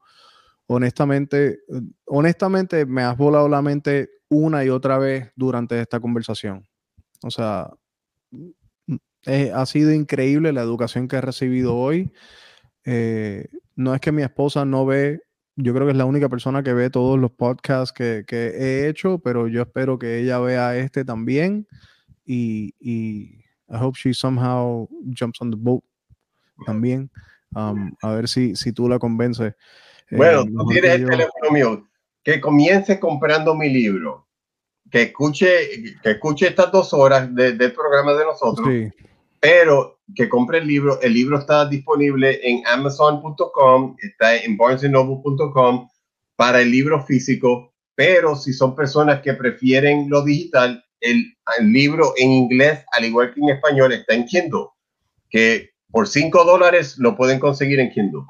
Honestamente, 0.67 1.61
honestamente 2.07 2.87
me 2.87 3.03
has 3.03 3.17
volado 3.17 3.49
la 3.49 3.61
mente 3.61 4.11
una 4.29 4.65
y 4.65 4.71
otra 4.71 4.99
vez 4.99 5.31
durante 5.37 5.81
esta 5.81 6.01
conversación. 6.01 6.67
O 7.23 7.31
sea, 7.31 7.71
ha 9.55 9.67
sido 9.67 9.93
increíble 9.93 10.53
la 10.53 10.63
educación 10.63 11.09
que 11.09 11.17
he 11.17 11.21
recibido 11.21 11.77
hoy. 11.77 12.13
Eh, 12.85 13.49
no 13.77 13.95
es 13.95 14.01
que 14.01 14.13
mi 14.13 14.23
esposa 14.23 14.65
no 14.65 14.85
ve 14.85 15.23
yo 15.57 15.73
creo 15.73 15.87
que 15.87 15.93
es 15.93 15.97
la 15.97 16.05
única 16.05 16.29
persona 16.29 16.63
que 16.63 16.73
ve 16.73 16.91
todos 16.91 17.19
los 17.19 17.31
podcasts 17.31 17.93
que, 17.93 18.25
he 18.31 18.89
hecho, 18.89 19.19
pero 19.19 19.47
yo 19.49 19.63
espero 19.63 19.99
que 19.99 20.19
ella 20.21 20.39
vea 20.39 20.77
este 20.77 21.05
también. 21.05 21.67
Y, 22.25 22.75
y 22.81 23.45
I 23.69 23.77
hope 23.81 23.99
she 23.99 24.13
somehow 24.13 24.89
jumps 25.19 25.41
on 25.41 25.51
the 25.51 25.57
boat 25.57 25.83
también. 26.67 27.11
Um, 27.55 27.95
a 28.03 28.15
ver 28.15 28.29
si, 28.29 28.57
si 28.57 28.73
tú 28.73 28.89
la 28.89 28.99
convences. 28.99 29.55
Eh, 30.11 30.17
bueno, 30.17 30.45
tú 30.45 30.67
tienes 30.67 30.93
el 30.93 31.09
teléfono 31.09 31.51
mío. 31.53 31.89
Que 32.23 32.41
comience 32.41 32.99
comprando 32.99 33.55
mi 33.55 33.69
libro. 33.69 34.27
Que 34.91 35.03
escuche, 35.03 35.95
que 36.03 36.11
escuche 36.11 36.49
estas 36.49 36.73
dos 36.73 36.93
horas 36.93 37.33
del 37.35 37.73
programa 37.73 38.15
de 38.15 38.25
nosotros. 38.25 38.69
Pero 39.45 40.01
que 40.15 40.27
compre 40.27 40.57
el 40.57 40.67
libro. 40.67 40.99
El 41.03 41.13
libro 41.13 41.39
está 41.39 41.67
disponible 41.67 42.41
en 42.43 42.67
amazon.com, 42.67 43.95
está 43.99 44.37
en 44.37 44.57
barnesandnoble.com 44.57 45.87
para 46.35 46.63
el 46.63 46.71
libro 46.71 47.05
físico. 47.05 47.75
Pero 47.95 48.37
si 48.37 48.55
son 48.55 48.75
personas 48.75 49.21
que 49.21 49.35
prefieren 49.35 50.09
lo 50.09 50.25
digital, 50.25 50.83
el, 50.99 51.37
el 51.59 51.71
libro 51.71 52.15
en 52.17 52.31
inglés, 52.31 52.87
al 52.93 53.05
igual 53.05 53.35
que 53.35 53.41
en 53.41 53.51
español, 53.51 53.93
está 53.93 54.15
en 54.15 54.25
Kindle. 54.25 54.69
Que 55.29 55.73
por 55.91 56.09
5 56.09 56.43
dólares 56.45 56.97
lo 56.97 57.15
pueden 57.15 57.39
conseguir 57.39 57.81
en 57.81 57.91
Kindle. 57.91 58.23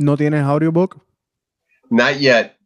¿No 0.00 0.16
tienes 0.16 0.42
audiobook? 0.42 1.06
Not 1.88 2.18
yet. 2.18 2.56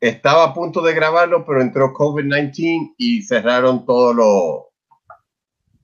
Estaba 0.00 0.44
a 0.44 0.54
punto 0.54 0.80
de 0.80 0.94
grabarlo, 0.94 1.44
pero 1.44 1.60
entró 1.60 1.92
COVID-19 1.92 2.94
y 2.96 3.20
cerraron 3.20 3.84
todo 3.84 4.14
lo, 4.14 4.70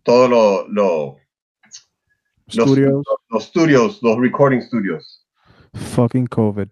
todo 0.02 0.26
lo, 0.26 0.68
lo 0.68 1.23
studios. 2.48 2.92
Los, 2.92 3.04
los, 3.28 3.44
studios, 3.44 3.98
los 4.02 4.18
recording 4.18 4.60
studios. 4.60 5.26
Fucking 5.74 6.26
COVID. 6.26 6.68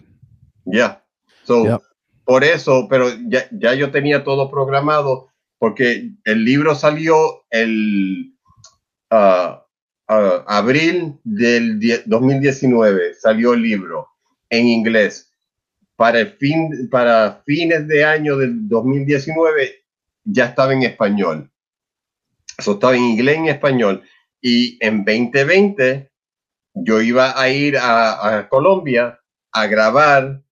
Ya. 0.65 1.05
So, 1.45 1.81
por 2.25 2.45
eso, 2.45 2.87
pero 2.89 3.09
ya, 3.29 3.49
ya 3.51 3.75
yo 3.75 3.91
tenía 3.91 4.23
todo 4.23 4.51
programado 4.51 5.29
porque 5.59 6.11
el 6.25 6.45
libro 6.45 6.75
salió 6.75 7.45
el 7.51 8.35
uh, 9.11 9.63
abril 10.47 11.19
del 11.25 11.81
2019 12.07 13.15
salió 13.15 13.55
el 13.55 13.63
libro 13.63 14.09
en 14.51 14.67
inglés. 14.67 15.31
Para, 15.97 16.21
el 16.21 16.33
fin, 16.33 16.89
para 16.91 17.43
fines 17.47 17.87
de 17.87 18.05
año 18.05 18.37
del 18.37 18.69
2019 18.69 19.85
ya 20.25 20.47
estaba 20.47 20.73
en 20.73 20.83
español. 20.83 21.51
Eso 22.59 22.73
estaba 22.73 22.97
en 22.97 23.03
inglés 23.03 23.37
y 23.37 23.39
en 23.39 23.49
español. 23.49 24.03
Y 24.43 24.77
en 24.85 25.05
2020 25.05 26.11
yo 26.75 27.01
iba 27.01 27.41
a 27.41 27.49
ir 27.49 27.79
a, 27.81 28.47
Colombia 28.51 29.19
a 29.53 29.67
grabar, 29.67 30.43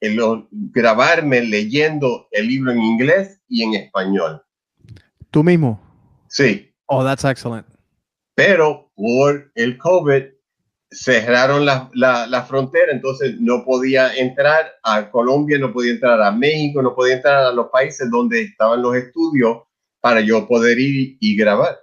el, 0.00 0.18
grabarme 0.50 1.42
leyendo 1.42 2.26
el 2.32 2.48
libro 2.48 2.72
en 2.72 2.82
inglés 2.82 3.40
y 3.48 3.62
en 3.62 3.74
español. 3.74 4.42
¿Tú 5.30 5.44
mismo? 5.44 5.80
Sí. 6.28 6.72
Oh, 6.86 7.04
that's 7.04 7.24
excellent 7.24 7.66
pero 8.36 8.92
por 8.94 9.50
el 9.54 9.78
COVID 9.78 10.24
cerraron 10.90 11.64
la, 11.64 11.90
la, 11.94 12.42
frontera, 12.44 12.92
entonces 12.92 13.40
no 13.40 13.64
podía 13.64 14.14
entrar 14.14 14.72
a 14.82 15.10
Colombia, 15.10 15.58
no 15.58 15.72
podía 15.72 15.92
entrar 15.92 16.20
a 16.22 16.30
México, 16.30 16.80
no 16.82 16.94
podía 16.94 17.16
entrar 17.16 17.46
a 17.46 17.52
los 17.52 17.70
países 17.70 18.08
donde 18.10 18.42
estaban 18.42 18.82
los 18.82 18.94
estudios 18.94 19.62
para 20.00 20.20
yo 20.20 20.46
poder 20.46 20.78
ir 20.78 21.16
y 21.18 21.34
grabar. 21.34 21.78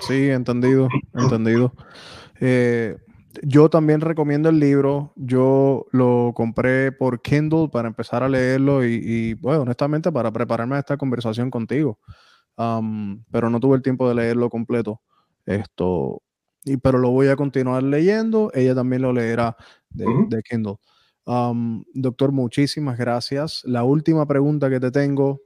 Sí, 0.00 0.30
entendido, 0.30 0.88
entendido. 1.14 1.72
Eh, 2.40 2.96
yo 3.42 3.68
también 3.70 4.00
recomiendo 4.00 4.48
el 4.48 4.58
libro. 4.58 5.12
Yo 5.16 5.86
lo 5.92 6.32
compré 6.34 6.92
por 6.92 7.20
Kindle 7.22 7.68
para 7.70 7.88
empezar 7.88 8.22
a 8.22 8.28
leerlo 8.28 8.84
y, 8.84 9.00
y 9.02 9.34
bueno, 9.34 9.62
honestamente, 9.62 10.10
para 10.12 10.30
prepararme 10.30 10.76
a 10.76 10.80
esta 10.80 10.96
conversación 10.96 11.50
contigo 11.50 11.98
pero 13.30 13.50
no 13.50 13.60
tuve 13.60 13.76
el 13.76 13.82
tiempo 13.82 14.08
de 14.08 14.14
leerlo 14.14 14.48
completo. 14.48 15.00
Esto, 15.44 16.22
y, 16.64 16.76
pero 16.78 16.98
lo 16.98 17.10
voy 17.10 17.28
a 17.28 17.36
continuar 17.36 17.82
leyendo. 17.82 18.50
Ella 18.54 18.74
también 18.74 19.02
lo 19.02 19.12
leerá 19.12 19.56
de, 19.90 20.42
Kindle. 20.42 20.76
doctor, 21.94 22.32
muchísimas 22.32 22.98
gracias. 22.98 23.62
La 23.64 23.84
última 23.84 24.26
pregunta 24.26 24.70
que 24.70 24.80
te 24.80 24.90
tengo. 24.90 25.40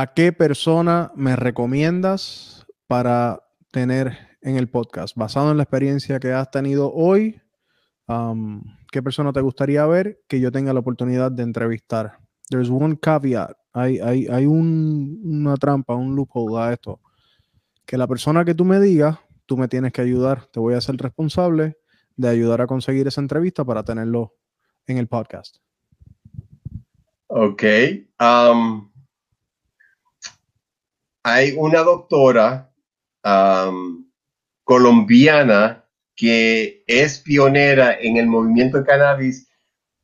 ¿A 0.00 0.14
qué 0.14 0.32
persona 0.32 1.10
me 1.16 1.34
recomiendas 1.34 2.64
para 2.86 3.42
tener 3.72 4.16
en 4.42 4.56
el 4.56 4.68
podcast? 4.68 5.16
Basado 5.16 5.50
en 5.50 5.56
la 5.56 5.64
experiencia 5.64 6.20
que 6.20 6.32
has 6.32 6.52
tenido 6.52 6.92
hoy, 6.92 7.42
¿qué 8.92 9.02
persona 9.02 9.32
te 9.32 9.40
gustaría 9.40 9.84
ver 9.86 10.20
que 10.28 10.38
yo 10.38 10.52
tenga 10.52 10.72
la 10.72 10.78
oportunidad 10.78 11.32
de 11.32 11.42
entrevistar? 11.42 12.20
There's 12.48 12.70
one 12.70 12.96
caveat 12.96 13.56
hay, 13.72 13.98
hay, 13.98 14.28
hay 14.28 14.46
un, 14.46 15.20
una 15.24 15.56
trampa, 15.56 15.96
un 15.96 16.14
loophole 16.14 16.62
a 16.62 16.72
esto. 16.72 17.00
Que 17.84 17.98
la 17.98 18.06
persona 18.06 18.44
que 18.44 18.54
tú 18.54 18.64
me 18.64 18.78
digas, 18.78 19.18
tú 19.46 19.56
me 19.56 19.66
tienes 19.66 19.92
que 19.92 20.02
ayudar. 20.02 20.46
Te 20.52 20.60
voy 20.60 20.74
a 20.74 20.80
ser 20.80 20.94
responsable 20.98 21.76
de 22.14 22.28
ayudar 22.28 22.60
a 22.60 22.68
conseguir 22.68 23.08
esa 23.08 23.20
entrevista 23.20 23.64
para 23.64 23.82
tenerlo 23.82 24.36
en 24.86 24.98
el 24.98 25.08
podcast. 25.08 25.56
Ok. 27.26 27.64
Um, 28.20 28.92
hay 31.32 31.54
una 31.56 31.80
doctora 31.80 32.72
colombiana 34.64 35.84
que 36.16 36.82
es 36.86 37.18
pionera 37.20 37.98
en 38.00 38.16
el 38.16 38.26
movimiento 38.26 38.78
de 38.78 38.84
cannabis 38.84 39.48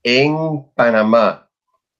en 0.03 0.70
Panamá. 0.75 1.51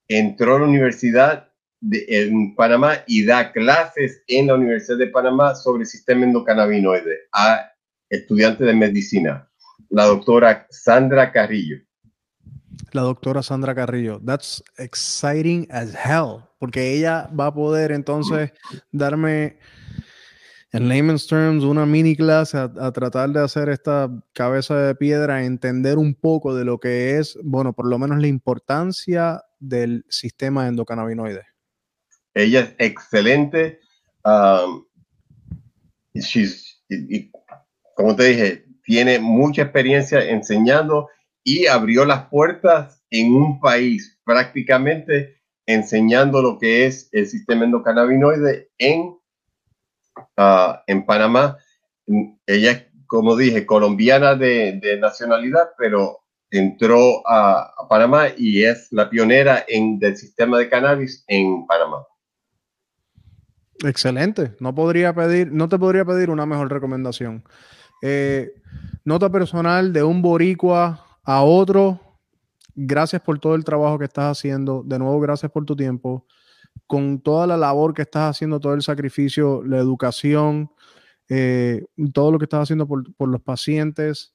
Entró 0.07 0.55
a 0.55 0.59
la 0.59 0.65
universidad 0.65 1.51
en 1.81 2.55
Panamá 2.55 3.03
y 3.07 3.25
da 3.25 3.51
clases 3.51 4.23
en 4.27 4.47
la 4.47 4.55
Universidad 4.55 4.97
de 4.97 5.07
Panamá 5.07 5.55
sobre 5.55 5.81
el 5.81 5.87
sistema 5.87 6.25
endocannabinoide 6.25 7.27
a 7.31 7.71
estudiantes 8.09 8.65
de 8.65 8.73
medicina, 8.73 9.49
la 9.89 10.05
doctora 10.05 10.67
Sandra 10.69 11.31
Carrillo. 11.31 11.84
La 12.95 13.01
doctora 13.01 13.43
Sandra 13.43 13.75
Carrillo. 13.75 14.21
That's 14.25 14.63
exciting 14.77 15.67
as 15.69 15.93
hell, 15.93 16.45
porque 16.59 16.93
ella 16.93 17.29
va 17.37 17.47
a 17.47 17.53
poder 17.53 17.91
entonces 17.91 18.53
darme 18.89 19.59
en 20.71 20.87
layman's 20.87 21.27
terms, 21.27 21.65
una 21.65 21.85
mini 21.85 22.15
clase 22.15 22.57
a, 22.57 22.91
tratar 22.93 23.31
de 23.31 23.41
hacer 23.41 23.67
esta 23.67 24.09
cabeza 24.31 24.77
de 24.77 24.95
piedra, 24.95 25.43
entender 25.43 25.97
un 25.97 26.15
poco 26.15 26.55
de 26.55 26.63
lo 26.63 26.79
que 26.79 27.17
es, 27.17 27.37
bueno, 27.43 27.73
por 27.73 27.85
lo 27.85 27.99
menos 27.99 28.17
la 28.21 28.27
importancia 28.27 29.43
del 29.59 30.05
sistema 30.07 30.65
endocannabinoide. 30.69 31.43
Ella 32.33 32.61
es 32.61 32.75
excelente. 32.79 33.81
Um, 34.23 34.85
como 37.93 38.15
te 38.15 38.23
dije, 38.23 38.65
tiene 38.83 39.19
mucha 39.19 39.63
experiencia 39.63 40.23
enseñando 40.23 41.09
y 41.45 41.67
abrió 41.67 42.03
las 42.03 42.27
puertas 42.27 43.05
en 43.11 43.33
un 43.33 43.61
país 43.61 44.19
prácticamente 44.25 45.37
enseñando 45.67 46.41
lo 46.41 46.57
que 46.57 46.87
es 46.87 47.07
el 47.11 47.27
sistema 47.27 47.63
endocannabinoide 47.63 48.71
en, 48.79 49.15
uh, 50.37 50.73
en 50.87 51.05
Panamá. 51.05 51.57
Ella 52.47 52.71
es, 52.71 52.85
como 53.05 53.35
dije, 53.35 53.65
colombiana 53.65 54.35
de, 54.35 54.97
nacionalidad, 54.99 55.69
pero 55.77 56.19
entró 56.49 57.27
a, 57.27 57.73
a, 57.77 57.87
Panamá 57.87 58.27
y 58.35 58.63
es 58.63 58.87
la 58.91 59.09
pionera 59.09 59.63
en, 59.67 59.99
del 59.99 60.17
sistema 60.17 60.57
de 60.57 60.67
cannabis 60.67 61.23
en 61.27 61.65
Panamá. 61.67 62.05
Excelente. 63.83 64.55
No 64.59 64.73
podría 64.73 65.13
pedir, 65.13 65.51
no 65.51 65.69
te 65.69 65.77
podría 65.77 66.05
pedir 66.05 66.31
una 66.31 66.47
mejor 66.47 66.71
recomendación. 66.71 67.43
Eh, 68.01 68.53
nota 69.03 69.29
personal 69.29 69.93
de 69.93 70.03
un 70.03 70.21
boricua 70.21 71.04
a 71.25 71.43
otro. 71.43 71.99
Gracias 72.75 73.21
por 73.21 73.39
todo 73.39 73.55
el 73.55 73.63
trabajo 73.63 73.99
que 73.99 74.05
estás 74.05 74.37
haciendo. 74.37 74.83
De 74.85 74.99
nuevo, 74.99 75.19
gracias 75.19 75.51
por 75.51 75.65
tu 75.65 75.75
tiempo. 75.75 76.25
Con 76.87 77.21
toda 77.21 77.47
la 77.47 77.57
labor 77.57 77.93
que 77.93 78.03
estás 78.03 78.31
haciendo, 78.31 78.59
todo 78.59 78.73
el 78.73 78.81
sacrificio, 78.81 79.63
la 79.63 79.77
educación, 79.77 80.71
eh, 81.29 81.85
todo 82.13 82.31
lo 82.31 82.37
que 82.37 82.45
estás 82.45 82.63
haciendo 82.63 82.87
por, 82.87 83.05
los 83.19 83.41
pacientes. 83.41 84.33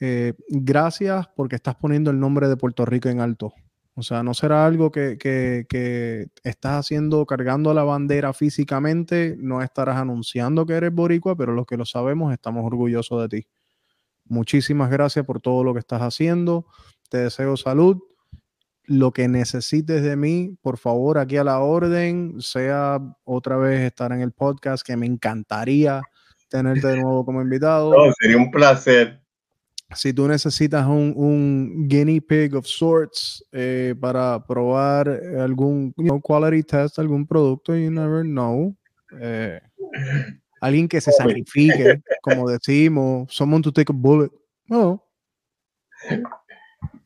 Eh, 0.00 0.34
gracias 0.48 1.28
porque 1.34 1.56
estás 1.56 1.74
poniendo 1.74 2.10
el 2.10 2.20
nombre 2.20 2.48
de 2.48 2.56
Puerto 2.56 2.84
Rico 2.84 3.08
en 3.08 3.20
alto. 3.20 3.52
O 3.94 4.02
sea, 4.02 4.22
no 4.22 4.32
será 4.32 4.64
algo 4.64 4.92
que, 4.92 5.18
que, 5.18 6.28
estás 6.44 6.78
haciendo 6.78 7.26
cargando 7.26 7.74
la 7.74 7.82
bandera 7.82 8.32
físicamente, 8.32 9.36
no 9.40 9.60
estarás 9.60 9.96
anunciando 9.96 10.66
que 10.66 10.74
eres 10.74 10.94
boricua, 10.94 11.34
pero 11.34 11.52
los 11.52 11.66
que 11.66 11.76
lo 11.76 11.84
sabemos 11.84 12.32
estamos 12.32 12.64
orgullosos 12.64 13.22
de 13.22 13.28
ti. 13.28 13.48
Muchísimas 14.28 14.90
gracias 14.90 15.24
por 15.24 15.40
todo 15.40 15.64
lo 15.64 15.72
que 15.72 15.80
estás 15.80 16.02
haciendo. 16.02 16.66
Te 17.10 17.18
deseo 17.18 17.56
salud. 17.56 17.98
Lo 18.84 19.12
que 19.12 19.28
necesites 19.28 20.02
de 20.02 20.16
mí, 20.16 20.56
por 20.62 20.78
favor, 20.78 21.18
aquí 21.18 21.36
a 21.36 21.44
la 21.44 21.60
orden, 21.60 22.40
sea 22.40 22.98
otra 23.24 23.56
vez 23.56 23.80
estar 23.80 24.12
en 24.12 24.22
el 24.22 24.32
podcast, 24.32 24.86
que 24.86 24.96
me 24.96 25.06
encantaría 25.06 26.00
tenerte 26.48 26.86
de 26.88 26.96
nuevo 27.02 27.24
como 27.24 27.42
invitado. 27.42 27.92
sería 28.18 28.38
un 28.38 28.50
placer 28.50 29.20
si 29.94 30.12
tú 30.12 30.28
necesitas 30.28 30.86
un, 30.86 31.14
un 31.16 31.88
guinea 31.88 32.20
pig 32.20 32.54
of 32.54 32.66
sorts 32.66 33.44
eh, 33.52 33.94
para 33.98 34.44
probar 34.46 35.08
algún 35.38 35.94
quality 36.22 36.62
test, 36.62 36.98
algún 36.98 37.26
producto, 37.26 37.74
you 37.74 37.90
never 37.90 38.22
know. 38.22 38.76
Eh, 39.20 39.60
alguien 40.60 40.88
que 40.88 41.00
se 41.00 41.12
sacrifique, 41.12 42.02
como 42.22 42.48
decimos, 42.50 43.32
someone 43.32 43.62
to 43.62 43.72
take 43.72 43.92
a 43.92 43.96
bullet. 43.96 44.30
No. 44.68 45.02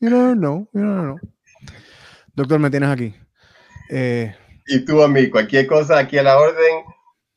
You 0.00 0.10
don't 0.10 0.38
know, 0.38 0.68
you 0.72 0.80
don't 0.80 1.02
know. 1.02 1.18
Doctor, 2.34 2.58
me 2.58 2.70
tienes 2.70 2.88
aquí. 2.88 3.14
Eh, 3.90 4.34
y 4.66 4.84
tú 4.84 5.02
a 5.02 5.08
mí, 5.08 5.28
cualquier 5.28 5.66
cosa 5.66 5.98
aquí 5.98 6.18
a 6.18 6.22
la 6.22 6.38
orden, 6.38 6.84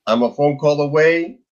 I'm 0.08 0.24
a 0.24 0.32
phone 0.32 0.58
call 0.58 0.82
away. 0.82 1.44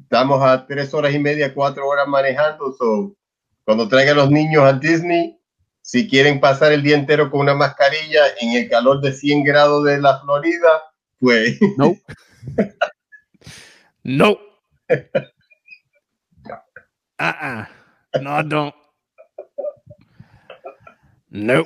Estamos 0.00 0.42
a 0.42 0.66
tres 0.66 0.92
horas 0.94 1.14
y 1.14 1.18
media, 1.18 1.54
cuatro 1.54 1.86
horas 1.88 2.06
manejando. 2.06 2.72
So, 2.78 3.16
cuando 3.64 3.88
traigan 3.88 4.16
los 4.16 4.30
niños 4.30 4.62
a 4.64 4.74
Disney, 4.74 5.38
si 5.80 6.08
quieren 6.08 6.40
pasar 6.40 6.72
el 6.72 6.82
día 6.82 6.96
entero 6.96 7.30
con 7.30 7.40
una 7.40 7.54
mascarilla 7.54 8.22
en 8.40 8.50
el 8.52 8.68
calor 8.68 9.00
de 9.00 9.12
100 9.12 9.44
grados 9.44 9.84
de 9.84 10.00
la 10.00 10.20
Florida, 10.20 10.82
pues. 11.18 11.58
No. 11.76 11.96
no. 14.04 14.38
Uh 17.22 17.64
No, 18.20 18.42
don't. 18.42 18.74
No. 21.30 21.64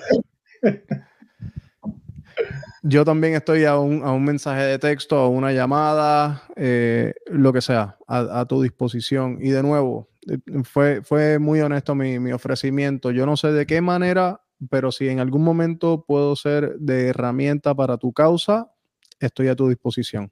Yo 2.82 3.05
también 3.05 3.34
estoy 3.34 3.64
a 3.64 3.78
un, 3.78 4.05
a 4.05 4.12
un, 4.12 4.24
mensaje 4.24 4.62
de 4.62 4.78
texto, 4.78 5.16
a 5.16 5.28
una 5.28 5.51
llamada, 5.53 6.45
eh, 6.55 7.14
lo 7.26 7.53
que 7.53 7.61
sea, 7.61 7.97
a, 8.07 8.45
tu 8.47 8.62
disposición. 8.62 9.39
Y 9.41 9.49
de 9.49 9.62
nuevo, 9.62 10.09
eh, 10.30 10.39
fue, 10.62 11.03
fue 11.03 11.41
muy 11.41 11.61
honesto 11.61 11.97
mi, 11.97 12.20
mi, 12.20 12.30
ofrecimiento. 12.30 13.11
Yo 13.11 13.26
no 13.26 13.37
sé 13.37 13.51
de 13.51 13.66
qué 13.66 13.80
manera, 13.80 14.41
pero 14.70 14.93
si 14.93 15.09
en 15.09 15.18
algún 15.18 15.43
momento 15.43 16.05
puedo 16.07 16.37
ser 16.37 16.76
de 16.78 17.09
herramienta 17.09 17.74
para 17.74 17.97
tu 17.97 18.12
causa, 18.12 18.70
estoy 19.18 19.49
a 19.49 19.57
tu 19.57 19.68
disposición. 19.68 20.30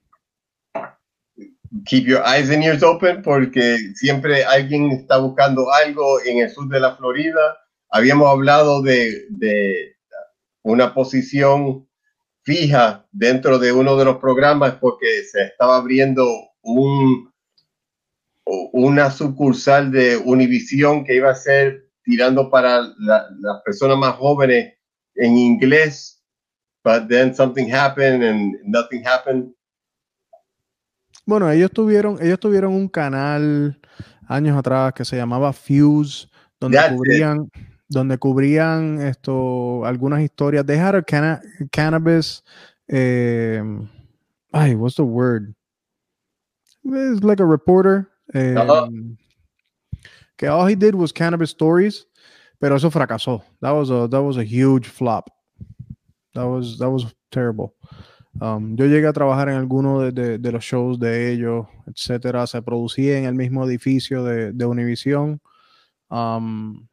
Keep 1.87 2.07
your 2.07 2.23
eyes 2.25 2.51
and 2.51 2.63
ears 2.63 2.83
open 2.83 3.23
porque 3.23 3.79
siempre 3.95 4.45
alguien 4.45 4.93
está 4.93 5.19
buscando 5.19 5.73
algo 5.73 6.21
en 6.25 6.39
el 6.39 6.51
sur 6.51 6.69
de 6.69 6.81
la 6.81 6.97
Florida. 6.97 7.59
Habíamos 7.91 8.29
hablado 8.29 8.83
de, 8.83 9.27
de 9.31 9.97
una 10.63 10.95
posición 10.95 11.89
fija 12.43 13.07
dentro 13.11 13.59
de 13.59 13.73
uno 13.73 13.97
de 13.97 14.05
los 14.05 14.19
programas 14.19 14.75
porque 14.75 15.25
se 15.25 15.45
estaba 15.45 15.77
abriendo 15.77 16.29
un, 16.63 17.33
una 18.45 19.11
sucursal 19.11 19.91
de 19.91 20.17
Univision 20.17 21.05
que 21.05 21.17
iba 21.17 21.31
a 21.31 21.35
ser 21.35 21.89
tirando 22.03 22.51
para 22.51 22.83
las 22.99 23.63
personas 23.65 23.97
más 23.99 24.17
jóvenes 24.17 24.75
en 25.15 25.39
inglés, 25.39 26.23
but 26.85 27.09
then 27.09 27.35
something 27.35 27.73
happened 27.73 28.23
and 28.23 28.57
nothing 28.65 29.03
happened. 29.07 29.55
Bueno, 31.27 31.51
ellos 31.51 31.71
tuvieron, 31.71 32.19
ellos 32.21 32.39
tuvieron 32.39 32.73
un 32.73 32.89
canal 32.89 33.81
años 34.29 34.57
atrás 34.59 34.93
que 34.93 35.05
se 35.05 35.17
llamaba 35.17 35.53
Fuse, 35.53 36.29
donde 36.61 36.79
cubrían, 36.91 37.51
donde 37.89 38.19
cubrían 38.19 39.01
esto, 39.01 39.85
algunas 39.85 40.21
historias. 40.21 40.67
They 40.67 40.79
had 40.79 40.95
a 40.95 41.03
cannabis. 41.71 42.43
Eh, 42.89 43.63
ay, 44.53 44.75
what's 44.75 44.97
the 44.97 45.03
word? 45.03 45.55
It's 46.85 47.25
like 47.25 47.41
a 47.41 47.47
reporter. 47.47 48.11
Um, 48.35 49.17
que 50.37 50.49
all 50.49 50.67
he 50.67 50.75
did 50.75 50.95
was 50.95 51.13
cannabis 51.13 51.51
stories, 51.51 52.07
pero 52.61 52.77
eso 52.77 52.91
fracasó. 52.91 53.43
That 53.61 53.73
was 53.73 53.91
a 53.91 54.09
that 54.09 54.23
was 54.23 54.37
a 54.37 54.45
huge 54.45 54.87
flop. 54.89 55.31
That 56.35 56.47
was 56.47 56.79
that 56.79 56.91
was 56.91 57.15
terrible. 57.31 57.75
Um, 58.41 58.77
yo 58.77 58.87
llegué 58.87 59.07
a 59.07 59.13
trabajar 59.13 59.49
en 59.49 59.57
alguno 59.57 60.01
de, 60.01 60.13
de, 60.13 60.39
de, 60.39 60.53
los 60.53 60.65
shows 60.65 60.99
de 60.99 61.31
ellos, 61.33 61.67
etcétera. 61.87 62.47
Se 62.47 62.61
producía 62.63 63.19
en 63.19 63.25
el 63.27 63.35
mismo 63.35 63.65
edificio 63.65 64.25
de, 64.25 64.53
de 64.53 64.67
Univision. 64.67 65.41
Um, 66.11 66.87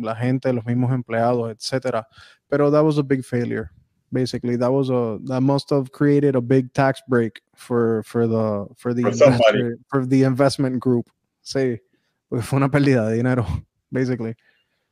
la 0.00 0.14
gente, 0.14 0.52
los 0.52 0.64
mismos 0.64 0.92
empleados, 0.92 1.50
etcétera. 1.50 2.06
Pero 2.48 2.70
that 2.70 2.82
was 2.82 2.98
a 2.98 3.02
big 3.02 3.24
failure. 3.24 3.70
Basically, 4.10 4.56
that 4.56 4.70
was 4.70 4.90
a 4.90 5.18
that 5.26 5.40
must 5.40 5.70
have 5.70 5.90
created 5.90 6.36
a 6.36 6.40
big 6.40 6.72
tax 6.72 7.00
break 7.08 7.40
for 7.56 8.02
for 8.04 8.28
the 8.28 8.66
for 8.76 8.94
the 8.94 9.02
for, 9.10 9.76
for 9.88 10.06
the 10.06 10.22
investment 10.22 10.78
group. 10.78 11.10
Sí, 11.42 11.80
pues 12.28 12.44
fue 12.44 12.58
una 12.58 12.70
pérdida 12.70 13.08
de 13.08 13.16
dinero, 13.16 13.44
basically. 13.90 14.36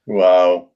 Wow. 0.07 0.71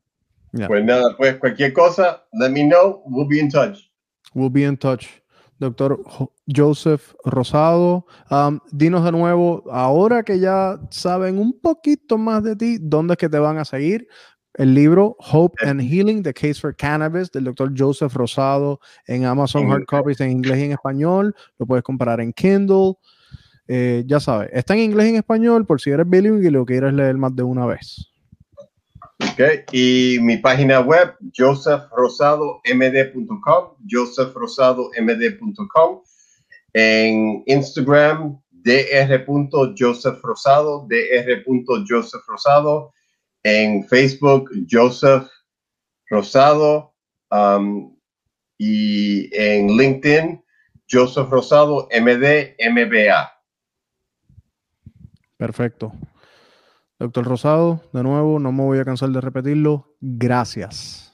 Pues 0.53 0.85
nada, 0.85 1.15
pues 1.17 1.37
cualquier 1.37 1.73
cosa, 1.73 2.23
let 2.33 2.51
me 2.51 2.63
know. 2.63 3.03
We'll 3.07 3.27
be 3.29 3.41
in 3.41 3.51
touch. 3.51 3.91
We'll 4.37 4.51
be 4.51 4.65
in 4.65 4.77
touch 4.77 5.23
doctor 5.59 5.99
Joseph 6.47 7.15
Rosado. 7.25 8.05
Um, 8.31 8.61
dinos 8.71 9.03
de 9.03 9.13
nuevo, 9.13 9.65
ahora 9.71 10.23
que 10.23 10.39
ya 10.39 10.79
saben 10.91 11.39
un 11.39 11.59
poquito 11.59 12.19
más 12.19 12.43
de 12.43 12.55
ti, 12.55 12.77
¿dónde 12.79 13.15
es 13.15 13.19
que 13.19 13.31
te 13.31 13.39
van 13.39 13.57
a 13.57 13.65
seguir? 13.65 14.07
El 14.53 14.75
libro 14.75 15.17
Hope 15.19 15.67
and 15.67 15.81
Healing, 15.81 16.23
The 16.23 16.35
Case 16.35 16.61
for 16.61 16.77
Cannabis, 16.77 17.31
del 17.31 17.45
doctor 17.45 17.73
Joseph 17.75 18.15
Rosado, 18.15 18.79
en 19.07 19.25
Amazon 19.25 19.71
Hard 19.71 19.87
Copies 19.87 20.21
en 20.21 20.31
inglés 20.31 20.59
y 20.59 20.65
en 20.65 20.73
español. 20.73 21.35
Lo 21.59 21.67
puedes 21.67 21.83
comprar 21.83 22.21
en 22.21 22.35
Kindle. 22.35 22.95
Eh, 23.69 24.05
ya 24.07 24.21
sabes, 24.21 24.51
está 24.53 24.75
en 24.75 24.81
inglés 24.81 25.07
y 25.07 25.11
en 25.11 25.17
español 25.17 25.67
por 25.67 25.81
si 25.81 25.91
eres 25.91 26.09
bilingüe 26.09 26.47
y 26.47 26.51
lo 26.51 26.65
quieres 26.67 26.93
leer 26.93 27.17
más 27.17 27.35
de 27.35 27.43
una 27.43 27.65
vez. 27.65 28.13
Y 29.73 30.19
mi 30.21 30.37
página 30.39 30.81
web, 30.81 31.15
josephrosado.md.com, 31.37 33.77
josephrosado.md.com. 33.87 36.03
En 36.73 37.43
Instagram, 37.47 38.41
dr.josephRosado, 38.51 40.89
dr.josephRosado. 40.89 42.95
En 43.43 43.87
Facebook, 43.87 44.51
Joseph 44.71 45.29
Rosado. 46.11 46.95
Um, 47.31 47.97
y 48.59 49.29
en 49.37 49.77
LinkedIn, 49.77 50.43
Joseph 50.91 51.29
Rosado. 51.31 51.89
Perfecto. 55.37 55.93
Doctor 56.99 57.25
Rosado, 57.25 57.83
de 57.93 58.03
nuevo, 58.03 58.39
no 58.39 58.53
me 58.53 58.63
voy 58.63 58.79
a 58.79 58.85
cansar 58.85 59.11
de 59.11 59.21
repetirlo. 59.21 59.97
Gracias. 60.01 61.13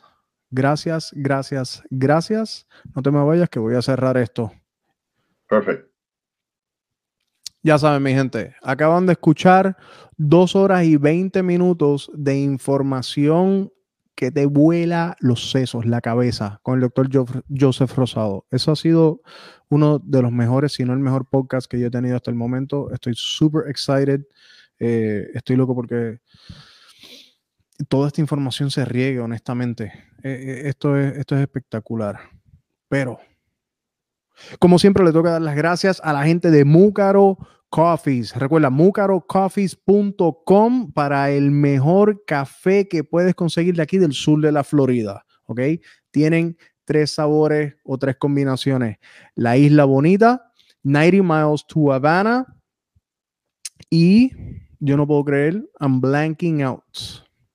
Gracias, 0.51 1.11
gracias, 1.15 1.83
gracias. 1.91 2.67
No 2.95 3.03
te 3.03 3.11
me 3.11 3.25
vayas 3.25 3.49
que 3.49 3.59
voy 3.59 3.75
a 3.75 3.83
cerrar 3.83 4.17
esto. 4.17 4.53
Perfecto. 5.49 5.89
Ya 7.65 7.79
saben, 7.79 8.03
mi 8.03 8.13
gente, 8.13 8.55
acaban 8.63 9.07
de 9.07 9.13
escuchar 9.13 9.77
dos 10.17 10.57
horas 10.57 10.85
y 10.85 10.97
veinte 10.97 11.43
minutos 11.43 12.11
de 12.13 12.39
información 12.39 13.73
que 14.15 14.31
te 14.31 14.47
vuela 14.47 15.17
los 15.21 15.51
sesos, 15.51 15.87
la 15.87 16.01
cabeza, 16.01 16.61
con 16.63 16.75
el 16.75 16.81
doctor 16.81 17.09
Joseph 17.49 17.97
Rosado. 17.97 18.47
Eso 18.51 18.73
ha 18.73 18.77
sido 18.77 19.23
uno 19.69 20.01
de 20.01 20.23
los 20.23 20.33
mejores, 20.33 20.73
si 20.73 20.85
no 20.85 20.93
el 20.93 20.99
mejor 20.99 21.29
podcast 21.29 21.71
que 21.71 21.79
yo 21.81 21.87
he 21.87 21.91
tenido 21.91 22.17
hasta 22.17 22.31
el 22.31 22.37
momento. 22.37 22.91
Estoy 22.93 23.15
súper 23.17 23.71
excited. 23.71 24.23
Eh, 24.85 25.31
estoy 25.35 25.55
loco 25.55 25.77
porque 25.77 26.19
toda 27.89 28.09
esta 28.09 28.21
información 28.21 28.73
se 28.73 28.85
riegue, 28.85 29.21
honestamente. 29.21 29.93
Eh, 30.25 30.33
eh, 30.33 30.63
esto, 30.65 30.97
es, 30.97 31.19
esto 31.19 31.37
es 31.37 31.43
espectacular. 31.43 32.19
Pero, 32.89 33.21
como 34.59 34.81
siempre, 34.81 35.05
le 35.05 35.13
toca 35.13 35.31
dar 35.31 35.43
las 35.43 35.55
gracias 35.55 36.01
a 36.03 36.13
la 36.13 36.25
gente 36.25 36.51
de 36.51 36.65
Múcaro 36.65 37.39
Coffees. 37.69 38.35
Recuerda, 38.35 38.71
mucarocoffees.com 38.71 40.93
para 40.93 41.31
el 41.31 41.53
mejor 41.53 42.25
café 42.25 42.89
que 42.89 43.05
puedes 43.05 43.37
conseguir 43.37 43.77
de 43.77 43.83
aquí 43.83 43.99
del 43.99 44.15
sur 44.15 44.41
de 44.41 44.51
la 44.51 44.65
Florida. 44.65 45.25
¿Ok? 45.47 45.61
Tienen 46.11 46.57
tres 46.85 47.13
sabores 47.13 47.77
o 47.85 47.99
tres 47.99 48.17
combinaciones. 48.17 48.99
La 49.37 49.57
Isla 49.57 49.85
Bonita, 49.85 50.51
90 50.83 51.23
Miles 51.23 51.65
to 51.69 51.93
Havana 51.93 52.47
y 53.89 54.33
yo 54.83 54.97
no 54.97 55.07
puedo 55.07 55.25
creer, 55.25 55.65
I'm 55.81 56.01
blanking 56.01 56.63
out. 56.63 56.83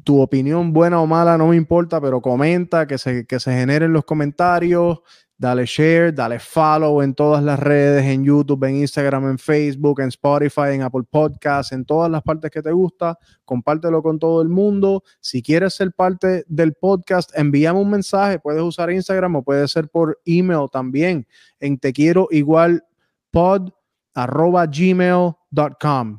tu 0.03 0.21
opinión 0.21 0.73
buena 0.73 1.01
o 1.01 1.07
mala 1.07 1.37
no 1.37 1.47
me 1.47 1.55
importa, 1.55 1.99
pero 1.99 2.21
comenta, 2.21 2.85
que 2.87 2.97
se, 2.97 3.25
que 3.25 3.39
se 3.39 3.51
generen 3.53 3.93
los 3.93 4.05
comentarios, 4.05 5.01
Dale 5.41 5.65
share, 5.65 6.13
dale 6.13 6.37
follow 6.37 7.01
en 7.01 7.15
todas 7.15 7.43
las 7.43 7.59
redes, 7.59 8.05
en 8.05 8.23
YouTube, 8.23 8.63
en 8.65 8.75
Instagram, 8.75 9.27
en 9.27 9.39
Facebook, 9.39 9.99
en 9.99 10.09
Spotify, 10.09 10.73
en 10.73 10.83
Apple 10.83 11.01
Podcasts, 11.09 11.71
en 11.71 11.83
todas 11.83 12.11
las 12.11 12.21
partes 12.21 12.51
que 12.51 12.61
te 12.61 12.71
gusta. 12.71 13.17
Compártelo 13.43 14.03
con 14.03 14.19
todo 14.19 14.43
el 14.43 14.49
mundo. 14.49 15.01
Si 15.19 15.41
quieres 15.41 15.73
ser 15.73 15.93
parte 15.93 16.43
del 16.47 16.73
podcast, 16.73 17.35
envíame 17.35 17.79
un 17.79 17.89
mensaje. 17.89 18.37
Puedes 18.37 18.61
usar 18.61 18.91
Instagram 18.91 19.37
o 19.37 19.43
puede 19.43 19.67
ser 19.67 19.89
por 19.89 20.21
email 20.25 20.67
también. 20.71 21.25
En 21.59 21.79
te 21.79 21.91
quiero 21.91 22.27
igual 22.29 22.85
pod 23.31 23.71
arroba 24.13 24.67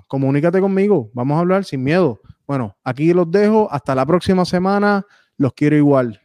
Comunícate 0.08 0.60
conmigo. 0.60 1.10
Vamos 1.14 1.36
a 1.36 1.40
hablar 1.40 1.64
sin 1.64 1.82
miedo. 1.82 2.20
Bueno, 2.46 2.76
aquí 2.84 3.12
los 3.12 3.30
dejo. 3.30 3.68
Hasta 3.70 3.94
la 3.94 4.04
próxima 4.06 4.44
semana. 4.44 5.04
Los 5.36 5.52
quiero 5.54 5.76
igual. 5.76 6.20